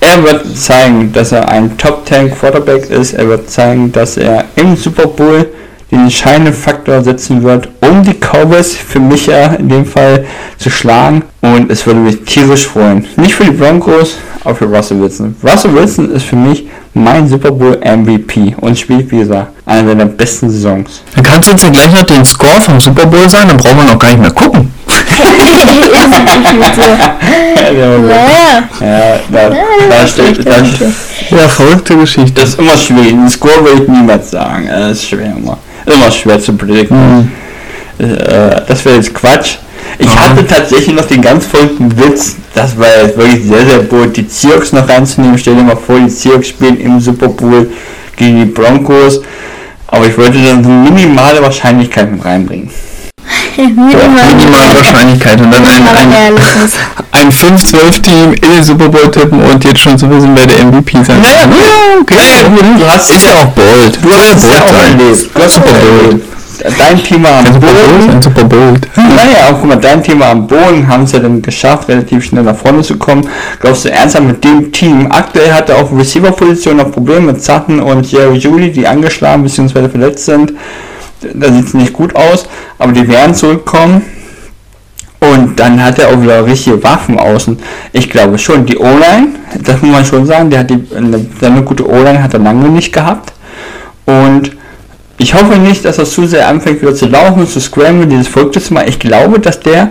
[0.00, 3.14] Er wird zeigen, dass er ein Top 10 Quarterback ist.
[3.14, 5.48] Er wird zeigen, dass er im Super Bowl
[5.92, 10.24] den entscheidenden Faktor setzen wird, um die Cowboys für mich ja in dem Fall
[10.58, 11.22] zu schlagen.
[11.40, 13.06] Und es würde mich tierisch freuen.
[13.16, 15.34] Nicht für die Broncos, aber für Russell Wilson.
[15.42, 16.64] Russell Wilson ist für mich
[16.94, 21.02] mein Super Bowl MVP und spielt, wie gesagt, eine seiner besten Saisons.
[21.14, 23.78] Dann kannst du uns ja gleich noch den Score vom Super Bowl sagen, dann brauchen
[23.78, 24.70] wir noch gar nicht mehr gucken.
[28.80, 29.50] Ja, da,
[29.90, 30.56] da steht, da,
[31.36, 32.40] Ja, verrückte Geschichte.
[32.40, 33.10] das ist immer schwierig.
[33.10, 34.66] Den Score will ich niemals sagen.
[34.68, 35.58] Das ist schwer immer.
[35.86, 37.30] Immer schwer zu predikten.
[38.02, 39.56] Äh, das wäre jetzt Quatsch.
[39.98, 40.18] Ich Mhm.
[40.18, 44.26] hatte tatsächlich noch den ganz folgenden Witz, das war jetzt wirklich sehr, sehr bold, die
[44.28, 45.38] Seahawks noch reinzunehmen.
[45.38, 47.70] Stell dir mal vor, die Seahawks spielen im Super Bowl
[48.16, 49.20] gegen die Broncos.
[49.88, 52.70] Aber ich wollte dann so minimale Wahrscheinlichkeit mit reinbringen.
[53.56, 56.34] Minimale Wahrscheinlichkeit und dann ein, ein,
[57.12, 60.92] ein 5-12-Team in den Super Bowl tippen und jetzt schon zu wissen, wer der MVP
[61.04, 61.40] sein Naja.
[61.42, 62.14] Ja, okay.
[62.16, 63.98] Naja, du hast ist ja auch bold.
[64.02, 65.30] Du hast es ja auch erlebt.
[65.34, 66.02] Du hast Super es bold.
[66.04, 66.26] erlebt.
[66.62, 68.10] Dein Thema am Boden.
[68.10, 68.88] ein Super bold.
[68.96, 72.44] Naja, auch guck mal, dein Thema am Boden haben es ja dann geschafft, relativ schnell
[72.44, 73.26] nach vorne zu kommen.
[73.60, 75.08] Glaubst du ernsthaft mit dem Team?
[75.10, 79.88] Aktuell hat er auf Receiver-Position noch Probleme mit Sutton und Jerry Julie, die angeschlagen bzw.
[79.88, 80.52] verletzt sind.
[81.34, 82.48] Da sieht es nicht gut aus,
[82.78, 84.02] aber die werden zurückkommen.
[85.20, 87.58] Und dann hat er auch wieder richtige Waffen außen.
[87.92, 89.28] Ich glaube schon, die O-Line,
[89.62, 92.68] das muss man schon sagen, der hat die, eine, eine gute O-Line hat er lange
[92.68, 93.32] nicht gehabt.
[94.04, 94.50] Und
[95.18, 98.60] ich hoffe nicht, dass er zu sehr anfängt wieder zu laufen, zu scramblen, dieses verrückte
[98.60, 98.88] zu machen.
[98.88, 99.90] Ich glaube, dass der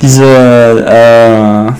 [0.00, 1.72] diese äh,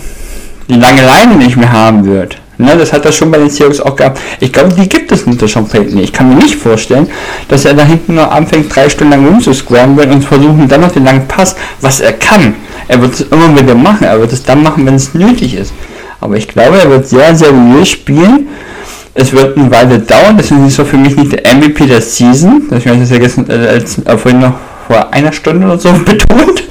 [0.69, 2.37] die lange Leine nicht mehr haben wird.
[2.59, 4.19] Ne, das hat er schon bei den Seahawks auch gehabt.
[4.39, 5.99] Ich glaube, die gibt es unter Sean Payton.
[5.99, 7.07] Ich kann mir nicht vorstellen,
[7.49, 11.05] dass er da hinten noch anfängt, drei Stunden lang rumzuscramblen und versuchen dann noch den
[11.05, 12.55] langen Pass, was er kann.
[12.87, 14.05] Er wird es immer wieder machen.
[14.05, 15.71] Er wird es dann machen, wenn es nötig ist.
[16.19, 18.47] Aber ich glaube, er wird sehr seriös spielen.
[19.19, 20.37] Es wird eine Weile dauern.
[20.37, 22.67] Deswegen ist er für mich nicht der MVP der Season.
[22.69, 24.53] Das habe ich das ja gestern, äh, als, äh, vorhin noch
[24.85, 26.63] vor einer Stunde oder so betont.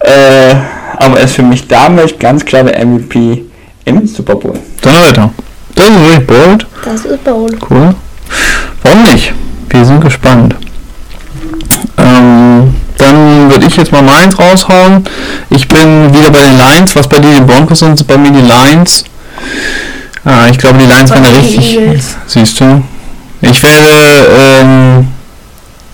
[0.00, 0.54] Äh,
[0.98, 3.46] aber er ist für mich damit ganz klar der MVP
[3.86, 4.58] im Super Bowl.
[4.82, 5.30] Donnerwetter.
[5.74, 6.66] Das ist wirklich bold.
[6.84, 7.56] Das ist bold.
[7.70, 7.94] Cool.
[8.82, 9.32] Warum nicht?
[9.70, 10.54] Wir sind gespannt.
[11.96, 15.02] Ähm, dann würde ich jetzt mal meins raushauen.
[15.48, 16.94] Ich bin wieder bei den Lions.
[16.94, 19.04] Was bei dir die Broncos sind, sind bei mir die Lions.
[20.26, 21.78] Ah, ich glaube, die Lions die richtig.
[22.26, 22.82] Siehst du?
[23.42, 25.08] Ich werde ähm,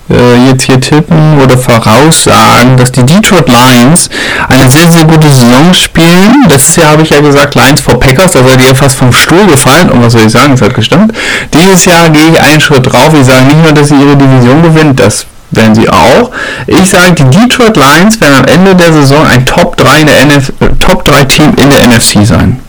[0.08, 4.08] äh, jetzt hier tippen oder voraussagen, dass die Detroit Lions
[4.48, 6.34] eine sehr, sehr gute Saison spielen.
[6.48, 9.46] Letztes Jahr habe ich ja gesagt, Lions vor Packers, da seid ihr fast vom Stuhl
[9.46, 9.90] gefallen.
[9.90, 11.12] Und was soll ich sagen, es hat gestimmt.
[11.52, 13.10] Dieses Jahr gehe ich einen Schritt drauf.
[13.12, 16.30] Ich sage nicht nur, dass sie ihre Division gewinnen, das werden sie auch.
[16.66, 20.20] Ich sage, die Detroit Lions werden am Ende der Saison ein Top 3, in der
[20.22, 22.60] NF äh, Top 3 Team in der NFC sein.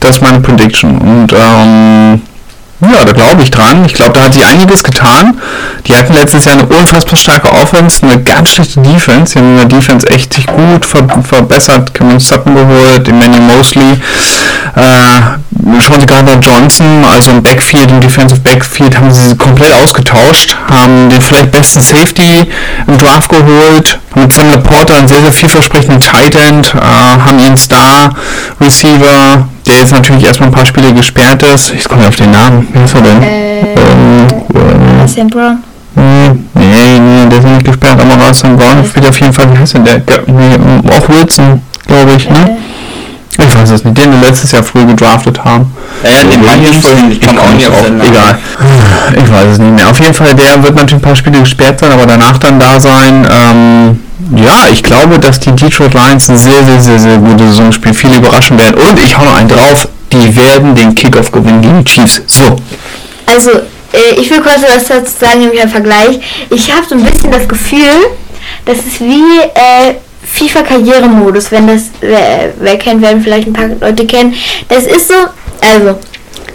[0.00, 0.98] Das ist meine Prediction.
[0.98, 2.22] Und ähm,
[2.80, 3.84] Ja, da glaube ich dran.
[3.84, 5.38] Ich glaube, da hat sie einiges getan.
[5.86, 9.32] Die hatten letztes Jahr eine unfassbar starke Offense, eine ganz schlechte Defense.
[9.32, 11.92] Sie haben in der Defense echt sich gut ver verbessert.
[11.92, 14.00] Cameron Sutton geholt, Emmanuel Mosley,
[14.76, 21.10] äh, Sean Gardner Johnson, also im Backfield, im Defensive Backfield haben sie komplett ausgetauscht, haben
[21.10, 22.50] den vielleicht besten Safety
[22.86, 27.38] im Draft geholt, haben mit Sam Laporta einen sehr, sehr vielversprechenden Tight End, äh, haben
[27.38, 28.14] ihren Star
[28.60, 31.72] Receiver, der jetzt natürlich erstmal ein paar Spiele gesperrt ist.
[31.74, 32.66] Ich komme auf den Namen.
[32.72, 33.22] Wie ist er denn?
[33.22, 35.62] Äh, Ähm, Brown.
[35.96, 39.58] äh, nee, nee, der ist nicht gesperrt, aber Russell Brown spielt auf jeden Fall, wie
[39.58, 39.98] heißt denn der?
[39.98, 40.56] der nee,
[40.90, 42.56] auch Wilson, glaube ich, ne?
[43.60, 45.70] Ich weiß es nicht, den wir letztes Jahr früh gedraftet haben.
[46.02, 48.00] Ja, ja, den meinte ich vorhin, ich komme auch nicht auf Namen.
[48.00, 48.38] Egal.
[49.22, 49.90] Ich weiß es nicht mehr.
[49.90, 52.80] Auf jeden Fall, der wird natürlich ein paar Spiele gesperrt sein, aber danach dann da
[52.80, 53.28] sein.
[53.30, 54.00] Ähm,
[54.34, 57.94] ja, ich glaube, dass die Detroit Lions eine sehr, sehr, sehr, sehr gute Saison spielen,
[57.94, 58.76] viele überraschen werden.
[58.76, 62.22] Und ich hau noch einen drauf, die werden den Kickoff gewinnen gegen die Chiefs.
[62.26, 62.56] So.
[63.26, 63.50] Also,
[63.92, 66.18] äh, ich will kurz was dazu sagen, nämlich ein Vergleich.
[66.48, 68.06] Ich habe so ein bisschen das Gefühl,
[68.64, 69.96] das ist wie äh,
[70.32, 74.34] FIFA-Karrieremodus, wenn das, wer, wer kennt, werden vielleicht ein paar Leute kennen.
[74.68, 75.14] Das ist so,
[75.60, 75.98] also,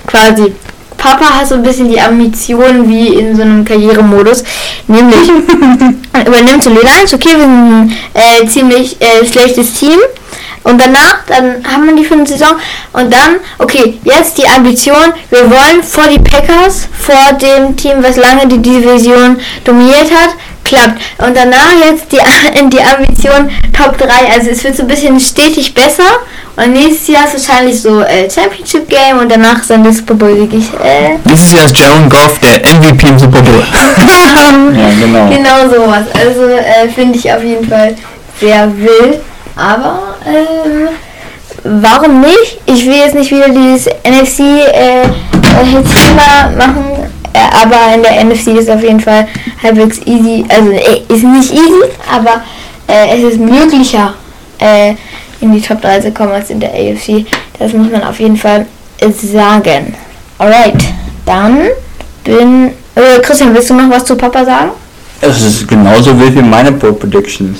[0.08, 0.54] quasi,
[0.98, 4.44] Papa hat so ein bisschen die Ambition wie in so einem Karrieremodus,
[4.88, 5.30] nämlich
[6.26, 10.00] übernimmt so Lions, okay, wir sind ein äh, ziemlich äh, schlechtes Team.
[10.64, 12.56] Und danach, dann haben wir die fünfte Saison.
[12.92, 18.16] Und dann, okay, jetzt die Ambition, wir wollen vor die Packers, vor dem Team, was
[18.18, 20.36] lange die Division dominiert hat,
[20.66, 21.00] klappt.
[21.20, 22.18] Und danach jetzt die,
[22.70, 24.08] die Ambition Top 3.
[24.34, 26.04] Also es wird so ein bisschen stetig besser.
[26.58, 30.14] Und nächstes Jahr ist wahrscheinlich so äh, Championship Game und danach ist dann das Super
[30.14, 30.66] Bowl wirklich.
[30.82, 33.64] Äh, Dieses Jahr ist Jaron Goff der MVP im Super Bowl.
[34.76, 35.30] Ja, genau.
[35.30, 36.06] Genau sowas.
[36.14, 37.96] Also äh, finde ich auf jeden Fall
[38.40, 39.20] sehr wild.
[39.56, 40.90] Aber ähm,
[41.64, 42.60] warum nicht?
[42.66, 45.08] Ich will jetzt nicht wieder dieses NFC äh, äh,
[45.84, 47.05] Thema machen.
[47.36, 49.28] Äh, aber in der NFC ist auf jeden Fall
[49.62, 50.46] halbwegs easy.
[50.48, 52.44] Also äh, ist nicht easy, aber
[52.88, 54.14] äh, es ist möglicher
[54.60, 54.94] äh,
[55.42, 57.26] in die Top 3 zu kommen als in der AFC.
[57.60, 58.66] Das muss man auf jeden Fall
[59.22, 59.94] sagen.
[60.38, 60.82] Alright,
[61.26, 61.68] dann
[62.24, 62.72] bin.
[62.96, 64.72] Äh, Christian, willst du noch was zu Papa sagen?
[65.20, 67.54] Es ist genauso wild wie meine Pole Prediction.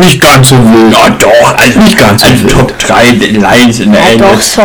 [0.00, 0.92] Nicht ganz so wild.
[0.92, 2.52] Ja doch, also Nicht ganz so also wild.
[2.52, 3.04] Top 3
[3.38, 4.64] Lines in der Ja, doch schon.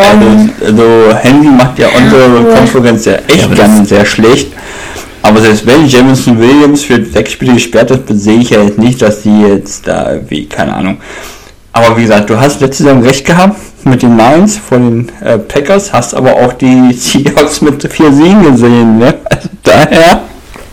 [0.61, 2.55] Also, also Henry macht ja unsere Ja.
[2.57, 4.51] Konferenz ja echt aber ganz sehr schlecht.
[5.21, 9.01] Aber selbst wenn Jameson Williams für sechs Spiele gesperrt ist, sehe ich ja jetzt nicht,
[9.01, 10.97] dass die jetzt da irgendwie, keine Ahnung.
[11.73, 15.37] Aber wie gesagt, du hast letzte Saison recht gehabt mit den Lions vor den äh,
[15.37, 19.15] Packers, hast aber auch die Seahawks mit vier Siegen gesehen, ne?
[19.25, 20.21] Also daher.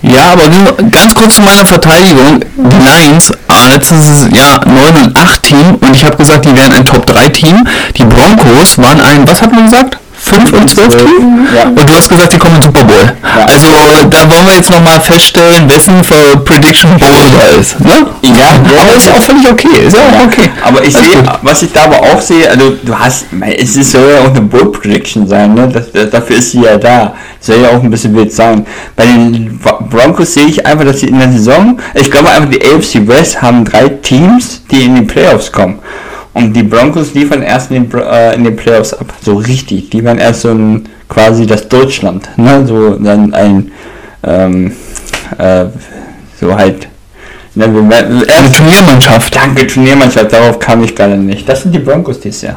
[0.03, 2.41] Ja, aber nur ganz kurz zu meiner Verteidigung.
[2.57, 3.33] Die Lions,
[3.67, 7.29] letztes Jahr 9 und 8 Team und ich habe gesagt, die wären ein Top 3
[7.29, 7.67] Team.
[7.97, 9.99] Die Broncos waren ein, was hat man gesagt?
[10.23, 11.49] 5 und 12 Team?
[11.55, 11.65] Ja.
[11.65, 13.13] Und du hast gesagt, die kommen in Super Bowl.
[13.23, 13.45] Ja.
[13.47, 13.67] Also
[14.09, 17.81] da wollen wir jetzt nochmal feststellen, wessen für Prediction Bowl da ist.
[17.81, 18.07] Ne?
[18.23, 19.87] Ja, Aber ist auch völlig okay.
[19.87, 20.49] Ist ja auch okay.
[20.63, 23.27] Aber ich sehe, was ich da aber auch sehe, also du hast,
[23.57, 25.69] es ist, soll ja auch eine Bold Prediction sein, ne?
[25.69, 27.15] Das, das, dafür ist sie ja da.
[27.41, 28.65] Soll ja auch ein bisschen wild sein.
[28.95, 29.59] Bei den
[29.91, 33.43] Broncos sehe ich einfach, dass sie in der Saison, ich glaube einfach, die AFC West
[33.43, 35.81] haben drei Teams, die in die Playoffs kommen.
[36.35, 39.13] Und die Broncos liefern erst in den, äh, in den Playoffs ab.
[39.23, 39.91] So richtig.
[39.91, 42.67] Die waren erst so ein, quasi das Deutschland, ne?
[42.67, 43.71] So dann ein,
[44.25, 44.73] ähm,
[45.39, 45.67] äh,
[46.41, 46.89] so halt,
[47.55, 49.35] ne, Eine Turniermannschaft.
[49.35, 51.49] Danke, Turniermannschaft, darauf kam ich gerade nicht.
[51.49, 52.57] Das sind die Broncos dieses Jahr.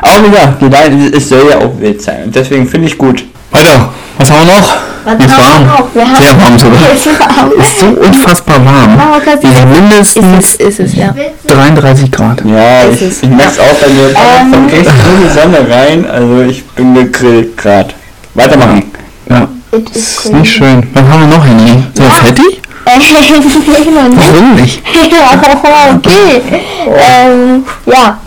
[0.00, 2.24] Aber gesagt, die Lions, es soll ja auch wild sein.
[2.24, 3.24] Und deswegen finde ich gut.
[3.50, 3.92] Weiter.
[4.18, 4.76] Was haben wir noch?
[5.04, 5.66] Was Ist wir warm.
[5.66, 5.94] noch?
[5.94, 6.78] Wir haben- Sehr warm sogar.
[6.94, 7.52] Es ist warm.
[7.60, 8.98] Ist so unfassbar warm.
[9.40, 11.14] Du- Wir sind mindestens Ist es, ist es, ja.
[11.46, 12.42] 33 Grad.
[12.44, 13.22] Ja, Ist ich, es.
[13.22, 14.08] ich merke es auch bei mir.
[14.08, 14.52] Ähm.
[14.52, 16.10] kommt echt die Sonne rein.
[16.10, 17.90] Also ich bin gegrillt gerade.
[18.34, 18.82] Weitermachen.
[19.28, 19.48] Ja.
[19.72, 20.86] It is Ist nicht schön.
[20.94, 21.82] Was haben wir noch, Henry?
[21.94, 22.10] So Ja.
[22.10, 22.60] Fetti?
[24.16, 24.80] Warum nicht?
[25.96, 26.62] okay.
[26.86, 28.18] Ähm, ja,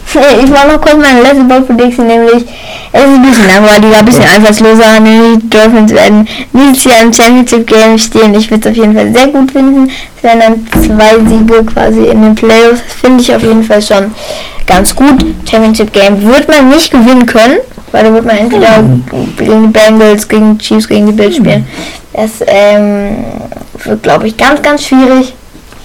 [0.43, 2.45] ich mache noch kurz meine letzte Ball Prediction, nämlich
[2.91, 4.99] es ist ein bisschen langweiliger, ein bisschen einfallsloser.
[4.99, 8.33] nämlich Die Dolphins werden dieses Jahr im Championship Game stehen.
[8.33, 9.89] Ich würde es auf jeden Fall sehr gut finden.
[10.17, 12.81] Es wären dann zwei Siege quasi in den Playoffs.
[12.99, 14.11] Finde ich auf jeden Fall schon
[14.65, 15.25] ganz gut.
[15.49, 17.59] Championship Game wird man nicht gewinnen können,
[17.91, 18.83] weil da wird man entweder
[19.37, 21.67] gegen die Bengals, gegen die Chiefs, gegen die Bills spielen.
[22.13, 23.23] Das ähm,
[23.83, 25.33] wird, glaube ich, ganz, ganz schwierig.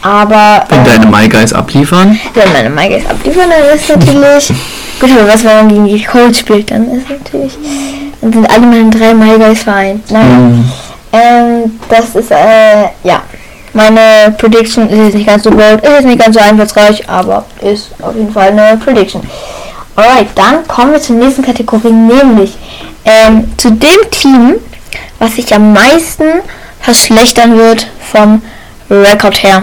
[0.05, 2.19] Aber Wenn ähm, deine My Guys abliefern?
[2.35, 4.49] wenn meine Mike ist abliefern, dann ist natürlich.
[5.01, 7.57] Gut, aber was, wenn man gegen die Colts spielt, dann ist natürlich.
[8.21, 10.11] Dann sind alle meine drei My Guys vereint.
[10.11, 10.37] Naja.
[10.37, 10.65] Hm.
[11.13, 13.23] Ähm, das ist, äh, ja.
[13.73, 17.45] Meine Prediction ist jetzt nicht ganz so bold, ist jetzt nicht ganz so einfallsreich, aber
[17.61, 19.21] ist auf jeden Fall eine Prediction.
[19.97, 22.57] Alright, dann kommen wir zur nächsten Kategorie, nämlich
[23.05, 24.55] ähm, zu dem Team,
[25.19, 26.25] was sich am meisten
[26.81, 28.43] verschlechtern wird vom
[28.91, 29.63] Rekord her.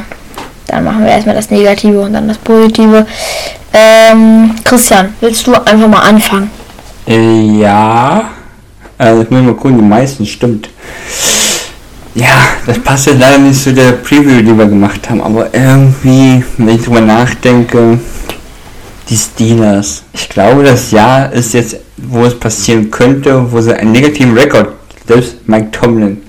[0.67, 3.05] Dann machen wir erstmal das Negative und dann das Positive.
[3.73, 6.49] Ähm, Christian, willst du einfach mal anfangen?
[7.07, 8.29] Äh, ja.
[8.97, 10.69] Also, ich muss mal gucken, die meisten stimmt.
[12.13, 12.27] Ja,
[12.65, 16.75] das passt ja leider nicht zu der Preview, die wir gemacht haben, aber irgendwie, wenn
[16.75, 17.99] ich drüber nachdenke,
[19.11, 20.03] die Steelers.
[20.13, 24.69] Ich glaube, das Jahr ist jetzt, wo es passieren könnte, wo sie einen negativen Rekord,
[25.05, 26.21] selbst Mike Tomlin,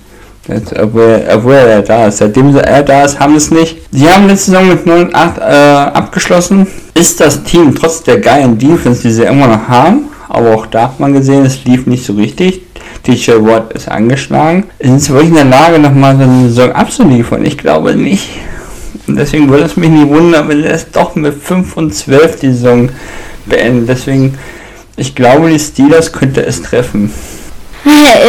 [0.47, 2.17] das, obwohl, obwohl er da ist.
[2.17, 3.77] Seitdem er da ist, haben es nicht.
[3.91, 6.67] Sie haben letzte Saison mit 9 und 8 äh, abgeschlossen.
[6.93, 10.83] Ist das Team trotz der geilen Defense, die sie immer noch haben, aber auch da
[10.83, 12.61] hat man gesehen, es lief nicht so richtig.
[13.07, 14.65] DJ Watt ist angeschlagen.
[14.81, 17.45] Sind sie wirklich in der Lage, nochmal so eine Saison abzuliefern?
[17.45, 18.29] Ich glaube nicht.
[19.07, 22.39] Und deswegen würde es mich nicht wundern, wenn er es doch mit 5 und 12
[22.39, 22.89] die Saison
[23.45, 23.85] beenden.
[23.85, 24.37] Deswegen,
[24.95, 27.11] ich glaube, die Steelers könnte es treffen.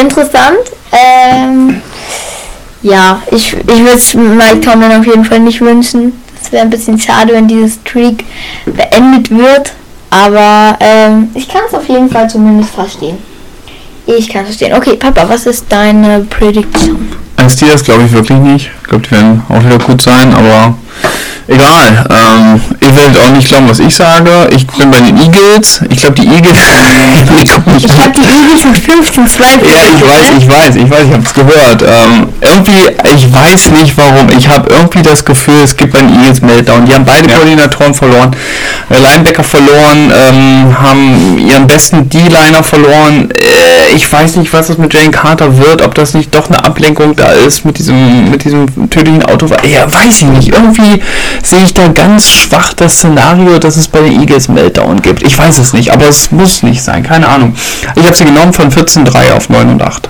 [0.01, 0.59] Interessant.
[0.93, 1.81] Ähm,
[2.83, 6.21] ja, ich, ich würde es Mike Tomlin auf jeden Fall nicht wünschen.
[6.43, 8.25] Es wäre ein bisschen schade, wenn dieses Streak
[8.67, 9.73] beendet wird.
[10.11, 13.19] Aber ähm, ich kann es auf jeden Fall zumindest verstehen.
[14.06, 14.74] Ich kann verstehen.
[14.74, 17.09] Okay, Papa, was ist deine Prediction?
[17.36, 18.70] Ein Steelers glaube ich wirklich nicht.
[18.82, 20.76] Ich glaube, die werden auch wieder gut sein, aber
[21.47, 22.07] egal.
[22.11, 24.49] Ähm, ihr werdet auch nicht glauben, was ich sage.
[24.55, 25.81] Ich bin bei den Eagles.
[25.91, 26.59] Ich glaube, die Eagles.
[27.43, 29.59] ich habe die Eagles mit 15, 2 Ja,
[29.97, 31.83] ich weiß, ich weiß, ich weiß, ich habe es gehört.
[31.83, 34.29] Ähm, irgendwie, ich weiß nicht warum.
[34.37, 36.87] Ich habe irgendwie das Gefühl, es gibt einen Eagles Meltdown.
[36.87, 37.37] Die haben beide Ja.
[37.37, 38.37] Koordinatoren verloren,
[38.91, 43.31] äh, Linebacker verloren, ähm, haben ihren besten D-Liner verloren.
[43.31, 46.65] Äh, ich weiß nicht, was das mit Jane Carter wird, ob das nicht doch eine
[46.65, 49.47] Ablenkung da ist mit diesem, mit diesem tödlichen Auto.
[49.65, 50.49] Ja, weiß ich nicht.
[50.49, 51.03] Irgendwie
[51.43, 55.23] sehe ich da ganz schwach das Szenario, dass es bei den Eagles Meltdown gibt.
[55.23, 57.02] Ich weiß es nicht, aber es muss nicht sein.
[57.02, 57.55] Keine Ahnung.
[57.97, 60.09] Ich habe sie genommen von 14,3 auf 9 und 8.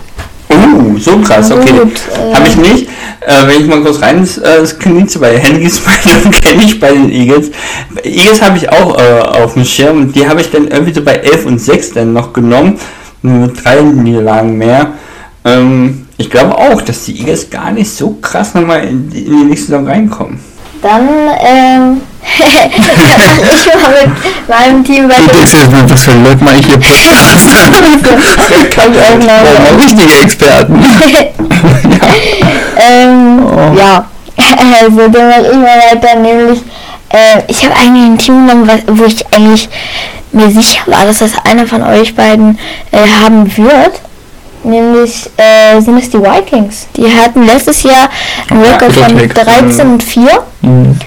[0.50, 1.72] Oh, so krass, okay.
[1.72, 2.88] Gut, äh, Habe ich nicht.
[3.26, 7.10] Äh, wenn ich mal kurz rein äh, skinize, bei Henrys Meinung kenne ich bei den
[7.10, 7.50] Eagles.
[8.04, 11.02] Eagles habe ich auch äh, auf dem Schirm und die habe ich dann irgendwie so
[11.02, 12.78] bei 11 und 6 dann noch genommen.
[13.22, 14.92] Nur mit drei Niederlagen mehr.
[15.44, 19.38] Ähm, ich glaube auch, dass die Eagles gar nicht so krass nochmal in, die- in
[19.38, 20.38] die nächste Saison reinkommen.
[20.84, 21.08] Dann,
[21.40, 22.02] ähm,
[22.36, 25.32] ich mal mit meinem Team weiter.
[25.32, 27.48] denkst jetzt mal, was Leute mal ich hier Podcast.
[28.70, 30.84] Kann ich auch Brauchen wir richtige Experten.
[32.76, 33.74] ähm, Oh.
[33.78, 34.04] ja.
[34.36, 36.60] Also, dann mache ich mal weiter, nämlich,
[37.08, 39.68] äh, ich habe eigentlich ein Team genommen, wo ich eigentlich
[40.32, 42.58] mir sicher war, dass das einer von euch beiden
[42.90, 44.00] äh, haben wird.
[44.64, 46.88] Nämlich äh, sind es die Vikings.
[46.96, 48.08] Die hatten letztes Jahr
[48.50, 49.34] einen Ja, Rekord von Take.
[49.44, 50.42] 13 und 4.
[50.64, 50.98] Mhm.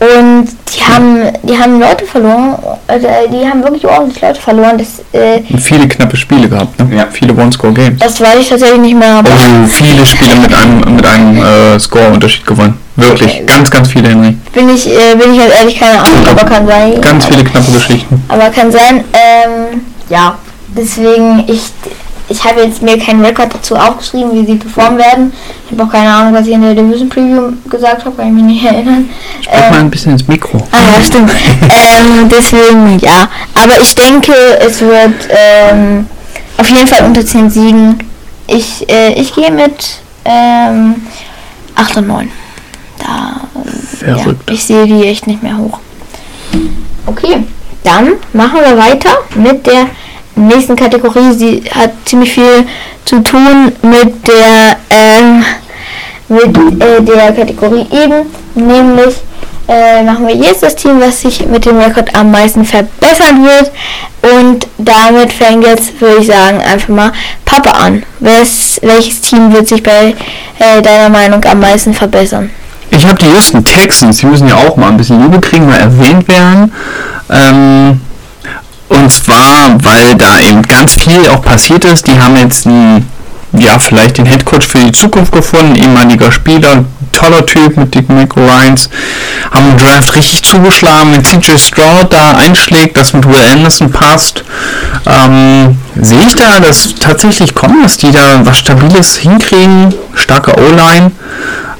[0.00, 2.56] Und die haben, die haben Leute verloren,
[2.88, 4.76] also die haben wirklich ordentlich Leute verloren.
[4.76, 6.94] Das, äh, Und viele knappe Spiele gehabt, ne?
[6.96, 7.06] Ja.
[7.10, 8.00] Viele One-Score-Games.
[8.00, 9.14] das weiß ich tatsächlich nicht mehr.
[9.14, 12.78] Aber Oh, viele Spiele mit einem, mit einem äh, Score-Unterschied gewonnen.
[12.96, 13.44] Wirklich, Okay.
[13.46, 14.36] ganz, ganz viele, Henry.
[14.52, 17.00] bin ich, äh, bin ich halt ehrlich keine Ahnung, aber kann sein.
[17.00, 18.22] Ganz viele knappe Geschichten.
[18.28, 19.04] Aber kann sein.
[19.14, 19.80] Ähm,
[20.10, 20.36] ja,
[20.76, 21.60] deswegen ich,
[22.28, 25.32] ich habe jetzt mir keinen Rekord dazu aufgeschrieben, wie sie performen werden.
[25.66, 28.32] Ich habe auch keine Ahnung, was ich in der Division Preview gesagt habe, kann ich
[28.32, 29.08] mich nicht erinnern.
[29.46, 30.58] Mal Ähm, ein bisschen ins Mikro.
[30.70, 31.30] Ah ja, stimmt.
[31.62, 33.28] ähm, deswegen, ja.
[33.54, 36.06] Aber ich denke, es wird ähm,
[36.56, 37.98] auf jeden Fall unter 10 Siegen.
[38.46, 40.94] Ich, äh, ich gehe mit ähm,
[41.74, 42.30] 8 und 9.
[42.98, 43.40] Da,
[44.06, 44.50] ja, Verrückt.
[44.50, 45.78] ich sehe die echt nicht mehr hoch.
[47.06, 47.44] Okay,
[47.82, 49.86] dann machen wir weiter mit der
[50.36, 51.32] nächsten Kategorie.
[51.32, 52.66] Sie hat ziemlich viel
[53.04, 55.44] zu tun mit der ähm,
[56.28, 59.14] mit äh, der Kategorie eben, nämlich
[59.68, 63.70] äh, machen wir jetzt das Team, was sich mit dem Rekord am meisten verbessern wird.
[64.36, 67.12] Und damit fängt jetzt, würde ich sagen, einfach mal
[67.44, 68.02] Papa an.
[68.20, 70.14] Wes, welches Team wird sich bei
[70.58, 72.50] äh, deiner Meinung am meisten verbessern?
[72.90, 75.80] Ich habe die Houston Texans, die müssen ja auch mal ein bisschen Liebe kriegen, mal
[75.80, 76.72] erwähnt werden.
[77.30, 78.00] Ähm,
[78.88, 82.06] und zwar, weil da eben ganz viel auch passiert ist.
[82.06, 83.08] Die haben jetzt einen,
[83.52, 88.90] ja, vielleicht den Headcoach für die Zukunft gefunden, ehemaliger Spieler, toller Typ mit Dick Ryans,
[89.50, 94.44] haben im Draft richtig zugeschlagen, wenn CJ Stroud da einschlägt, das mit Will Anderson passt.
[95.06, 101.12] Ähm, sehe ich da das tatsächlich kommen, dass die da was Stabiles hinkriegen, starke O-Line.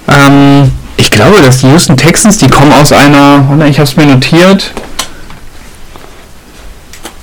[0.09, 4.07] Ähm, ich glaube, dass die Houston Texans, die kommen aus einer, ich habe es mir
[4.07, 4.73] notiert,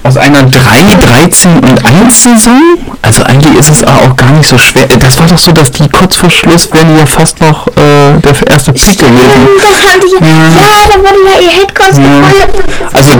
[0.03, 2.61] aus einer 3, 13 und 1 Saison?
[3.01, 4.87] Also eigentlich ist es auch gar nicht so schwer.
[4.87, 8.51] Das war doch so, dass die kurz vor Schluss die ja fast noch äh, der
[8.51, 9.47] erste Pick gewesen.
[10.03, 11.99] Ich, ja, da wurde ja ihr Headcoach ist
[12.93, 13.11] Also,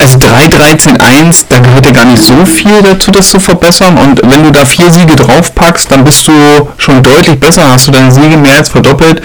[0.00, 3.96] also 3, 13, 1, da gehört ja gar nicht so viel dazu, das zu verbessern.
[3.98, 6.32] Und wenn du da vier Siege draufpackst, dann bist du
[6.78, 9.22] schon deutlich besser, hast du deine Siege mehr als verdoppelt.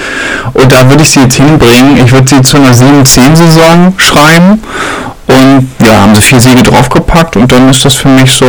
[0.53, 1.97] Und da würde ich sie jetzt hinbringen.
[2.05, 4.61] Ich würde sie zu einer 7-10-Saison schreiben.
[5.27, 8.45] Und ja, haben sie vier Siege draufgepackt und dann ist das für mich so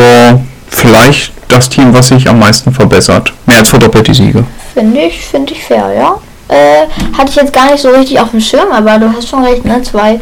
[0.68, 3.32] vielleicht das Team, was sich am meisten verbessert.
[3.46, 4.44] Mehr als verdoppelt die Siege.
[4.72, 6.16] Finde ich, finde ich fair, ja.
[6.48, 6.86] Äh,
[7.16, 9.64] hatte ich jetzt gar nicht so richtig auf dem Schirm, aber du hast schon recht,
[9.64, 9.80] ne?
[9.82, 10.20] Zwei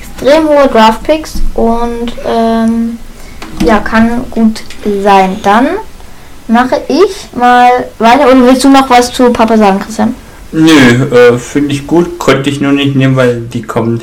[0.00, 2.98] extrem hohe Draft-Picks und ähm,
[3.64, 4.60] ja, kann gut
[5.02, 5.36] sein.
[5.42, 5.68] Dann
[6.48, 7.68] mache ich mal
[7.98, 8.26] weiter.
[8.26, 10.14] Oder willst du noch was zu Papa sagen, Christian?
[10.52, 14.00] Nö, äh, finde ich gut, konnte ich nur nicht nehmen, weil die kommen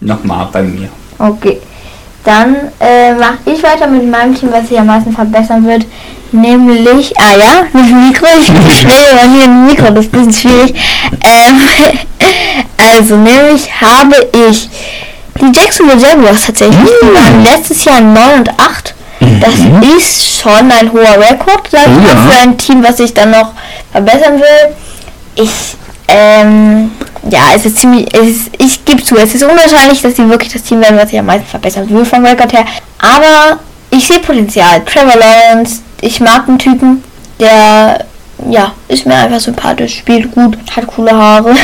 [0.00, 0.88] nochmal bei mir.
[1.22, 1.60] Okay.
[2.24, 5.86] Dann äh, mache ich weiter mit meinem Team, was sich am meisten verbessern wird.
[6.32, 8.26] Nämlich, ah ja, mit dem Mikro.
[8.40, 8.46] Ich
[8.80, 10.74] schnell bei mir im Mikro, das ist ein bisschen schwierig.
[11.24, 11.62] Ähm,
[12.76, 14.16] also, nämlich habe
[14.48, 14.68] ich
[15.40, 16.76] die Jacksonville Jaguars tatsächlich.
[17.02, 18.94] Die waren letztes Jahr 9 und 8.
[19.40, 19.54] Das
[19.96, 22.30] ist schon ein hoher Rekord, sag ich Oh mal, ja.
[22.30, 23.52] für ein Team, was sich dann noch
[23.92, 24.74] verbessern will.
[25.36, 25.50] Ich,
[26.08, 26.90] ähm,
[27.30, 30.52] ja, es ist ziemlich, es ist, ich gebe zu, es ist unwahrscheinlich, dass sie wirklich
[30.52, 32.64] das Team werden, was sich am meisten verbessern will vom Rekord her.
[32.98, 34.82] Aber ich sehe Potenzial.
[34.84, 37.04] Trevor Lawrence, ich mag den Typen,
[37.38, 38.04] der,
[38.50, 41.50] ja, ist mir einfach sympathisch, spielt gut, hat coole Haare.
[41.54, 41.56] äh,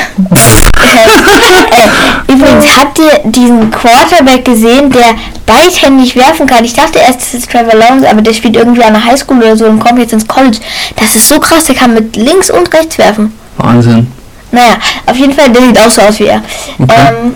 [2.32, 6.64] übrigens, habt ihr diesen Quarterback gesehen, der beidhändig werfen kann?
[6.64, 9.56] Ich dachte erst, das ist Trevor Lawrence, aber der spielt irgendwie an der Highschool oder
[9.56, 10.59] so und kommt jetzt ins College.
[10.97, 13.32] Das ist so krass, der kann mit links und rechts werfen.
[13.56, 14.12] Wahnsinn.
[14.50, 16.42] Naja, auf jeden Fall, der sieht auch so aus wie er.
[16.78, 16.94] Okay.
[16.96, 17.34] Ähm,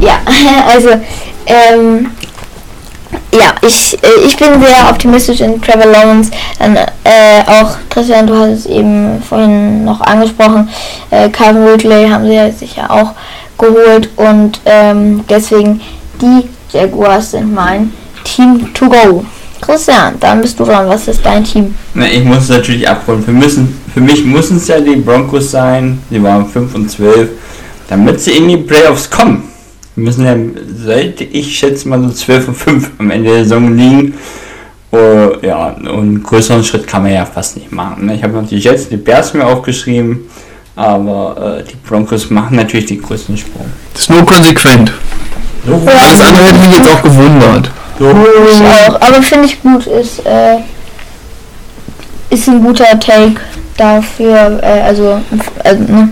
[0.00, 0.18] ja,
[0.68, 0.88] also,
[1.46, 2.10] ähm,
[3.32, 6.30] ja, ich, äh, ich bin sehr optimistisch in Trevor Lawrence.
[6.58, 10.68] Dann äh, auch, Christian, du hast es eben vorhin noch angesprochen,
[11.10, 13.12] äh, Calvin Ridley haben sie ja sicher auch
[13.58, 15.80] geholt und ähm, deswegen
[16.20, 17.92] die Jaguars sind mein
[18.24, 19.24] Team to go.
[19.60, 20.88] Christian, dann bist du dran.
[20.88, 21.74] Was ist dein Team?
[21.94, 23.22] Na, ich muss es natürlich abholen.
[23.22, 26.00] Für, müssen, für mich müssen es ja die Broncos sein.
[26.10, 27.28] Die waren 5 und 12.
[27.88, 29.44] Damit sie in die Playoffs kommen,
[29.94, 30.34] müssen ja,
[30.84, 34.14] seit ich schätze mal so 12 und 5 am Ende der Saison liegen.
[34.90, 38.06] Oh, ja, und einen größeren Schritt kann man ja fast nicht machen.
[38.06, 38.14] ne?
[38.16, 40.28] Ich habe noch die Jets, die Bears mir aufgeschrieben.
[40.76, 43.66] Aber äh, die Broncos machen natürlich den größten Sprung.
[43.92, 44.92] Das ist nur konsequent.
[45.64, 47.70] So, Alles andere hätte mich jetzt auch gewundert.
[47.98, 50.58] so, Ich auch, aber finde ich gut, ist, äh,
[52.30, 53.40] ist ein guter Take
[53.76, 55.20] dafür, äh, also,
[55.62, 56.08] also ne?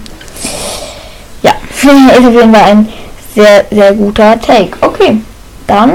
[1.43, 1.53] ja,
[2.19, 2.89] ist auf jeden Fall ein
[3.35, 4.71] sehr, sehr guter Take.
[4.81, 5.21] Okay,
[5.67, 5.95] dann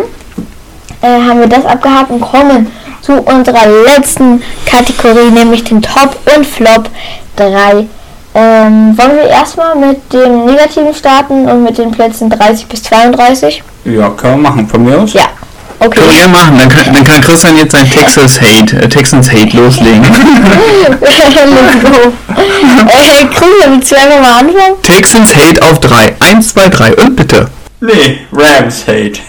[1.01, 2.67] äh, haben wir das abgehakt und kommen
[3.01, 6.89] zu unserer letzten Kategorie, nämlich den Top und Flop
[7.35, 7.87] 3.
[8.33, 13.63] Ähm, wollen wir erstmal mit dem Negativen starten und mit den Plätzen 30 bis 32?
[13.85, 14.67] ja, können wir machen.
[14.67, 15.13] Von mir aus?
[15.13, 15.23] Ja,
[15.79, 15.99] okay.
[15.99, 16.57] Können wir machen.
[16.57, 20.03] Dann kann, dann kann Christian jetzt sein Texas Hate, äh, Texans Hate loslegen.
[21.01, 22.13] Let's go.
[22.87, 24.81] Äh, Christian, willst du einfach mal anfangen?
[24.81, 26.15] Texans Hate auf 3.
[26.19, 27.49] 1, 2, 3 und bitte.
[27.79, 29.19] Nee, Rams Hate.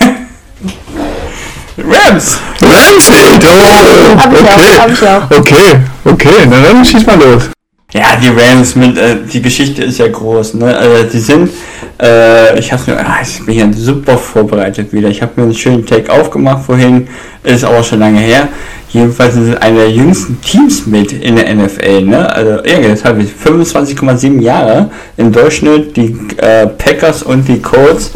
[1.78, 2.38] Rams!
[2.60, 4.78] Rams Hate, oh, Hab ich auch, okay.
[4.78, 5.38] hab ich auch.
[5.38, 7.50] Okay, okay, na dann schieß mal los.
[7.94, 10.76] Ja, die Rams mit, äh, die Geschichte ist ja groß, ne?
[10.76, 11.50] Also die sind,
[11.98, 15.08] äh, ich hab's mir, ah, ich bin ja super vorbereitet wieder.
[15.08, 17.08] Ich habe mir einen schönen Take aufgemacht vorhin,
[17.42, 18.48] ist aber schon lange her.
[18.90, 22.30] Jedenfalls sind sie einer der jüngsten Teams mit in der NFL, ne?
[22.30, 25.96] Also, ja, das habe ich 25,7 Jahre im Durchschnitt.
[25.96, 28.10] Die äh, Packers und die Colts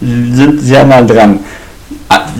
[0.00, 1.40] sind sehr nah dran.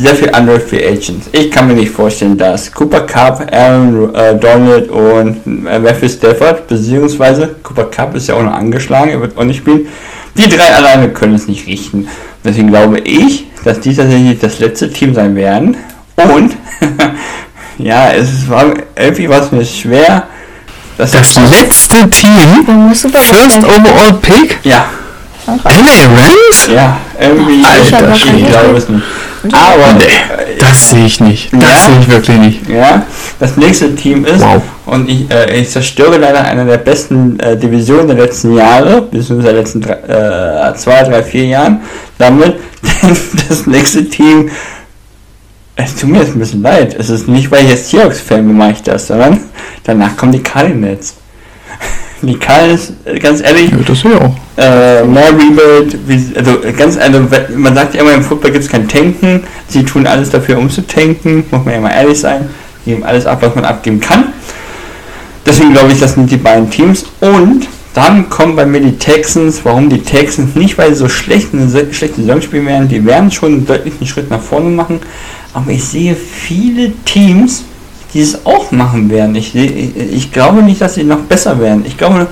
[0.01, 1.29] Sehr viel andere Free Agents.
[1.33, 6.69] Ich kann mir nicht vorstellen, dass Cooper Cup, Aaron äh, Donald und äh, Matthew Stafford,
[6.69, 9.89] beziehungsweise Cooper Cup ist ja auch noch angeschlagen, er wird auch nicht spielen.
[10.37, 12.07] Die drei alleine können es nicht richten.
[12.45, 15.77] Deswegen glaube ich, dass die tatsächlich das letzte Team sein werden.
[16.17, 16.57] Und,
[17.79, 18.67] ja, es war
[18.97, 20.29] irgendwie was mir schwer.
[20.97, 24.87] dass Das letzte Team, First Overall Pick, Ja,
[25.47, 26.69] LA Rams?
[26.73, 27.65] ja, irgendwie.
[27.65, 29.05] Alter ich glaube es nicht.
[29.53, 31.53] Aber, Nee, äh, das sehe ich nicht.
[31.53, 31.77] Das Ja?
[31.87, 32.69] sehe ich wirklich nicht.
[32.69, 33.07] Ja,
[33.39, 34.63] das nächste Team ist, Wow.
[34.87, 39.43] und ich, äh, ich zerstöre leider eine der besten äh, Divisionen der letzten Jahre, beziehungsweise
[39.43, 39.93] der letzten drei,
[40.71, 41.81] äh, zwei, drei, vier Jahren,
[42.19, 42.57] damit,
[43.03, 43.17] denn
[43.49, 44.51] das nächste Team,
[45.77, 48.57] es tut mir jetzt ein bisschen leid, es ist nicht, weil ich jetzt Seahawks-Fan bin,
[48.57, 49.39] mache ich das, sondern
[49.85, 51.15] danach kommen die Cardinals.
[52.21, 54.35] Die Cardinals, äh, ganz ehrlich, Ja, das ja auch.
[54.57, 57.21] äh, more Rebuild, wie, also ganz also,
[57.57, 60.69] man sagt ja immer im Football gibt es kein Tanken, sie tun alles dafür um
[60.69, 62.49] zu tanken, muss man ja mal ehrlich sein,
[62.85, 64.33] sie geben alles ab, was man abgeben kann.
[65.47, 67.05] Deswegen glaube ich, das sind die beiden Teams.
[67.21, 70.55] Und dann kommen bei mir die Texans, warum die Texans?
[70.57, 74.07] Nicht, weil sie so schlecht eine schlechte Saison spielen werden, die werden schon einen deutlichen
[74.07, 75.01] Schritt nach vorne machen,
[75.55, 77.65] aber ich sehe viele Teams,
[78.15, 79.35] die es auch machen werden.
[79.37, 81.85] Ich, sehe- ich, ich glaube nicht, dass sie noch besser werden.
[81.87, 82.27] Ich glaube,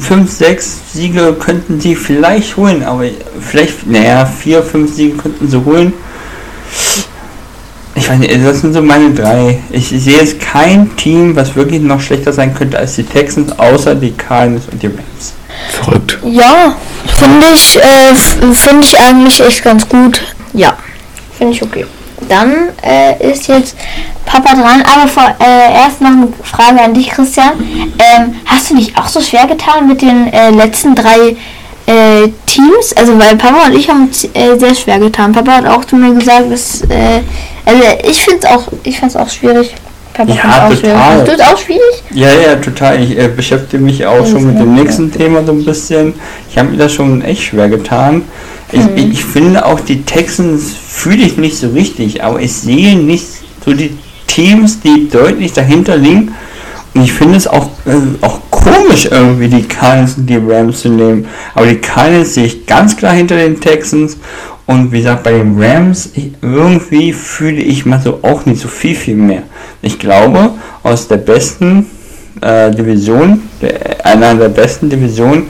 [0.00, 3.04] 5, 6 Siege könnten sie vielleicht holen, aber
[3.40, 5.92] vielleicht, naja, 4, 5 Siege könnten sie holen.
[7.94, 9.58] Ich weiß nicht, das sind so meine drei.
[9.70, 13.94] Ich sehe jetzt kein Team, was wirklich noch schlechter sein könnte als die Texans, außer
[13.94, 15.34] die Cardinals und die Rams.
[15.72, 16.18] Verrückt.
[16.24, 16.74] Ja,
[17.18, 20.22] finde ich, äh, finde ich eigentlich echt ganz gut.
[20.54, 20.76] Ja,
[21.36, 21.84] finde ich okay.
[22.28, 23.76] Dann äh, ist jetzt
[24.26, 27.52] Papa dran, aber vor, äh, erst noch eine Frage an dich, Christian.
[27.98, 31.36] Ähm, hast du dich auch so schwer getan mit den äh, letzten drei
[31.86, 32.92] äh, Teams?
[32.96, 35.32] Also, weil Papa und ich haben uns äh, sehr schwer getan.
[35.32, 37.20] Papa hat auch zu mir gesagt, dass, äh,
[37.66, 39.74] also ich finde es auch, ich find's auch schwierig.
[40.14, 40.82] Papa Ja, schwierig.
[40.82, 41.28] total.
[41.28, 42.02] Es auch schwierig?
[42.10, 43.02] Ja, ja, total.
[43.02, 46.14] Ich beschäftige mich auch schon mit dem nächsten Thema so ein bisschen.
[46.50, 48.22] Ich habe mir das schon echt schwer getan.
[48.72, 53.26] Ich, ich finde auch die Texans fühle ich nicht so richtig, aber ich sehe nicht
[53.64, 53.96] so die
[54.26, 56.34] Teams, die deutlich dahinter liegen.
[56.94, 60.88] Und ich finde es auch, äh, auch komisch irgendwie, die Cardinals und die Rams zu
[60.88, 61.26] nehmen.
[61.54, 64.16] Aber die Cardinals sehe ich ganz klar hinter den Texans.
[64.66, 68.68] Und wie gesagt, bei den Rams, ich, irgendwie fühle ich mal so auch nicht so
[68.68, 69.42] viel, viel mehr.
[69.80, 70.50] Ich glaube,
[70.82, 71.86] aus der besten
[72.40, 75.46] äh, Division, der, einer der besten Divisionen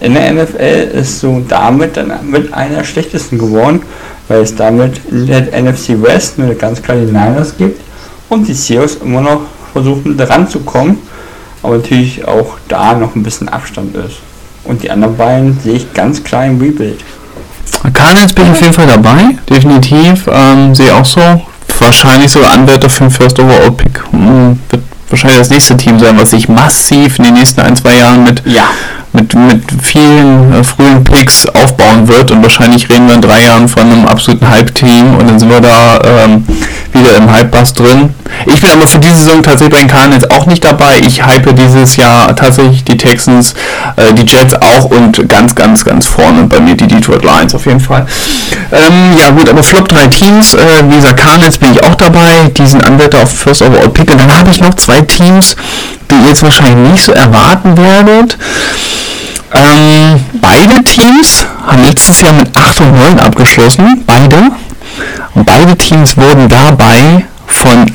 [0.00, 3.82] in der NFL ist so damit dann mit einer schlechtesten geworden,
[4.28, 7.80] weil es damit in der NFC West nur ganz klar die Niners gibt
[8.28, 9.40] und die Seahawks immer noch
[9.72, 10.98] versuchen dran zu kommen,
[11.62, 14.16] aber natürlich auch da noch ein bisschen Abstand ist.
[14.64, 17.04] Und die anderen beiden sehe ich ganz klar im Rebuild.
[17.92, 20.28] Cardinals bin ich auf jeden Fall dabei, definitiv.
[20.32, 21.20] Ähm, sehe auch so.
[21.78, 24.02] Wahrscheinlich sogar Anwärter für den First Overall Pick.
[24.10, 27.94] Hm, wird wahrscheinlich das nächste Team sein, was sich massiv in den nächsten ein, zwei
[27.96, 28.64] Jahren mit, Ja.
[29.12, 32.30] mit, mit vielen äh, frühen Picks aufbauen wird.
[32.30, 35.60] Und wahrscheinlich reden wir in drei Jahren von einem absoluten Hype-Team und dann sind wir
[35.60, 36.44] da ähm,
[36.92, 38.10] wieder im Hype-Bus drin.
[38.46, 40.98] Ich bin aber für diese Saison tatsächlich bei den Cardinals auch nicht dabei.
[41.06, 43.54] Ich hype dieses Jahr tatsächlich die Texans,
[43.96, 47.66] äh, die Jets auch und ganz, ganz, ganz vorne bei mir die Detroit Lions auf
[47.66, 48.04] jeden Fall.
[48.72, 50.58] Ähm, ja gut, aber Flop 3 Teams, äh,
[50.88, 54.20] wie gesagt, Cardinals bin ich auch dabei, die sind Anwärter auf First Overall Pick und
[54.20, 55.56] dann habe ich noch zwei Teams,
[56.10, 58.36] die ihr jetzt wahrscheinlich nicht so erwarten werdet.
[59.54, 64.50] Ähm, beide Teams haben letztes Jahr mit 8 und 9 abgeschlossen, beide.
[65.34, 67.86] Und beide Teams wurden dabei von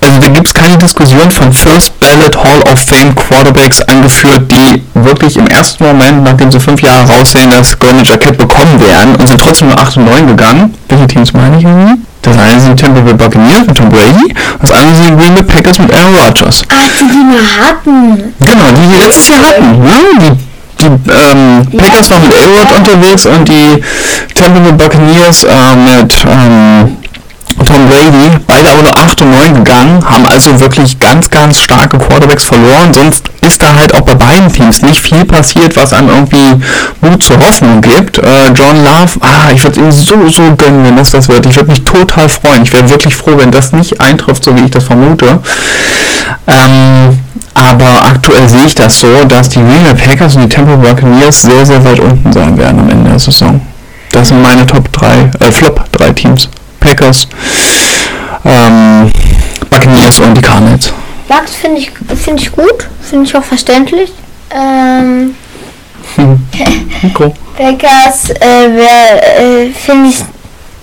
[0.00, 4.82] also da gibt es keine Diskussion von First Ballot Hall of Fame Quarterbacks angeführt, die
[4.94, 9.26] wirklich im ersten Moment, nachdem sie fünf Jahre raussehen, das Golden Jacket bekommen werden und
[9.26, 10.74] sind trotzdem nur 8 und 9 gegangen.
[10.88, 12.00] Welche Teams meine ich irgendwie?
[12.22, 15.34] Das eine sind die Tampa Bay Buccaneers mit Tom Brady, das andere sind die Green
[15.34, 16.62] Bay Packers mit Aaron Rodgers.
[16.68, 18.34] Ah, die, die wir hatten.
[18.40, 19.78] Genau, die wir letztes Jahr hatten.
[19.82, 20.36] Ne?
[20.80, 23.82] Die, die ähm, Packers waren mit A-Rod unterwegs und die
[24.34, 26.96] Tampa Bay Buccaneers äh, mit ähm,
[27.68, 31.98] Tom Brady, beide aber nur 8 und 9 gegangen, haben also wirklich ganz, ganz starke
[31.98, 32.94] Quarterbacks verloren.
[32.94, 36.64] Sonst ist da halt auch bei beiden Teams nicht viel passiert, was einem irgendwie
[37.02, 38.16] Mut zur Hoffnung gibt.
[38.16, 41.44] Äh, John Love, ah, ich würde ihm so, so gönnen, wenn das das wird.
[41.44, 42.62] Ich würde mich total freuen.
[42.62, 45.38] Ich wäre wirklich froh, wenn das nicht eintrifft, so wie ich das vermute.
[46.46, 47.18] Ähm,
[47.52, 51.66] aber aktuell sehe ich das so, dass die Green Packers und die Tampa Buccaneers sehr,
[51.66, 53.60] sehr weit unten sein werden am Ende der Saison.
[54.10, 56.48] Das sind meine Top 3, äh, Flop 3 Teams.
[56.80, 57.28] Packers,
[58.44, 59.10] ähm,
[59.70, 60.92] Buccaneers und die Cardinals.
[61.28, 64.12] Bugs finde ich, finde ich gut, finde ich auch verständlich.
[64.50, 65.34] Ähm,
[67.18, 67.32] Cool.
[67.56, 70.24] Packers äh, äh, finde ich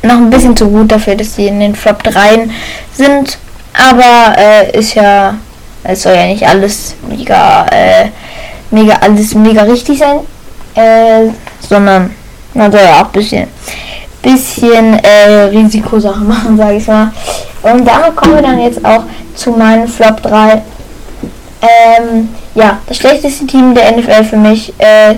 [0.03, 2.47] noch ein bisschen zu gut dafür, dass sie in den Flop 3
[2.93, 3.37] sind.
[3.73, 5.35] Aber äh, ist ja,
[5.83, 8.09] es soll ja nicht alles mega, äh,
[8.71, 10.19] mega, alles mega richtig sein,
[10.75, 11.29] äh,
[11.67, 12.11] sondern
[12.53, 13.47] man soll ja auch ein bisschen,
[14.25, 17.11] bisschen äh, Risikosachen machen, sage ich mal.
[17.61, 19.03] Und damit kommen wir dann jetzt auch
[19.35, 20.61] zu meinen Flop 3.
[21.61, 24.73] Ähm, ja, das schlechteste Team der NFL für mich.
[24.79, 25.15] Äh,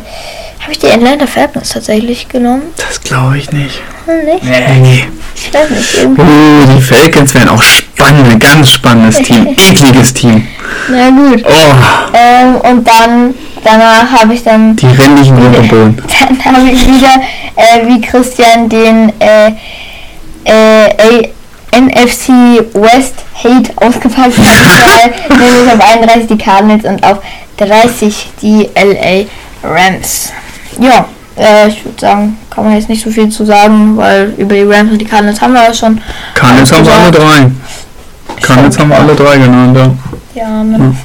[0.59, 2.63] habe ich die Atlanta Falcons tatsächlich genommen?
[2.75, 3.79] Das glaube ich nicht.
[4.05, 4.43] Hm, nicht?
[4.43, 5.05] Nee.
[5.35, 5.97] Ich weiß nicht.
[5.97, 6.21] Irgendwie.
[6.21, 10.47] Oh, die Falcons wären auch spannend, ganz spannendes Team, ekliges Team.
[10.89, 11.43] Na gut.
[11.47, 13.33] Oh, Ähm, und dann,
[13.63, 16.03] danach habe ich dann, die den Boden.
[16.43, 17.21] dann habe ich wieder,
[17.55, 19.51] äh, wie Christian, den äh,
[20.43, 21.29] äh,
[21.71, 22.29] NFC
[22.73, 24.31] West Hate hat.
[25.29, 27.19] weil nämlich auf 31 die Cardinals und auf
[27.57, 29.25] 30 die LA
[29.63, 30.31] Rams.
[30.79, 31.05] Ja,
[31.37, 34.63] äh, ich würde sagen, kann man jetzt nicht so viel zu sagen, weil über die
[34.63, 36.01] Rams und die Cardinals haben wir ja schon.
[36.33, 37.51] Cardinals haben wir alle drei.
[38.41, 39.91] Cardinals haben wir alle drei genannt, ja.
[40.33, 40.95] Ja, ne?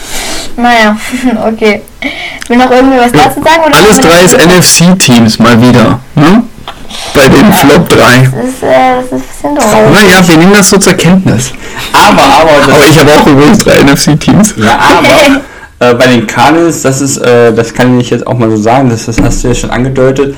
[0.56, 0.96] naja,
[1.46, 1.82] okay.
[2.48, 3.62] Will noch irgendwie was dazu sagen?
[3.66, 6.42] Oder Alles drei ist NFC-Teams mal wieder, ne?
[7.14, 7.96] Bei den Flop 3.
[7.96, 9.64] Das ist, äh, das ist ein bisschen doof.
[9.92, 11.52] Naja, wir nehmen das so zur Kenntnis.
[11.92, 14.54] Aber, aber, Aber ich habe auch übrigens drei NFC-Teams.
[14.56, 15.40] Ja, aber
[15.90, 18.90] äh, bei den Cardinals, das ist, äh, das kann ich jetzt auch mal so sagen,
[18.90, 20.36] das, das hast du ja schon angedeutet,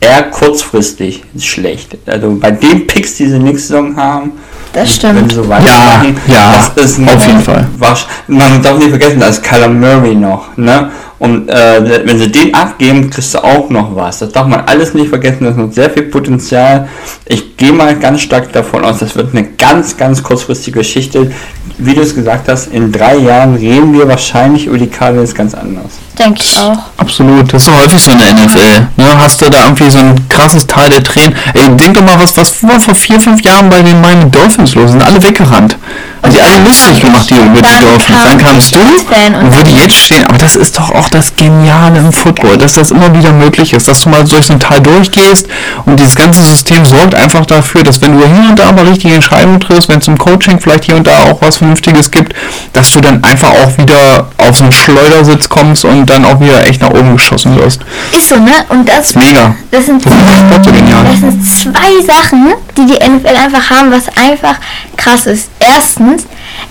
[0.00, 1.96] eher kurzfristig schlecht.
[2.06, 4.32] Also bei den Picks, die sie nächste Saison haben,
[4.72, 5.30] Das wenn stimmt.
[5.30, 7.66] sie so weitermachen, ja, das ist auf jeden Fall.
[7.78, 10.90] wasch- Man darf nicht vergessen, da ist Kyler Murray noch, ne?
[11.18, 14.20] Und äh, wenn sie den abgeben, kriegst du auch noch was.
[14.20, 16.86] Das darf man alles nicht vergessen, das ist noch sehr viel Potenzial.
[17.26, 21.32] Ich gehe mal ganz stark davon aus, das wird eine ganz, ganz kurzfristige Geschichte.
[21.78, 25.54] Wie du es gesagt hast, in drei Jahren reden wir wahrscheinlich über die Cardinals ganz
[25.54, 25.92] anders.
[26.18, 26.78] Denke ich auch.
[26.96, 28.88] Absolut, das ist doch häufig so in der NFL.
[28.96, 29.04] Ne?
[29.16, 31.36] Hast du da irgendwie so ein krasses Teil der Tränen?
[31.54, 34.74] Ey, denk doch mal, was, was war vor vier, fünf Jahren bei den Miami Dolphins
[34.74, 34.90] los?
[34.90, 35.76] Sind alle weggerannt.
[36.20, 38.18] Und die alle lustig gemacht, die über die Dolphins.
[38.18, 40.26] kam Dann kamst du und die jetzt stehen.
[40.26, 43.86] Aber das ist doch auch das Geniale im Football, dass das immer wieder möglich ist,
[43.86, 45.46] dass du mal durch so ein Tal durchgehst
[45.84, 49.14] und dieses ganze System sorgt einfach dafür, dass wenn du hier und da mal richtige
[49.14, 52.34] Entscheidungen triffst, wenn es im Coaching vielleicht hier und da auch was Vernünftiges gibt,
[52.72, 56.66] dass du dann einfach auch wieder auf so einen Schleudersitz kommst und dann auch wieder
[56.66, 57.80] echt nach oben geschossen wirst.
[58.12, 58.52] Ist so, ne?
[58.68, 59.54] Und das, Mega.
[59.70, 61.04] das sind Das Sport so genial.
[61.04, 64.56] Das sind zwei Sachen, die die NFL einfach haben, was einfach
[64.96, 65.50] krass ist.
[65.60, 66.24] Erstens,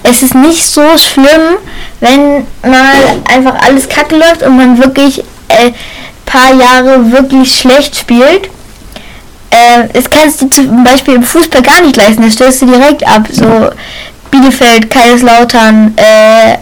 [0.04, 1.58] es ist nicht so schlimm,
[2.00, 5.20] wenn mal einfach alles kacke läuft und man wirklich
[5.50, 5.72] äh,
[6.26, 8.50] paar Jahre wirklich schlecht spielt.
[9.50, 13.08] Äh, das kannst du zum Beispiel im Fußball gar nicht leisten, das stellst du direkt
[13.08, 13.28] ab.
[13.32, 13.70] So
[14.32, 16.56] Bielefeld, Kaiserslautern, äh, äh,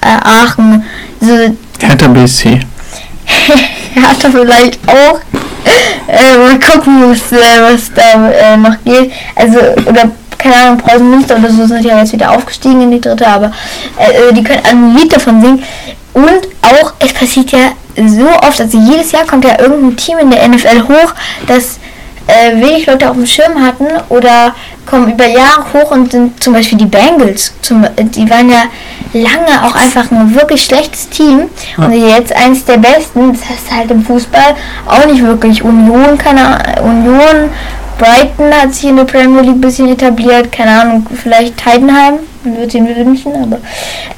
[0.00, 0.84] äh, Aachen,
[1.20, 2.60] so Hertha BSC.
[4.02, 5.20] hat er vielleicht auch.
[6.06, 9.12] Äh, mal gucken, was, äh, was da äh, noch geht.
[9.34, 13.00] Also, oder keine Ahnung, Preußen Münster oder so sind ja jetzt wieder aufgestiegen in die
[13.00, 13.50] dritte, aber
[14.32, 15.62] die können ein Lied davon singen.
[16.12, 20.30] Und auch, es passiert ja so oft, also jedes Jahr kommt ja irgendein Team in
[20.30, 21.14] der NFL hoch,
[21.46, 21.78] das
[22.26, 24.54] äh, wenig Leute auf dem Schirm hatten oder
[24.86, 27.54] kommen über Jahre hoch und sind zum Beispiel die Bengals.
[27.62, 28.64] Zum, die waren ja
[29.12, 33.32] lange auch einfach ein wirklich schlechtes Team und jetzt eins der besten.
[33.32, 34.54] Das heißt halt im Fußball
[34.86, 37.50] auch nicht wirklich Union, keine Ahnung, Union.
[37.98, 42.14] Brighton hat sich in der Premier League ein bisschen etabliert, keine Ahnung, vielleicht Heidenheim,
[42.44, 43.58] man wird den wünschen, aber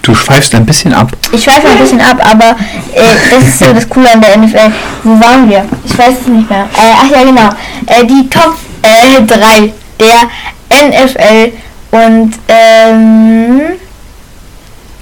[0.02, 1.12] Du schweifst ein bisschen ab.
[1.32, 2.56] ich schweife ein bisschen ab, aber
[2.94, 4.72] äh, das ist so das Coole an der NFL.
[5.04, 5.64] Wo waren wir?
[5.84, 6.68] Ich weiß es nicht mehr.
[6.76, 7.48] Äh, ach ja, genau.
[7.86, 10.30] Äh, die Top äh, 3 der
[10.70, 11.52] NFL
[11.90, 13.60] und ähm,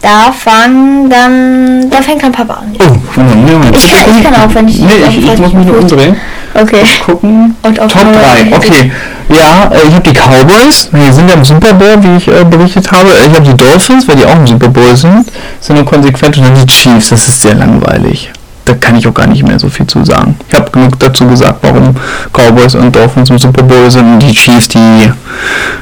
[0.05, 2.76] da fangen dann, da fängt dann Papa an.
[2.78, 3.74] Oh, Moment.
[3.74, 6.14] Ich kann, ich kann auch, wenn ich Nee, ich, ich muss mich nur umdrehen.
[6.55, 6.82] Okay.
[7.05, 7.56] Gucken.
[7.62, 8.18] Und Top Nummer-
[8.51, 8.93] 3, okay.
[9.31, 12.44] Ja, äh, ich habe die Cowboys, die sind ja im Super Bowl, wie ich äh,
[12.44, 13.09] berichtet habe.
[13.26, 15.24] Ich habe die Dolphins, weil die auch im Super Bowl sind.
[15.60, 16.36] Sind nur konsequent.
[16.36, 18.31] Und dann die Chiefs, das ist sehr langweilig.
[18.66, 20.36] Da kann ich auch gar nicht mehr so viel zu sagen.
[20.48, 21.94] Ich habe genug dazu gesagt, warum
[22.32, 24.05] Cowboys und Dolphins im Super Bowl sind.
[24.05, 25.10] Und die Chiefs, die,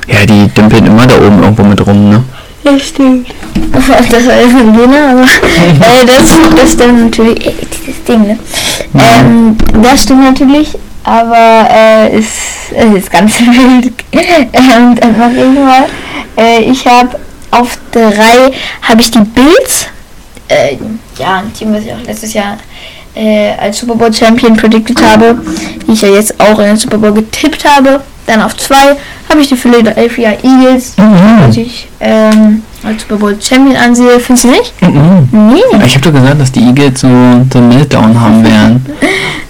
[0.08, 2.22] ja, die dümpeln immer da oben irgendwo mit rum, ne?
[2.64, 3.28] Ja, stimmt.
[3.72, 7.46] Das war jetzt ein Gewinner, aber äh, das, das stimmt natürlich.
[7.46, 8.38] Äh, dieses Ding, ne?
[8.94, 10.68] Ähm, das stimmt natürlich,
[11.04, 13.92] aber äh, ist, es ist ganz wild.
[14.12, 15.86] ähm, dann mach ich mal.
[16.36, 17.18] Äh, ich habe
[17.50, 18.52] auf drei
[18.82, 19.86] habe ich die Bills.
[20.48, 20.76] Äh,
[21.18, 22.58] ja, ein Team, was ich auch letztes Jahr
[23.14, 25.40] äh, als Super Bowl Champion predicted habe,
[25.86, 28.00] die ich ja jetzt auch in den Super Bowl getippt habe.
[28.26, 28.96] Dann auf zwei
[29.28, 30.94] habe ich die Philadelphia Eagles,
[31.54, 34.20] die ich ähm, als Super Bowl Champion ansehe.
[34.20, 34.72] Findest du nicht?
[34.82, 35.28] Mhm.
[35.32, 35.84] Nee.
[35.84, 37.08] Ich habe doch gesagt, dass die Eagles so
[37.52, 38.86] so einen Meltdown haben werden.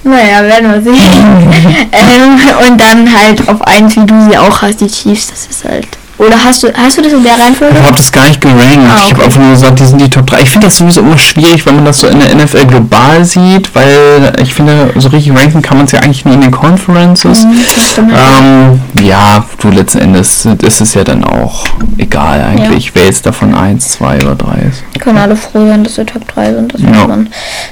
[0.05, 0.95] Naja, werden wir sehen.
[1.93, 5.29] ähm, und dann halt auf eins, wie du sie auch hast, die Chiefs.
[5.29, 5.87] Das ist halt.
[6.19, 7.75] Oder hast du, hast du das in der Reihenfolge?
[7.77, 8.63] Ich habe das gar nicht gerankt.
[8.63, 9.25] Ah, Ich habe okay.
[9.25, 10.43] einfach nur gesagt, die sind die Top 3.
[10.43, 13.75] Ich finde das sowieso immer schwierig, wenn man das so in der NFL global sieht,
[13.75, 17.45] weil ich finde, so richtig ranken kann man es ja eigentlich nur in den Conferences.
[17.45, 17.65] Mhm.
[17.99, 21.67] Ähm, ja, du letzten Endes ist es ja dann auch
[21.99, 24.83] egal eigentlich, wer jetzt davon 1, 2 oder 3 ist.
[24.93, 26.75] Wir können alle froh sein, dass wir Top 3 sind.
[26.75, 26.89] Das Ja.
[26.89, 27.29] muss man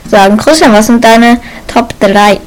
[0.08, 0.36] sagen.
[0.36, 2.40] Christian, was sind deine Top 3?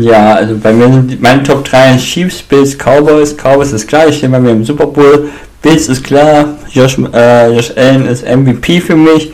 [0.00, 3.36] Ja, also bei mir sind meine Top 3 Chiefs, Bills, Cowboys.
[3.36, 5.28] Cowboys ist klar, ich stehe bei mir im Super Bowl.
[5.62, 9.32] Bills ist klar, Josh, äh, Josh Allen ist MVP für mich.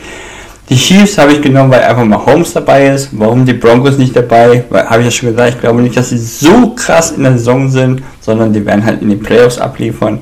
[0.69, 3.09] Die Chiefs habe ich genommen, weil einfach mal Holmes dabei ist.
[3.13, 4.63] Warum die Broncos nicht dabei?
[4.69, 7.33] Weil, habe ich ja schon gesagt, ich glaube nicht, dass sie so krass in der
[7.33, 10.21] Saison sind, sondern die werden halt in den Playoffs abliefern.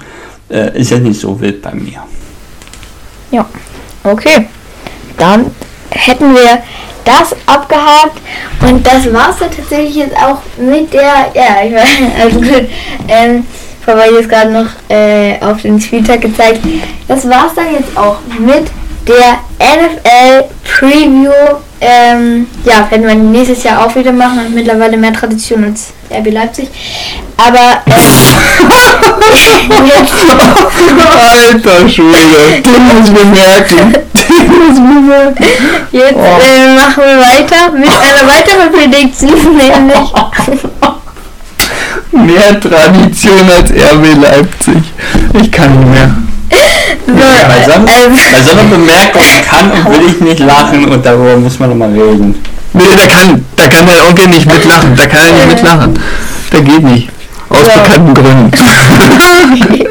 [0.50, 2.04] Äh, ist ja nicht so wild bei mir.
[3.32, 3.46] Ja.
[4.04, 4.48] Okay.
[5.18, 5.52] Dann
[5.92, 6.64] hätten wir
[7.04, 8.18] das abgehakt
[8.62, 11.90] und das war's dann tatsächlich jetzt auch mit der, ja, ich weiß,
[12.24, 12.70] also gut,
[13.08, 13.46] ähm,
[13.86, 16.62] Papa jetzt gerade noch äh, auf den Spieltag gezeigt.
[17.08, 18.68] Das war's dann jetzt auch mit
[19.08, 21.32] der NFL Preview.
[21.84, 24.40] Ähm, ja, werden wir nächstes Jahr auch wieder machen.
[24.40, 26.70] Hat mittlerweile mehr Tradition als RB Leipzig.
[27.38, 27.92] Aber äh,
[31.52, 31.98] Alter muss
[33.10, 33.96] ich bemerken.
[34.32, 35.46] Bemerken.
[35.92, 36.40] jetzt Oh.
[36.42, 40.12] äh, machen wir weiter mit einer weiteren Prediction, nämlich
[42.12, 44.84] Mehr Tradition als RB Leipzig.
[45.42, 46.10] Ich kann nicht mehr.
[47.08, 51.06] so, Bei so, äh, bei so einer Bemerkung kann und will ich nicht lachen und
[51.06, 52.36] darüber muss man nochmal reden.
[52.74, 54.96] Nee, da kann, da kann der Onkel nicht mitlachen.
[54.96, 56.00] Da kann er nicht mitlachen.
[56.52, 57.10] Der geht nicht.
[57.50, 57.82] Aus Ja.
[57.82, 58.52] bekannten Gründen.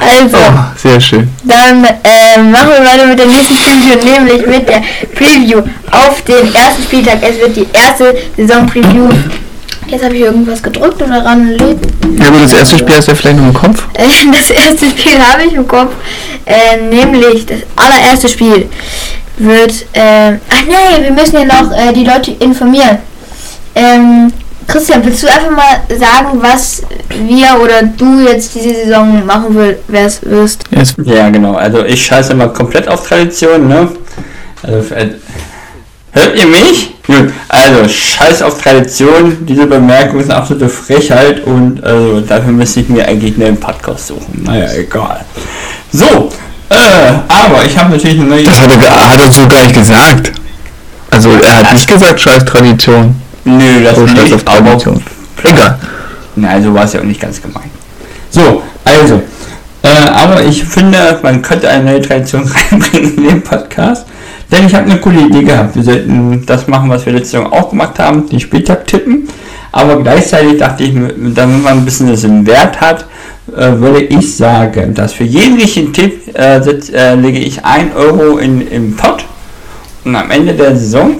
[0.00, 1.28] also Oh, sehr schön.
[1.44, 4.82] Dann äh, machen wir weiter mit der nächsten Preview, nämlich mit der
[5.14, 7.18] Preview auf den ersten Spieltag.
[7.22, 9.08] Es wird die erste Saison-Preview.
[9.86, 11.50] Jetzt habe ich irgendwas gedrückt oder ran
[12.18, 13.84] Ja gut, das erste Spiel hast du ja vielleicht noch im Kopf.
[14.32, 15.92] Das erste Spiel habe ich im Kopf.
[16.46, 18.68] Äh, nämlich das allererste Spiel
[19.36, 19.72] wird.
[19.92, 22.98] Äh, ach nee, wir müssen ja noch äh, die Leute informieren.
[23.74, 24.32] Ähm,
[24.66, 29.56] Christian, willst du einfach mal sagen, was wir oder du jetzt diese Saison machen
[29.88, 30.22] wirst?
[31.04, 31.54] Ja, genau.
[31.54, 33.88] Also ich scheiße mal komplett auf Tradition, ne?
[34.62, 35.10] Also, äh,
[36.12, 36.94] hört ihr mich?
[37.06, 37.32] Gut.
[37.48, 39.44] Also, scheiß auf Tradition.
[39.44, 44.06] Diese Bemerkung ist eine absolute Frechheit und also, dafür müsste ich mir eigentlich einen Podcast
[44.06, 44.42] suchen.
[44.44, 45.24] Naja, egal.
[45.90, 46.30] So,
[46.68, 46.74] äh,
[47.28, 48.44] aber ich habe natürlich eine neue...
[48.44, 50.32] das hat er, hat er so gar nicht gesagt.
[51.10, 53.21] Also er hat nicht gesagt, scheiß Tradition.
[53.44, 55.02] Nö, das So nicht, scheiß auf Tradition.
[55.42, 55.78] Egal.
[56.36, 57.70] Nein, so war es ja auch nicht ganz gemeint.
[58.30, 59.22] So, also,
[59.82, 64.06] äh, aber ich finde, man könnte eine neue Tradition reinbringen in den Podcast.
[64.50, 65.74] Denn ich habe eine coole Idee gehabt.
[65.74, 69.28] Wir sollten das machen, was wir letzte Saison auch gemacht haben, den Spieltag tippen.
[69.72, 73.06] Aber gleichzeitig dachte ich, damit man ein bisschen das im Wert hat,
[73.56, 77.96] äh, würde ich sagen, dass für jeden richtigen Tipp äh, setz, äh, lege ich 1
[77.96, 79.24] Euro in, im Pot.
[80.04, 81.16] Und am Ende der Saison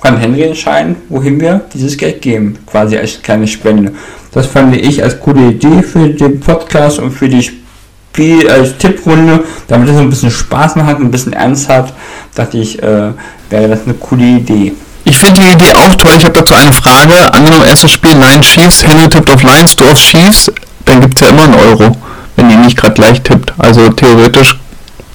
[0.00, 3.92] kann Henry entscheiden, wohin wir dieses Geld geben, quasi als kleine Spende.
[4.32, 9.44] Das fand ich als coole Idee für den Podcast und für die Spiel als Tipprunde,
[9.68, 11.92] damit es ein bisschen Spaß macht, ein bisschen Ernst hat,
[12.34, 13.12] dachte ich, äh,
[13.50, 14.72] wäre das eine coole Idee.
[15.04, 16.14] Ich finde die Idee auch toll.
[16.18, 17.32] Ich habe dazu eine Frage.
[17.32, 20.50] Angenommen, erstes Spiel Lions Chiefs, Henry tippt auf Lions, du auf Chiefs,
[20.84, 21.96] dann gibt es ja immer einen Euro,
[22.34, 23.52] wenn ihr nicht gerade gleich tippt.
[23.56, 24.58] Also theoretisch,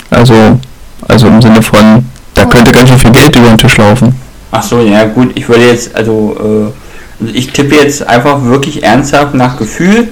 [0.10, 0.60] also,
[1.08, 4.16] also im Sinne von, da könnte ganz schön viel Geld über den Tisch laufen.
[4.52, 8.84] Ach so, ja gut, ich würde jetzt, also, äh, also ich tippe jetzt einfach wirklich
[8.84, 10.10] ernsthaft nach Gefühl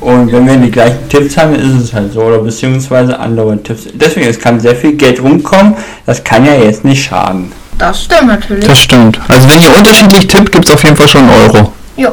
[0.00, 3.82] und wenn wir die gleichen Tipps haben, ist es halt so oder beziehungsweise andere Tipps.
[3.94, 7.52] Deswegen, es kann sehr viel Geld rumkommen, das kann ja jetzt nicht schaden.
[7.78, 8.66] Das stimmt natürlich.
[8.66, 9.20] Das stimmt.
[9.28, 11.72] Also wenn ihr unterschiedlich tippt, gibt es auf jeden Fall schon einen Euro.
[11.96, 12.08] Jo.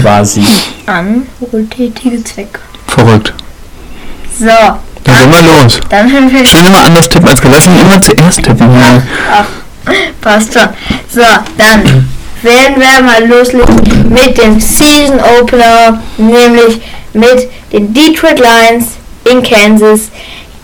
[0.00, 0.44] Quasi.
[0.86, 2.58] An wohltätige Zwecke.
[2.88, 3.32] Verrückt.
[4.38, 4.46] So,
[5.04, 5.78] Dann gehen wir los.
[5.88, 8.72] dann haben wir Schön immer anders tippen als gelassen, immer zuerst tippen.
[8.74, 9.02] Ja.
[10.20, 10.68] Passt schon.
[11.08, 11.22] So,
[11.58, 12.08] dann
[12.42, 16.80] werden wir mal loslegen mit dem Season Opener, nämlich
[17.12, 18.86] mit den Detroit Lions
[19.30, 20.10] in Kansas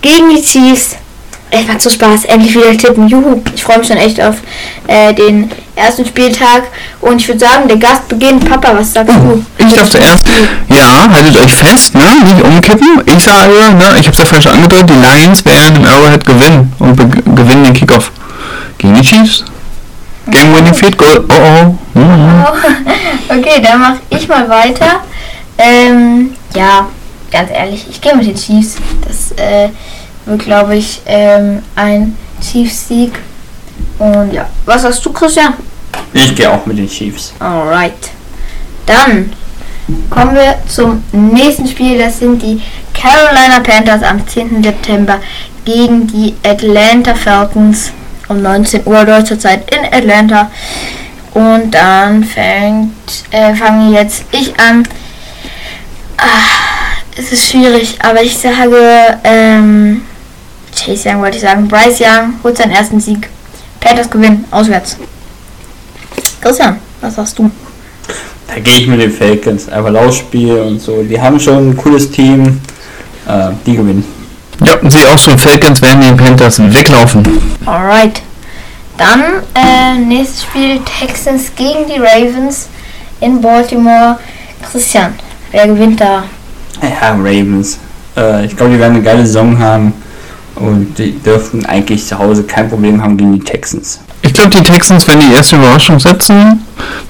[0.02, 0.96] gegen die Chiefs.
[1.50, 3.08] Es macht so Spaß, endlich wieder tippen.
[3.08, 4.36] Juhu, ich freue mich schon echt auf
[4.86, 6.64] äh, den ersten Spieltag.
[7.00, 8.46] Und ich würde sagen, der Gast beginnt.
[8.46, 9.42] Papa, was sagst du?
[9.56, 10.18] Ich darf zuerst.
[10.68, 12.02] Ja, haltet euch fest, ne?
[12.22, 13.02] Nicht umkippen.
[13.06, 13.96] Ich sage, ne?
[13.98, 16.96] Ich habe es ja vorhin schon angedeutet, die Lions werden im Arrowhead gewinnen und
[17.34, 18.12] gewinnen den Kickoff
[18.78, 19.44] gegen die Chiefs.
[20.30, 21.24] Game winning field goal.
[21.28, 21.98] Oh oh.
[21.98, 22.44] Mhm.
[23.28, 25.00] Okay, dann mache ich mal weiter.
[25.56, 26.88] Ähm, ja,
[27.30, 28.76] ganz ehrlich, ich gehe mit den Chiefs.
[29.06, 29.70] Das äh,
[30.24, 33.18] wird, glaube ich, ähm, ein Chiefs-Sieg.
[33.98, 35.54] Und ja, was sagst du, Christian?
[36.12, 37.32] Ich gehe auch mit den Chiefs.
[37.40, 38.10] Alright.
[38.86, 39.32] Dann
[40.10, 41.98] kommen wir zum nächsten Spiel.
[41.98, 42.60] Das sind die
[42.94, 44.62] Carolina Panthers am 10.
[44.62, 45.18] September
[45.64, 47.92] gegen die Atlanta Falcons
[48.28, 50.50] um 19 Uhr deutscher Zeit in Atlanta.
[51.34, 52.92] Und dann fängt,
[53.30, 54.82] äh, fange jetzt ich an.
[56.16, 60.02] Ah, es ist schwierig, aber ich sage, ähm,
[60.74, 61.68] Chase Young wollte ich sagen.
[61.68, 63.28] Bryce Young holt seinen ersten Sieg.
[63.80, 64.96] Panthers gewinnen, auswärts.
[66.40, 67.50] Christian, was sagst du?
[68.46, 69.68] Da gehe ich mit den Falcons.
[69.68, 71.02] Einfach Laufspiel und so.
[71.02, 72.60] Die haben schon ein cooles Team.
[73.26, 74.17] Äh, die gewinnen.
[74.64, 77.22] Ja, sehe auch schon, Falcons werden den Panthers weglaufen.
[77.64, 78.22] Alright.
[78.96, 79.22] Dann
[79.54, 82.68] äh, nächstes Spiel Texans gegen die Ravens
[83.20, 84.18] in Baltimore.
[84.70, 85.14] Christian,
[85.52, 86.24] wer gewinnt da?
[86.82, 87.78] Ja, Ravens.
[88.16, 89.92] Äh, ich glaube, die werden eine geile Saison haben.
[90.56, 94.00] Und die dürften eigentlich zu Hause kein Problem haben gegen die Texans.
[94.22, 96.64] Ich glaube, die Texans werden die erste Überraschung setzen.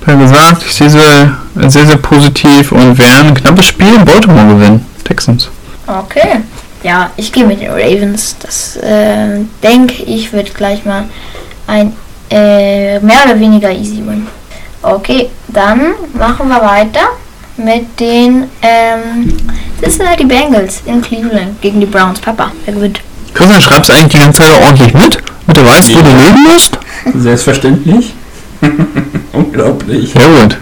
[0.05, 0.99] Wie gesagt, ich sehe sie
[1.57, 4.85] sehr, sehr positiv und werden ein knappes Spiel in Baltimore gewinnen.
[5.05, 5.49] Texans.
[5.87, 6.43] Okay.
[6.83, 8.37] Ja, ich gehe mit den Ravens.
[8.41, 11.05] Das äh, denke ich wird gleich mal
[11.67, 11.93] ein
[12.31, 14.27] äh, mehr oder weniger easy win.
[14.83, 17.01] Okay, dann machen wir weiter
[17.57, 19.37] mit den ähm,
[19.81, 22.21] Cincinnati Bengals in Cleveland gegen die Browns.
[22.21, 23.01] Papa, wer gewinnt?
[23.35, 25.19] Christian, schreibst du eigentlich die ganze Zeit ordentlich mit?
[25.47, 26.79] Damit du weißt, wo du leben musst?
[27.15, 28.15] Selbstverständlich.
[29.33, 30.13] Unglaublich.
[30.13, 30.59] Sehr gut.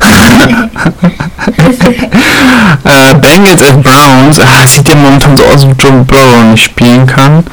[2.84, 6.64] äh, Bengals and Browns, ah, sieht ja momentan so aus, als ob Joe Burrow nicht
[6.64, 7.44] spielen kann.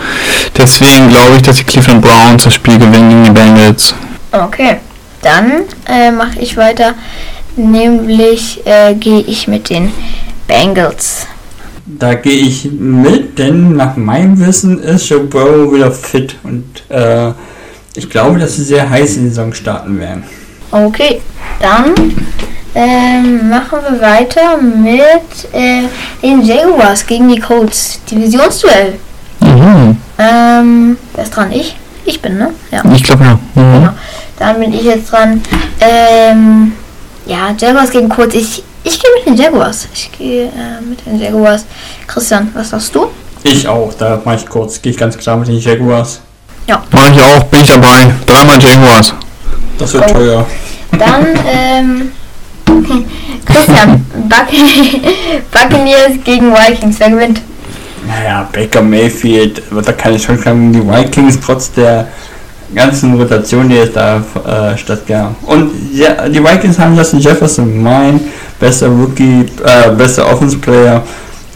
[0.58, 3.96] Deswegen glaube ich, dass die Cleveland Browns das Spiel gewinnen gegen die Bengals.
[4.32, 4.78] Okay,
[5.22, 6.96] dann äh, mache ich weiter.
[7.56, 9.92] Nämlich äh, gehe ich mit den
[10.48, 11.28] Bengals.
[11.86, 17.32] Da gehe ich mit, denn nach meinem Wissen ist Joe Burrow wieder fit und äh,
[17.96, 20.24] ich glaube, dass sie sehr heiß in die Saison starten werden.
[20.72, 21.22] Okay,
[21.60, 21.94] dann
[22.74, 25.84] ähm, machen wir weiter mit äh,
[26.24, 28.00] den Jaguars gegen die Colts.
[28.10, 28.98] Divisionsduell.
[29.42, 29.98] Mhm.
[30.18, 31.52] Ähm, wer ist dran?
[31.52, 31.76] Ich?
[32.06, 32.52] Ich bin, ne?
[32.72, 32.84] Ja.
[32.94, 33.34] Ich glaube ja.
[33.56, 33.74] Mhm.
[33.74, 33.92] Genau.
[34.40, 35.42] Dann bin ich jetzt dran.
[35.80, 36.74] Ähm,
[37.26, 38.36] ja, Jaguars gegen Colts.
[38.36, 39.88] Ich, ich gehe mit den Jaguars.
[39.94, 41.66] Ich gehe äh, mit den Jaguars.
[42.08, 43.08] Christian, was sagst du?
[43.44, 46.22] Ich auch, da mache ich kurz, gehe ich ganz klar mit den Jaguars.
[46.92, 48.14] Mach ich auch, bin ich dabei.
[48.26, 49.14] Dreimal Jaguars.
[49.82, 50.14] Das wird Oh.
[50.14, 50.46] teuer.
[50.92, 52.12] Dann, ähm,
[53.46, 54.48] Christian, Buc
[55.52, 57.00] Buccaneers gegen Vikings.
[57.00, 57.42] Wer gewinnt?
[58.08, 62.08] Naja, Baker Mayfield wird da keine Chance haben gegen die Vikings, trotz der
[62.74, 65.36] ganzen Rotation, die jetzt da äh, stattgab.
[65.44, 68.20] Und ja, die Vikings haben Justin Jefferson, mein
[68.60, 71.04] bester Rookie, äh, bester Offense Player.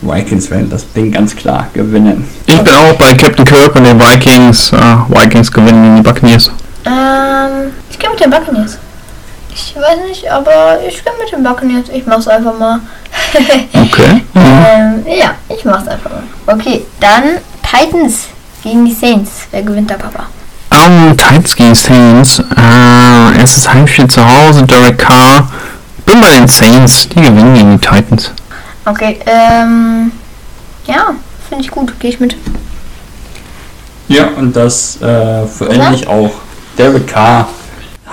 [0.01, 2.25] Vikings werden das Ding ganz klar gewinnen.
[2.45, 4.71] Ich bin auch bei Captain Kirk und den Vikings.
[4.73, 4.77] Äh,
[5.09, 6.51] Vikings gewinnen die Buccaneers.
[6.85, 8.77] Ähm, ich gehe mit den Buccaneers.
[9.53, 11.89] Ich weiß nicht, aber ich gehe mit den Buccaneers.
[11.89, 12.79] Ich mach's einfach mal.
[13.73, 14.23] Okay.
[14.33, 14.65] Mhm.
[14.67, 16.23] ähm, ja, ich mach's einfach mal.
[16.47, 18.27] Okay, dann Titans
[18.63, 19.47] gegen die Saints.
[19.51, 20.25] Wer gewinnt da, Papa?
[20.71, 22.39] Um, Titans gegen Saints.
[22.39, 25.49] Äh, erstes Heimspiel zu Hause, Derek Carr.
[26.05, 27.07] Bin bei den Saints.
[27.09, 28.31] Die gewinnen gegen die Titans.
[28.85, 30.11] Okay, ähm,
[30.85, 31.11] ja,
[31.47, 31.97] finde ich gut.
[31.99, 32.35] Gehe ich mit.
[34.07, 36.31] Ja, und das äh, für endlich auch.
[36.77, 37.47] Derek Carr,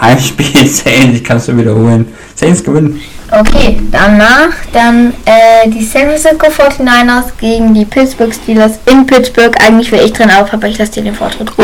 [0.01, 2.13] Heimspiel Saints, ich kann es nur wiederholen.
[2.35, 3.01] Saints gewinnen.
[3.31, 9.57] Okay, danach dann äh, die San Francisco 49ers gegen die Pittsburgh Steelers in Pittsburgh.
[9.67, 11.51] Eigentlich wäre ich drin, aber Papa, ich lasse dir den Vortritt.
[11.57, 11.63] Oh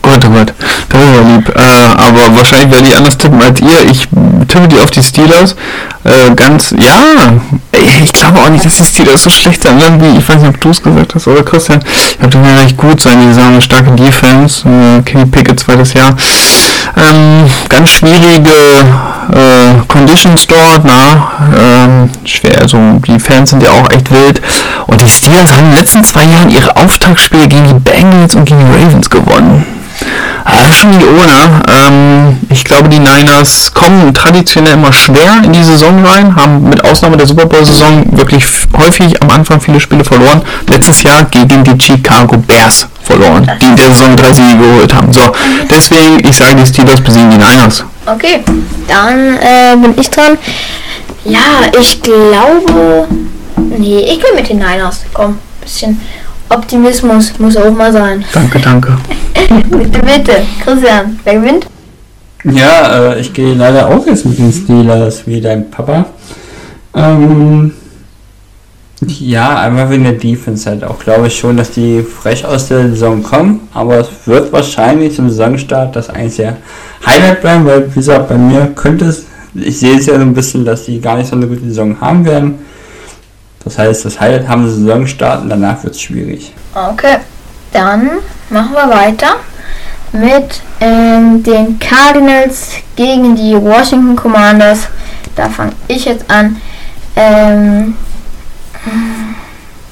[0.00, 0.54] Gott, oh Gott.
[0.88, 1.48] Das ist ja lieb.
[1.54, 3.90] Äh, aber wahrscheinlich werde ich anders tippen als ihr.
[3.90, 4.08] Ich
[4.40, 5.56] die auf die Steelers.
[6.04, 7.32] Äh, ganz, ja.
[8.02, 9.80] Ich glaube auch nicht, dass die Steelers so schlecht sind.
[9.82, 11.80] Irgendwie, ich weiß nicht, ob du es gesagt hast oder Christian.
[11.86, 13.18] Ich glaube, die werden recht gut sein.
[13.20, 14.68] Die eine starke Defense.
[14.68, 16.16] Äh, Kenny Pickett zweites Jahr.
[16.96, 23.88] Ähm, ganz schwierige äh, Conditions dort, na, ähm, schwer, also die Fans sind ja auch
[23.90, 24.40] echt wild
[24.86, 28.44] und die Steelers haben in den letzten zwei Jahren ihre Auftaktspiele gegen die Bengals und
[28.44, 29.79] gegen die Ravens gewonnen.
[30.44, 31.62] Ah, schon die ohne.
[31.68, 36.84] Ähm, ich glaube, die Niners kommen traditionell immer schwer in die Saison rein, haben mit
[36.84, 38.44] Ausnahme der Super Bowl-Saison wirklich
[38.76, 40.42] häufig am Anfang viele Spiele verloren.
[40.68, 45.12] Letztes Jahr gegen die Chicago Bears verloren, die in der Saison drei Siege geholt haben.
[45.12, 45.32] So,
[45.70, 47.84] deswegen, ich sage, die Steelers besiegen die Niners.
[48.06, 48.42] Okay,
[48.88, 50.38] dann äh, bin ich dran.
[51.24, 53.06] Ja, ich glaube.
[53.56, 55.00] Nee, ich gehe mit den Niners.
[55.12, 56.00] Komm, bisschen
[56.50, 58.24] Optimismus muss auch mal sein.
[58.32, 58.98] Danke, danke.
[59.70, 60.32] Bitte, bitte.
[60.64, 61.66] Christian, wer gewinnt?
[62.44, 66.06] Ja, äh, ich gehe leider auch jetzt mit den Steelers wie dein Papa.
[66.94, 67.72] Ähm,
[69.02, 70.98] ja, einfach wegen der Defense halt auch.
[70.98, 75.30] Glaube ich schon, dass die frech aus der Saison kommen, aber es wird wahrscheinlich zum
[75.30, 76.56] Saisonstart das einzige
[77.06, 79.24] Highlight bleiben, weil wie gesagt, bei mir könnte es,
[79.54, 82.00] ich sehe es ja so ein bisschen, dass die gar nicht so eine gute Saison
[82.00, 82.58] haben werden.
[83.64, 86.52] Das heißt, das Highlight haben sie Saisonstart und danach wird es schwierig.
[86.74, 87.18] Okay,
[87.72, 88.10] dann
[88.48, 89.36] machen wir weiter
[90.12, 94.88] mit ähm, den Cardinals gegen die Washington Commanders.
[95.36, 96.56] Da fange ich jetzt an.
[97.16, 97.94] Ähm,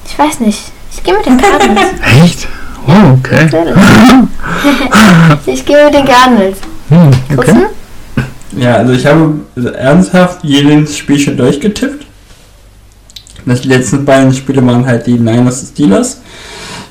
[0.07, 0.73] ich weiß nicht.
[0.93, 1.91] Ich gehe mit den Cardinals.
[2.25, 2.49] Echt?
[2.87, 3.49] Oh, okay.
[5.47, 6.59] ich gehe mit den Cardinals.
[6.89, 7.67] Hm, okay.
[8.53, 9.41] Ja, also ich habe
[9.77, 12.08] ernsthaft jedes Spiel schon durchgetippt.
[13.49, 16.21] Das die letzten beiden Spiele waren halt die Niners und Steelers.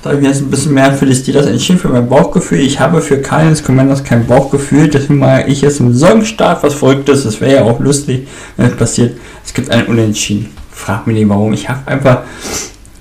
[0.02, 2.60] Da habe ich jetzt ein bisschen mehr für die Steelers entschieden, für mein Bauchgefühl.
[2.60, 7.24] Ich habe für Cardinals Commanders kein Bauchgefühl, deswegen mache ich jetzt im Saisonstart was Verrücktes.
[7.24, 9.18] Das wäre ja auch lustig, wenn es passiert.
[9.46, 10.52] Es gibt einen Unentschieden.
[10.72, 11.54] Frag mich nicht warum.
[11.54, 12.20] Ich habe einfach,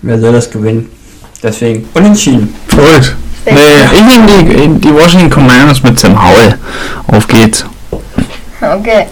[0.03, 0.89] wer soll das gewinnen?
[1.43, 2.55] Deswegen unentschieden.
[2.69, 3.15] Verrückt.
[3.45, 3.53] Nee,
[3.93, 6.59] ich nehme die, die Washington Commanders mit Sam Howell.
[7.07, 7.65] Auf geht's.
[8.61, 9.07] Okay,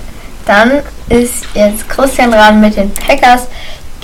[0.47, 0.73] dann
[1.09, 3.47] ist jetzt Christian dran mit den Packers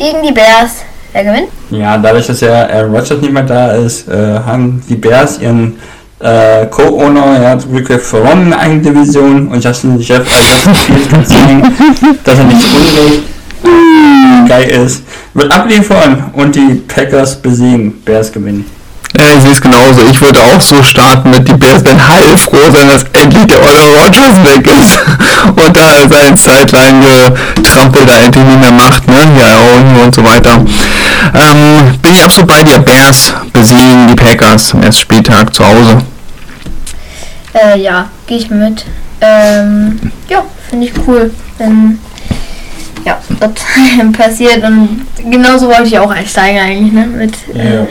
[0.00, 0.76] gegen die Bears.
[1.12, 1.48] Wer gewinnt?
[1.70, 5.78] Ja, dadurch, dass ja Aaron Rodgers nicht mehr da ist, äh, haben die Bears ihren
[6.20, 11.62] äh, Co-Owner, ja, Rick Ferron in der eigenen Division und Justin Jeff, Fields kann zeigen,
[12.24, 13.22] dass er nicht unrecht
[13.64, 15.02] äh, geil ist,
[15.34, 18.00] wird abliefern und die Packers besiegen.
[18.04, 18.64] Bears gewinnen.
[19.20, 20.00] Ja, ich sehe es genauso.
[20.10, 23.82] Ich würde auch so starten mit die Bears werden heilfroh sein, dass endlich der Olle
[23.82, 24.98] Rogers weg ist
[25.46, 29.18] und da seine Sideline getrampelt da endlich nicht mehr macht, ne?
[29.38, 30.64] Ja, und, und so weiter.
[31.34, 32.78] Ähm, bin ich absolut bei dir.
[32.78, 35.98] Bears besiegen die Packers am ersten Spieltag zu Hause.
[37.52, 38.86] Äh, ja, gehe ich mit.
[39.20, 41.98] Ähm, ja, finde ich cool, wenn
[43.04, 43.50] ja, das
[44.16, 47.06] passiert und genauso wollte ich auch einsteigen eigentlich, ne?
[47.06, 47.84] Mit, äh,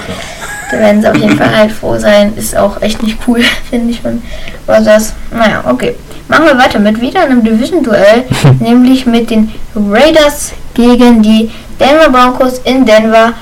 [0.71, 2.33] da werden sie auf jeden Fall halt froh sein.
[2.35, 4.01] Ist auch echt nicht cool, finde ich.
[4.01, 4.21] von
[4.65, 5.13] das.
[5.31, 5.95] Naja, okay.
[6.27, 8.25] Machen wir weiter mit wieder einem Division-Duell,
[8.59, 13.33] nämlich mit den Raiders gegen die Denver Broncos in Denver.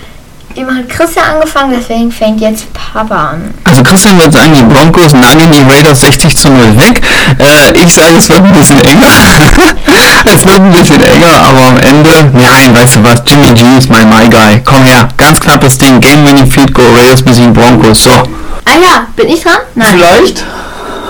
[0.58, 3.54] Immer hat Christian angefangen, deswegen fängt jetzt Papa an.
[3.64, 7.00] Also Christian wird sagen, die Broncos nageln die Raiders 60 zu 0 weg.
[7.38, 9.06] Äh, ich sage, es wird ein bisschen enger.
[10.26, 13.92] es wird ein bisschen enger, aber am Ende, nein, weißt du was, Jimmy G ist
[13.92, 14.60] mein My Guy.
[14.66, 18.10] Komm her, ganz knappes Ding, Game Winning Field Goal, Raiders besiegen Broncos, so.
[18.10, 19.60] Ah ja, bin ich dran?
[19.76, 19.90] Nein.
[19.96, 20.44] Vielleicht?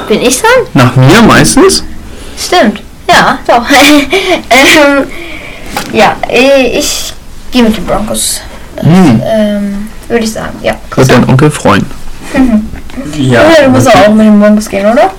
[0.09, 0.67] Bin ich dran?
[0.73, 1.85] Nach mir meistens?
[2.37, 2.81] Stimmt.
[3.07, 3.63] Ja, doch.
[4.49, 5.07] ähm,
[5.93, 7.13] ja, äh, ich
[7.49, 8.41] gehe mit den Broncos.
[8.81, 9.21] Hm.
[9.25, 10.75] ähm, Würde ich sagen, ja.
[10.95, 11.85] Wird dein Onkel freuen.
[13.17, 15.11] Ja, Ja, du musst auch mit den Broncos gehen, oder?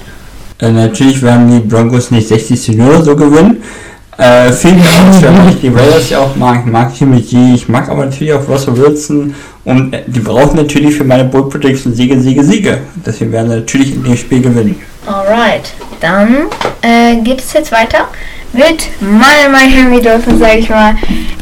[0.60, 3.62] Äh, natürlich werden die Broncos nicht 60 zu 0 oder so gewinnen.
[4.18, 6.62] Äh, viel mehr auch, weil ich die Raiders ja auch mag.
[6.66, 9.32] Ich mag Jimmy G, ich mag aber natürlich auch Russell Wilson.
[9.64, 12.78] Und äh, die brauchen natürlich für meine Bull Prediction Siege, Siege, Siege.
[13.06, 14.74] Deswegen werden sie natürlich in dem Spiel gewinnen.
[15.06, 16.46] Alright, dann
[16.82, 18.08] äh, geht es jetzt weiter
[18.52, 20.94] mit meinen Miami Dolphins, sage ich mal,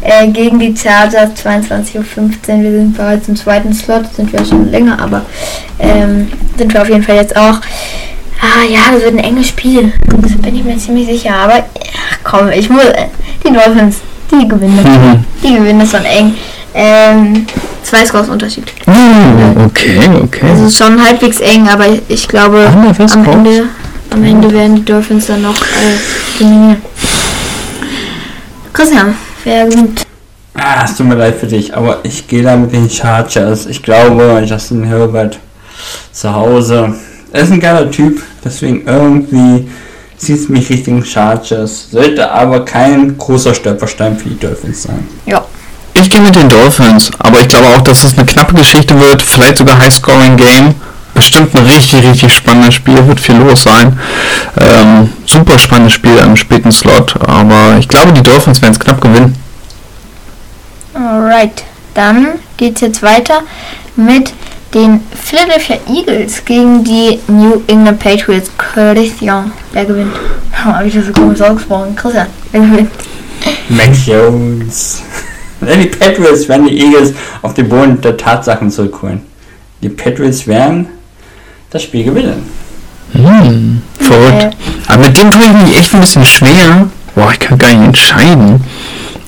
[0.02, 2.62] äh, gegen die Chargers 22.15 Uhr.
[2.62, 5.22] Wir sind bereits im zweiten Slot, sind wir schon länger, aber
[5.78, 6.28] ähm,
[6.58, 7.60] sind wir auf jeden Fall jetzt auch.
[8.40, 9.92] Ah ja, das wird ein enges Spiel.
[10.20, 11.34] Das bin ich mir ziemlich sicher.
[11.34, 12.84] Aber ach, komm, ich muss.
[12.84, 13.06] äh,
[13.46, 14.00] Die Dolphins,
[14.30, 14.76] die gewinnen.
[14.82, 15.24] Mhm.
[15.42, 16.34] Die gewinnen das schon eng.
[16.74, 17.46] Ähm,
[17.82, 18.64] zwei Scores Unterschied.
[18.86, 20.46] Oh, okay, okay.
[20.52, 23.24] Es ist schon halbwegs eng, aber ich glaube, am.
[23.24, 23.64] Ende,
[24.10, 26.82] am Ende werden die Dolphins dann noch äh, dominieren.
[28.72, 29.14] Christian,
[29.44, 30.06] wer gewinnt?
[30.54, 33.66] Ah, es tut mir leid für dich, aber ich gehe da mit den Chargers.
[33.66, 35.38] Ich glaube, Justin Herbert
[36.12, 36.94] zu Hause.
[37.32, 39.68] Er ist ein geiler Typ, deswegen irgendwie
[40.16, 41.90] zieht es mich Richtung Chargers.
[41.90, 45.06] Sollte aber kein großer Stolperstein für die Dolphins sein.
[45.26, 45.44] Ja.
[45.92, 49.22] Ich gehe mit den Dolphins, aber ich glaube auch, dass es eine knappe Geschichte wird,
[49.22, 50.74] vielleicht sogar High-Scoring-Game.
[51.16, 53.98] Bestimmt ein richtig, richtig spannendes Spiel, wird viel los sein.
[54.60, 59.00] Ähm, super spannendes Spiel am späten Slot, aber ich glaube, die Dolphins werden es knapp
[59.00, 59.34] gewinnen.
[60.92, 61.64] Alright,
[61.94, 63.40] dann geht's jetzt weiter
[63.96, 64.34] mit
[64.74, 68.50] den Philadelphia Eagles gegen die New England Patriots.
[68.58, 70.12] Christian, wer gewinnt?
[70.52, 71.96] Habe ich das so komisch ausgesprochen?
[71.96, 72.90] Christian, wer gewinnt?
[73.70, 75.02] Mac Jones.
[75.62, 79.22] die Patriots werden die Eagles auf den Boden der Tatsachen zurückholen.
[79.82, 80.88] Die Patriots werden
[81.70, 82.48] das Spiel gewinnen.
[83.12, 84.56] Hm, verrückt.
[84.88, 86.88] Aber mit dem tue ich mich echt ein bisschen schwer.
[87.14, 88.62] Boah, ich kann gar nicht entscheiden.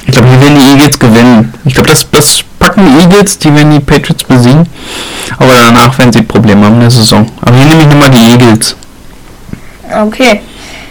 [0.06, 1.54] Ich glaube, hier werden die Eagles gewinnen.
[1.64, 4.66] Ich glaube, das, das packen die Eagles, die werden die Patriots besiegen.
[5.38, 7.26] Aber danach werden sie Probleme haben in der Saison.
[7.40, 8.76] Aber hier nehme ich nochmal die Eagles.
[9.90, 10.40] Okay,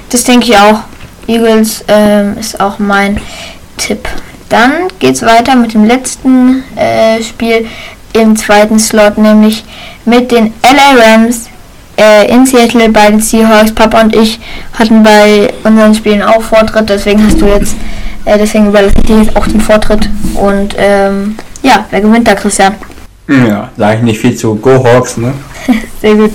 [0.09, 0.79] das denke ich auch.
[1.27, 3.19] Eagles ähm, ist auch mein
[3.77, 4.07] Tipp.
[4.49, 7.67] Dann geht's weiter mit dem letzten äh, Spiel
[8.21, 9.63] im zweiten Slot, nämlich
[10.05, 11.49] mit den LA Rams
[11.97, 13.71] äh, in Seattle bei den Seahawks.
[13.71, 14.39] Papa und ich
[14.77, 17.75] hatten bei unseren Spielen auch Vortritt, deswegen hast du jetzt,
[18.25, 20.09] äh, deswegen überlasse ich dir jetzt auch den Vortritt.
[20.35, 22.75] Und ähm, ja, wer gewinnt da, Christian?
[23.27, 24.55] Ja, sage ich nicht viel zu.
[24.55, 25.33] Go Hawks, ne?
[26.01, 26.31] Sehr gut.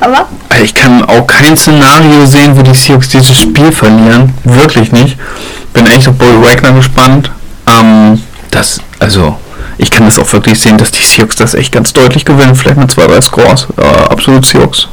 [0.00, 4.32] Aber Also Ich kann auch kein Szenario sehen, wo die Seahawks dieses Spiel verlieren.
[4.44, 5.18] Wirklich nicht.
[5.72, 7.30] Bin echt auf Bobby Wagner gespannt.
[7.68, 8.20] Ähm,
[8.50, 9.36] das, also,
[9.78, 12.54] ich kann das auch wirklich sehen, dass die Seahawks das echt ganz deutlich gewinnen.
[12.54, 13.66] Vielleicht mit zwei, drei Scores.
[13.76, 14.88] Äh, absolut Seahawks.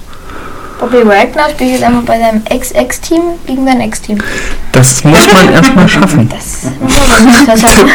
[0.79, 4.17] Bobby Wagner spielt jetzt einfach bei seinem Ex-Ex-Team gegen sein Ex-Team.
[4.71, 6.27] Das muss man erstmal schaffen.
[6.27, 7.87] Das muss man nicht schaffen.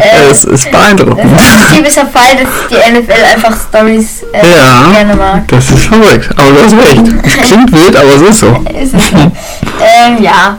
[0.00, 1.30] äh, Es ist beeindruckend.
[1.34, 5.46] das ist ein Fall, dass die NFL einfach Stories äh, Ja, gerne mag.
[5.48, 6.30] das ist verrückt.
[6.36, 7.02] Aber du hast recht.
[7.22, 8.64] Es klingt wild, aber es ist so.
[8.80, 9.16] Ist es so.
[9.16, 10.56] ähm, ja,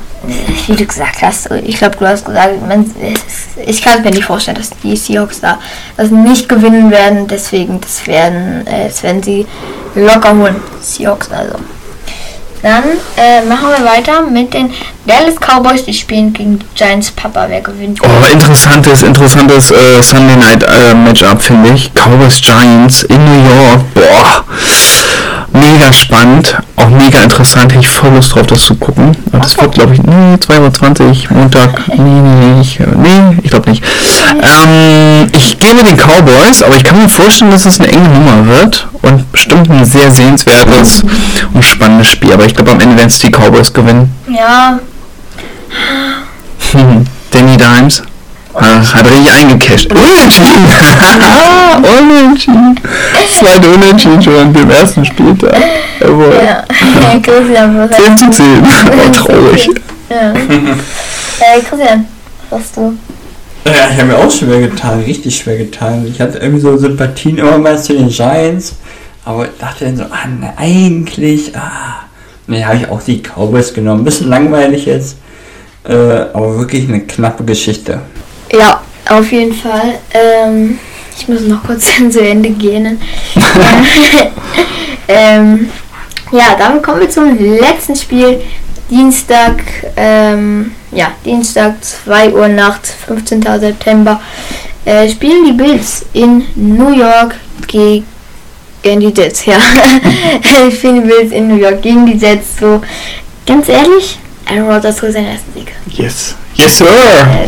[0.68, 2.90] wie du gesagt hast, ich glaube, du hast gesagt, man,
[3.66, 5.60] ich kann mir nicht vorstellen, dass die Seahawks da
[5.96, 7.28] das nicht gewinnen werden.
[7.28, 9.46] Deswegen, das werden, äh, das werden sie
[9.96, 10.56] locker holen.
[10.82, 11.56] Seahawks also.
[12.62, 12.84] Dann
[13.16, 14.72] äh, machen wir weiter mit den
[15.06, 15.86] Dallas Cowboys.
[15.86, 17.46] Die spielen gegen die Giants Papa.
[17.48, 18.00] Wer gewinnt?
[18.04, 21.92] Oh, interessantes, interessantes äh, Sunday Night äh, Matchup, finde ich.
[21.94, 23.94] Cowboys Giants in New York.
[23.94, 24.44] Boah,
[25.54, 27.74] mega spannend, auch mega interessant.
[27.74, 29.18] Hätte ich voll Lust drauf, das zu gucken.
[29.32, 31.82] Und das wird, glaube ich, nee, 2.20 Uhr, Montag.
[31.98, 33.84] Nee, nee, nee, ich, nee, ich glaube nicht.
[34.32, 38.08] Ähm, ich gehe mit den Cowboys, aber ich kann mir vorstellen, dass es eine enge
[38.08, 41.04] Nummer wird und bestimmt ein sehr sehenswertes
[41.54, 42.34] und spannendes Spiel.
[42.34, 44.12] Aber ich glaube, am Ende werden es die Cowboys gewinnen.
[44.28, 44.80] Ja,
[47.32, 48.04] Danny Dimes
[48.58, 49.92] ah, hat richtig eingecasht.
[49.92, 50.68] Unentschieden!
[52.00, 52.80] Unentschieden!
[53.32, 55.56] Zweite Unentschieden schon an dem ersten Spieltag.
[56.00, 56.34] Jawohl.
[56.46, 56.64] ja.
[57.20, 58.46] Christian, was 10 zu 10.
[58.64, 59.70] Oh, traurig.
[60.10, 60.32] Ja.
[60.34, 62.06] äh, Christian,
[62.50, 62.98] was hast du?
[63.66, 66.08] Ja, ich habe mir auch schwer getan, richtig schwer getan.
[66.08, 68.76] Ich hatte irgendwie so Sympathien immer mal zu den Giants,
[69.26, 72.06] aber dachte dann so, ah, ne, eigentlich, ah.
[72.48, 74.06] Ne, habe ich auch die Cowboys genommen.
[74.06, 75.18] Bisschen langweilig jetzt,
[75.84, 78.00] äh, aber wirklich eine knappe Geschichte.
[79.10, 80.00] Auf jeden Fall.
[80.14, 80.80] Ähm,
[81.18, 83.00] ich muss noch kurz zu Ende gehen.
[85.08, 85.70] ähm,
[86.32, 88.42] ja, dann kommen wir zum letzten Spiel.
[88.90, 89.62] Dienstag,
[89.98, 93.42] ähm, ja, Dienstag 2 Uhr nachts, 15.
[93.60, 94.22] September,
[94.86, 97.36] äh, spielen die Bills in New York
[97.68, 98.06] gegen
[98.84, 99.58] die Jets, ja.
[100.72, 102.60] spielen die Bills in New York gegen die Jets.
[102.60, 102.82] So,
[103.46, 104.18] ganz ehrlich,
[104.50, 105.74] Aaron Rodgers holt seinen ersten Sieg.
[105.90, 106.36] Yes.
[106.58, 106.86] Yes, sir.
[106.88, 107.48] Äh,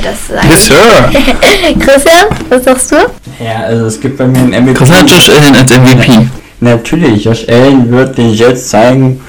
[0.50, 0.76] Yes, sir.
[1.80, 2.96] Christian, was sagst du?
[3.44, 4.74] Ja, also es gibt bei mir einen MVP.
[4.76, 6.28] Christian hat Josh Allen als MVP.
[6.62, 9.20] Natürlich, Josh Allen wird den Jets zeigen,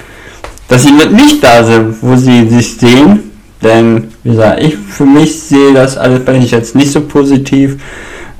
[0.68, 3.30] dass sie nicht da sind, wo sie sich sehen.
[3.62, 7.76] Denn, wie gesagt, ich für mich sehe das alles bei den Jets nicht so positiv.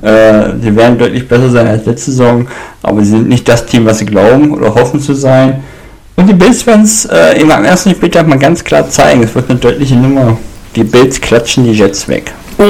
[0.03, 2.49] Äh, sie werden deutlich besser sein als letzte Saison,
[2.83, 5.62] aber sie sind nicht das Team, was sie glauben oder hoffen zu sein.
[6.17, 9.23] Und die Bills werden es äh, eben am ersten Spieltag mal ganz klar zeigen.
[9.23, 10.39] Es wird eine deutliche Nummer.
[10.81, 12.32] Die Bills klatschen die Jets weg.
[12.59, 12.65] Oh,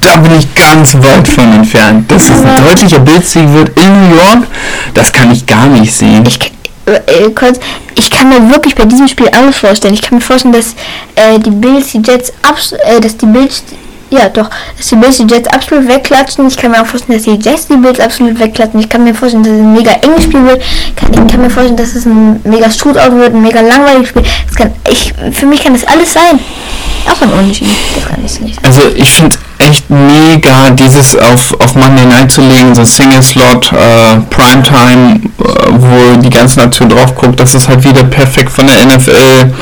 [0.00, 2.10] da bin ich ganz weit von entfernt.
[2.10, 4.46] Dass es ein deutlicher Bildsieg wird in New York,
[4.94, 6.24] das kann ich gar nicht sehen.
[6.26, 6.50] Ich, kann-
[6.86, 7.60] äh, kurz,
[7.94, 9.92] ich kann mir wirklich bei diesem Spiel alles vorstellen.
[9.92, 10.74] Ich kann mir vorstellen, dass
[11.14, 13.62] äh, die Bills die Jets abs äh, dass die Bills
[14.10, 16.46] ja doch, dass die Bills die Jets absolut wegklatschen.
[16.48, 18.80] Ich kann mir auch vorstellen, dass die Jets die Bills absolut wegklatschen.
[18.80, 20.62] Ich kann mir vorstellen, dass es ein mega enges Spiel wird.
[20.62, 24.22] Ich kann mir vorstellen, dass es ein mega Shootout wird, ein mega langweiliges Spiel.
[24.46, 26.38] Das kann, ich, für mich kann das alles sein.
[27.06, 27.72] Auch ein Unentschieden.
[27.94, 28.64] Das kann ich nicht.
[28.64, 33.72] Also ich finde echt mega, dieses auf, auf Monday Night zu legen, so Single Slot,
[33.72, 38.66] äh, Primetime, äh, wo die ganze Nation drauf guckt, das ist halt wieder perfekt von
[38.66, 39.52] der NFL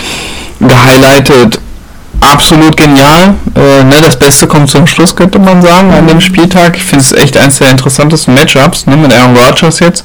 [0.61, 1.61] gehighlightet.
[2.21, 3.35] Absolut genial.
[3.55, 6.77] Äh, ne, das Beste kommt zum Schluss, könnte man sagen, an dem Spieltag.
[6.77, 10.05] Ich finde es echt eines der interessantesten Matchups ne, mit Aaron Rodgers jetzt.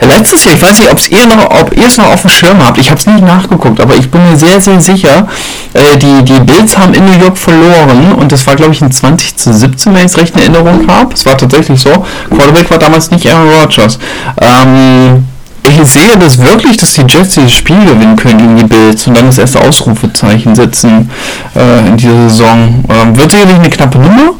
[0.00, 2.30] Äh, letztes Jahr, ich weiß nicht, ob's ihr noch, ob ihr es noch auf dem
[2.30, 2.78] Schirm habt.
[2.78, 5.28] Ich habe es nicht nachgeguckt, aber ich bin mir sehr, sehr sicher,
[5.74, 8.90] äh, die, die Bills haben in New York verloren und das war, glaube ich, ein
[8.90, 11.14] 20 zu 17, wenn ich es recht in Erinnerung habe.
[11.14, 11.90] Es war tatsächlich so.
[12.30, 13.98] Quarterback war damals nicht Aaron Rodgers.
[14.40, 15.24] Ähm,
[15.68, 19.16] ich sehe das wirklich, dass die Jets dieses Spiel gewinnen können gegen die Bills und
[19.16, 21.10] dann das erste Ausrufezeichen setzen
[21.54, 22.84] äh, in dieser Saison.
[22.88, 24.34] Ähm, wird sicherlich eine knappe Nummer,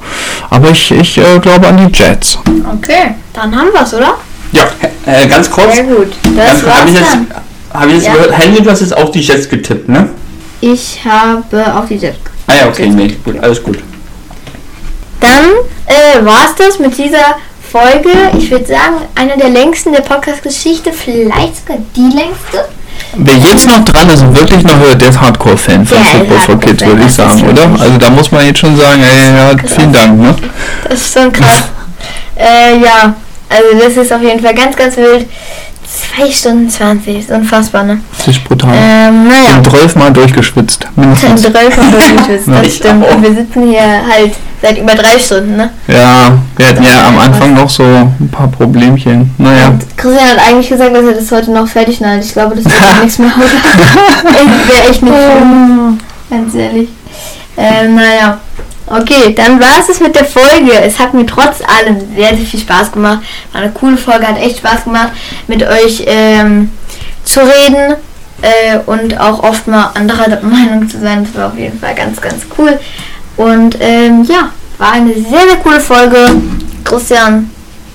[0.51, 2.39] aber ich, ich äh, glaube an die Jets.
[2.77, 4.15] Okay, dann haben wir's, oder?
[4.53, 4.65] Ja,
[5.07, 5.74] äh, ganz kurz.
[5.77, 6.12] Sehr gut.
[6.36, 7.27] Das war's Habe ich jetzt, dann.
[7.73, 8.12] hab ich jetzt Ja.
[8.15, 10.11] gehört, Henry, du hast jetzt auch die Jets getippt, ne?
[10.61, 12.19] Ich habe auf die Jets.
[12.47, 13.78] Ah ja, okay, nee, gut, alles gut.
[15.20, 15.44] Dann
[15.86, 17.36] äh, war es das mit dieser
[17.73, 18.11] Folge.
[18.36, 22.69] Ich würde sagen, eine der längsten der Podcast-Geschichte, vielleicht sogar die längste.
[23.15, 26.61] Wer jetzt noch dran ist und wirklich noch hört, der ist Hardcore-Fan von Football for
[26.61, 27.65] Kids, würde ich sagen, oder?
[27.81, 30.36] Also da muss man jetzt schon sagen, ey, ja, vielen Dank, ne?
[30.86, 31.65] Das ist schon krass.
[32.36, 33.15] äh, ja,
[33.49, 35.27] also das ist auf jeden Fall ganz, ganz wild.
[36.16, 38.01] 2 Stunden 20, ist unfassbar, ne?
[38.19, 38.74] Das ist brutal.
[38.74, 39.57] Ähm, naja.
[39.57, 41.47] Und 12 Mal durchgeschwitzt, mindestens.
[41.47, 43.07] Ein Dröll von durchgeschwitzt, das stimmt.
[43.07, 44.32] Und wir sitzen hier halt
[44.62, 45.70] seit über drei Stunden, ne?
[45.89, 49.34] Ja, wir hatten ja am Anfang noch so ein paar Problemchen.
[49.36, 49.68] Naja.
[49.68, 52.24] Und Christian hat eigentlich gesagt, dass er das heute noch fertig schneidet.
[52.24, 54.68] Ich glaube, das wird nichts mehr, oder?
[54.68, 56.01] Wäre echt nicht schön.
[56.30, 56.89] Ganz ehrlich.
[57.56, 58.39] Ähm, naja.
[58.86, 60.72] Okay, dann war es es mit der Folge.
[60.72, 63.20] Es hat mir trotz allem sehr, sehr viel Spaß gemacht.
[63.52, 65.12] War eine coole Folge, hat echt Spaß gemacht,
[65.47, 66.70] mit euch ähm,
[67.24, 67.97] zu reden
[68.43, 71.24] äh, und auch oft mal anderer Meinung zu sein.
[71.24, 72.78] Das war auf jeden Fall ganz, ganz cool.
[73.36, 76.16] Und ähm, ja, war eine sehr, sehr coole Folge.
[76.84, 77.50] Christian,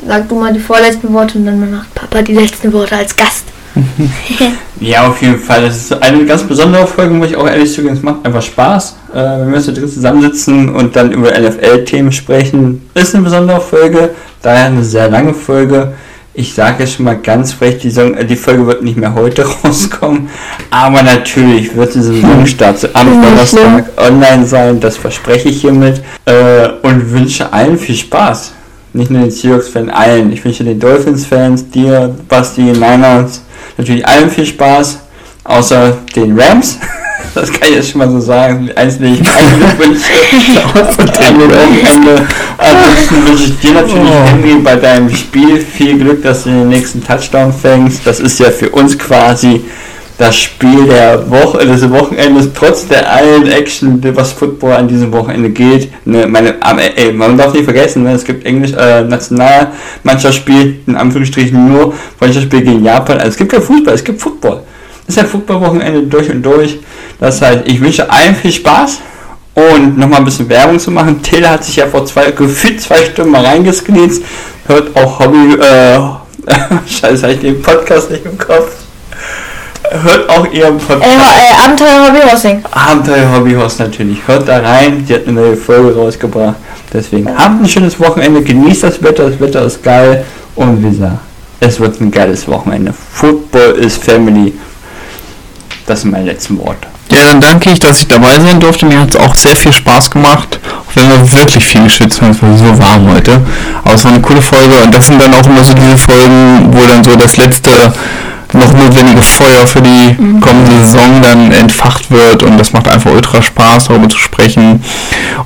[0.07, 3.45] sag du mal die vorletzten Worte und dann macht Papa die letzten Worte als Gast.
[4.79, 5.63] Ja, auf jeden Fall.
[5.63, 7.95] Das ist eine ganz besondere Folge, muss ich auch ehrlich zugeben.
[7.95, 12.87] Es macht einfach Spaß, äh, wenn wir so drin zusammensitzen und dann über NFL-Themen sprechen.
[12.93, 14.11] Ist eine besondere Folge,
[14.43, 15.93] daher eine sehr lange Folge.
[16.39, 19.15] Ich sage jetzt schon mal ganz frech, die, Song, äh, die Folge wird nicht mehr
[19.15, 20.29] heute rauskommen,
[20.69, 27.11] aber natürlich wird die Saisonstart am Donnerstag online sein, das verspreche ich hiermit äh, und
[27.11, 28.51] wünsche allen viel Spaß.
[28.93, 30.31] Nicht nur den Seahawks-Fans, allen.
[30.31, 33.41] Ich wünsche den Dolphins-Fans, dir, Basti, Niners,
[33.75, 34.99] natürlich allen viel Spaß,
[35.47, 36.77] außer den Rams.
[37.33, 38.69] Das kann ich jetzt schon mal so sagen.
[38.75, 40.03] Einzelne ich eigentlich wünsche
[41.27, 42.27] am Wochenende.
[42.57, 44.25] Ansonsten wünsche ich dir natürlich, Oh.
[44.25, 48.07] Henry, bei deinem Spiel viel Glück, dass du den nächsten Touchdown fängst.
[48.07, 49.61] Das ist ja für uns quasi
[50.17, 55.51] das Spiel der Woche, des Wochenendes, trotz der allen Action, was Football an diesem Wochenende
[55.51, 55.91] geht.
[56.05, 60.95] Ne, meine, aber, ey, man darf nicht vergessen, ne, es gibt Englisch, äh, Nationalmannschaftsspiel, in
[60.95, 63.17] Anführungsstrichen nur Freundschaftsspiel gegen Japan.
[63.17, 64.61] Also es gibt kein Fußball, es gibt Football.
[65.07, 66.79] Ist ja Football-Wochenende durch und durch.
[67.19, 68.99] Das heißt, ich wünsche allen viel Spaß
[69.55, 71.21] und nochmal ein bisschen Werbung zu machen.
[71.23, 74.21] Till hat sich ja vor zwei, gefühlt zwei Stunden mal reingesknitzt.
[74.67, 75.99] Hört auch Hobby, äh,
[76.89, 78.69] scheiße, hab ich den Podcast nicht im Kopf.
[79.89, 81.05] Hört auch ihren Äh, Podcast.
[81.05, 82.63] äh, Abenteuer Hobby Horsing.
[82.71, 84.19] Abenteuer Hobbyhaus natürlich.
[84.27, 86.55] Hört da rein, die hat eine neue Folge rausgebracht.
[86.91, 90.25] Deswegen habt ein schönes Wochenende, genießt das Wetter, das Wetter ist geil
[90.55, 91.19] und wie gesagt,
[91.61, 92.93] es wird ein geiles Wochenende.
[93.13, 94.53] Football is Family.
[95.87, 96.87] Das sind meine letzten Worte.
[97.09, 98.85] Ja, dann danke ich, dass ich dabei sein durfte.
[98.85, 100.59] Mir hat es auch sehr viel Spaß gemacht.
[100.67, 103.41] Auch wenn wir wirklich viel geschwitzt haben, es war so warm heute.
[103.83, 106.67] Aber es war eine coole Folge und das sind dann auch immer so diese Folgen,
[106.71, 107.71] wo dann so das letzte
[108.53, 113.41] noch notwendige Feuer für die kommende Saison dann entfacht wird und das macht einfach ultra
[113.41, 114.83] Spaß, darüber zu sprechen.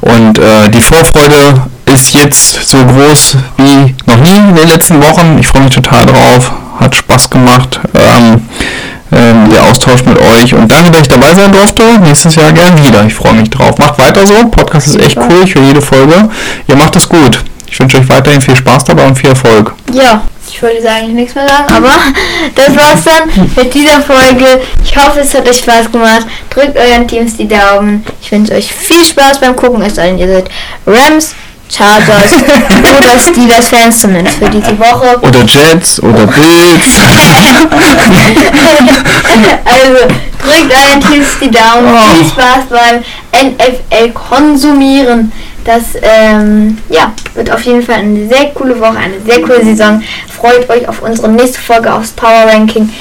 [0.02, 5.38] Und äh, die Vorfreude ist jetzt so groß wie noch nie in den letzten Wochen.
[5.40, 7.80] Ich freue mich total drauf, hat Spaß gemacht.
[7.96, 8.42] Ähm,
[9.12, 11.84] ähm, der Austausch mit euch und danke, dass ich dabei sein durfte.
[12.00, 13.04] Nächstes Jahr gern wieder.
[13.06, 13.78] Ich freue mich drauf.
[13.78, 14.48] Macht weiter so.
[14.48, 15.44] Podcast ist echt cool.
[15.44, 16.30] Ich höre jede Folge.
[16.68, 17.44] Ihr macht es gut.
[17.68, 19.74] Ich wünsche euch weiterhin viel Spaß dabei und viel Erfolg.
[19.94, 21.94] Ja, ich wollte eigentlich nichts mehr sagen, aber
[22.56, 24.62] das war's dann mit dieser Folge.
[24.84, 26.28] Ich hoffe, es hat euch Spaß gemacht.
[26.50, 28.04] Drückt euren Teams die Daumen.
[28.22, 30.50] Ich wünsche euch viel Spaß beim Gucken, es sei denn, ihr seid
[30.86, 31.34] Rams,
[31.72, 32.34] Chargers
[32.80, 35.18] oder Steelers-Fans zumindest für diese Woche.
[35.22, 37.00] Oder Jets oder Bills.
[39.64, 40.08] Also
[40.42, 41.94] drückt euren Teams die Daumen.
[41.94, 42.16] Oh.
[42.16, 43.04] Viel Spaß beim
[43.48, 45.32] NFL konsumieren.
[45.64, 50.02] Das ähm, ja, wird auf jeden Fall eine sehr coole Woche, eine sehr coole Saison.
[50.36, 52.92] Freut euch auf unsere nächste Folge aufs Power Ranking.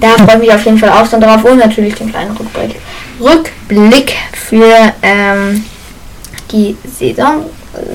[0.00, 2.76] Da freue ich mich auf jeden Fall auch schon drauf und natürlich den kleinen Rückblick,
[3.20, 5.64] Rückblick für ähm,
[6.50, 7.46] die Saison,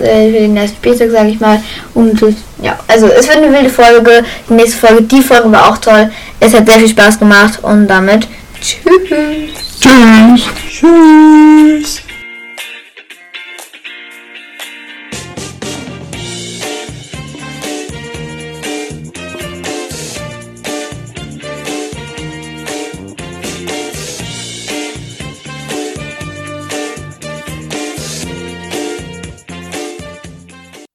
[0.02, 1.62] äh, für den nächsten Spieltag, sage ich mal.
[1.94, 2.22] Und
[2.62, 4.24] ja, also es wird eine wilde Folge.
[4.50, 6.12] Die nächste Folge, die Folge war auch toll.
[6.40, 8.28] Es hat sehr viel Spaß gemacht und damit
[8.62, 9.54] tschüss.
[9.80, 10.44] Tschüss.
[10.70, 12.09] Tschüss!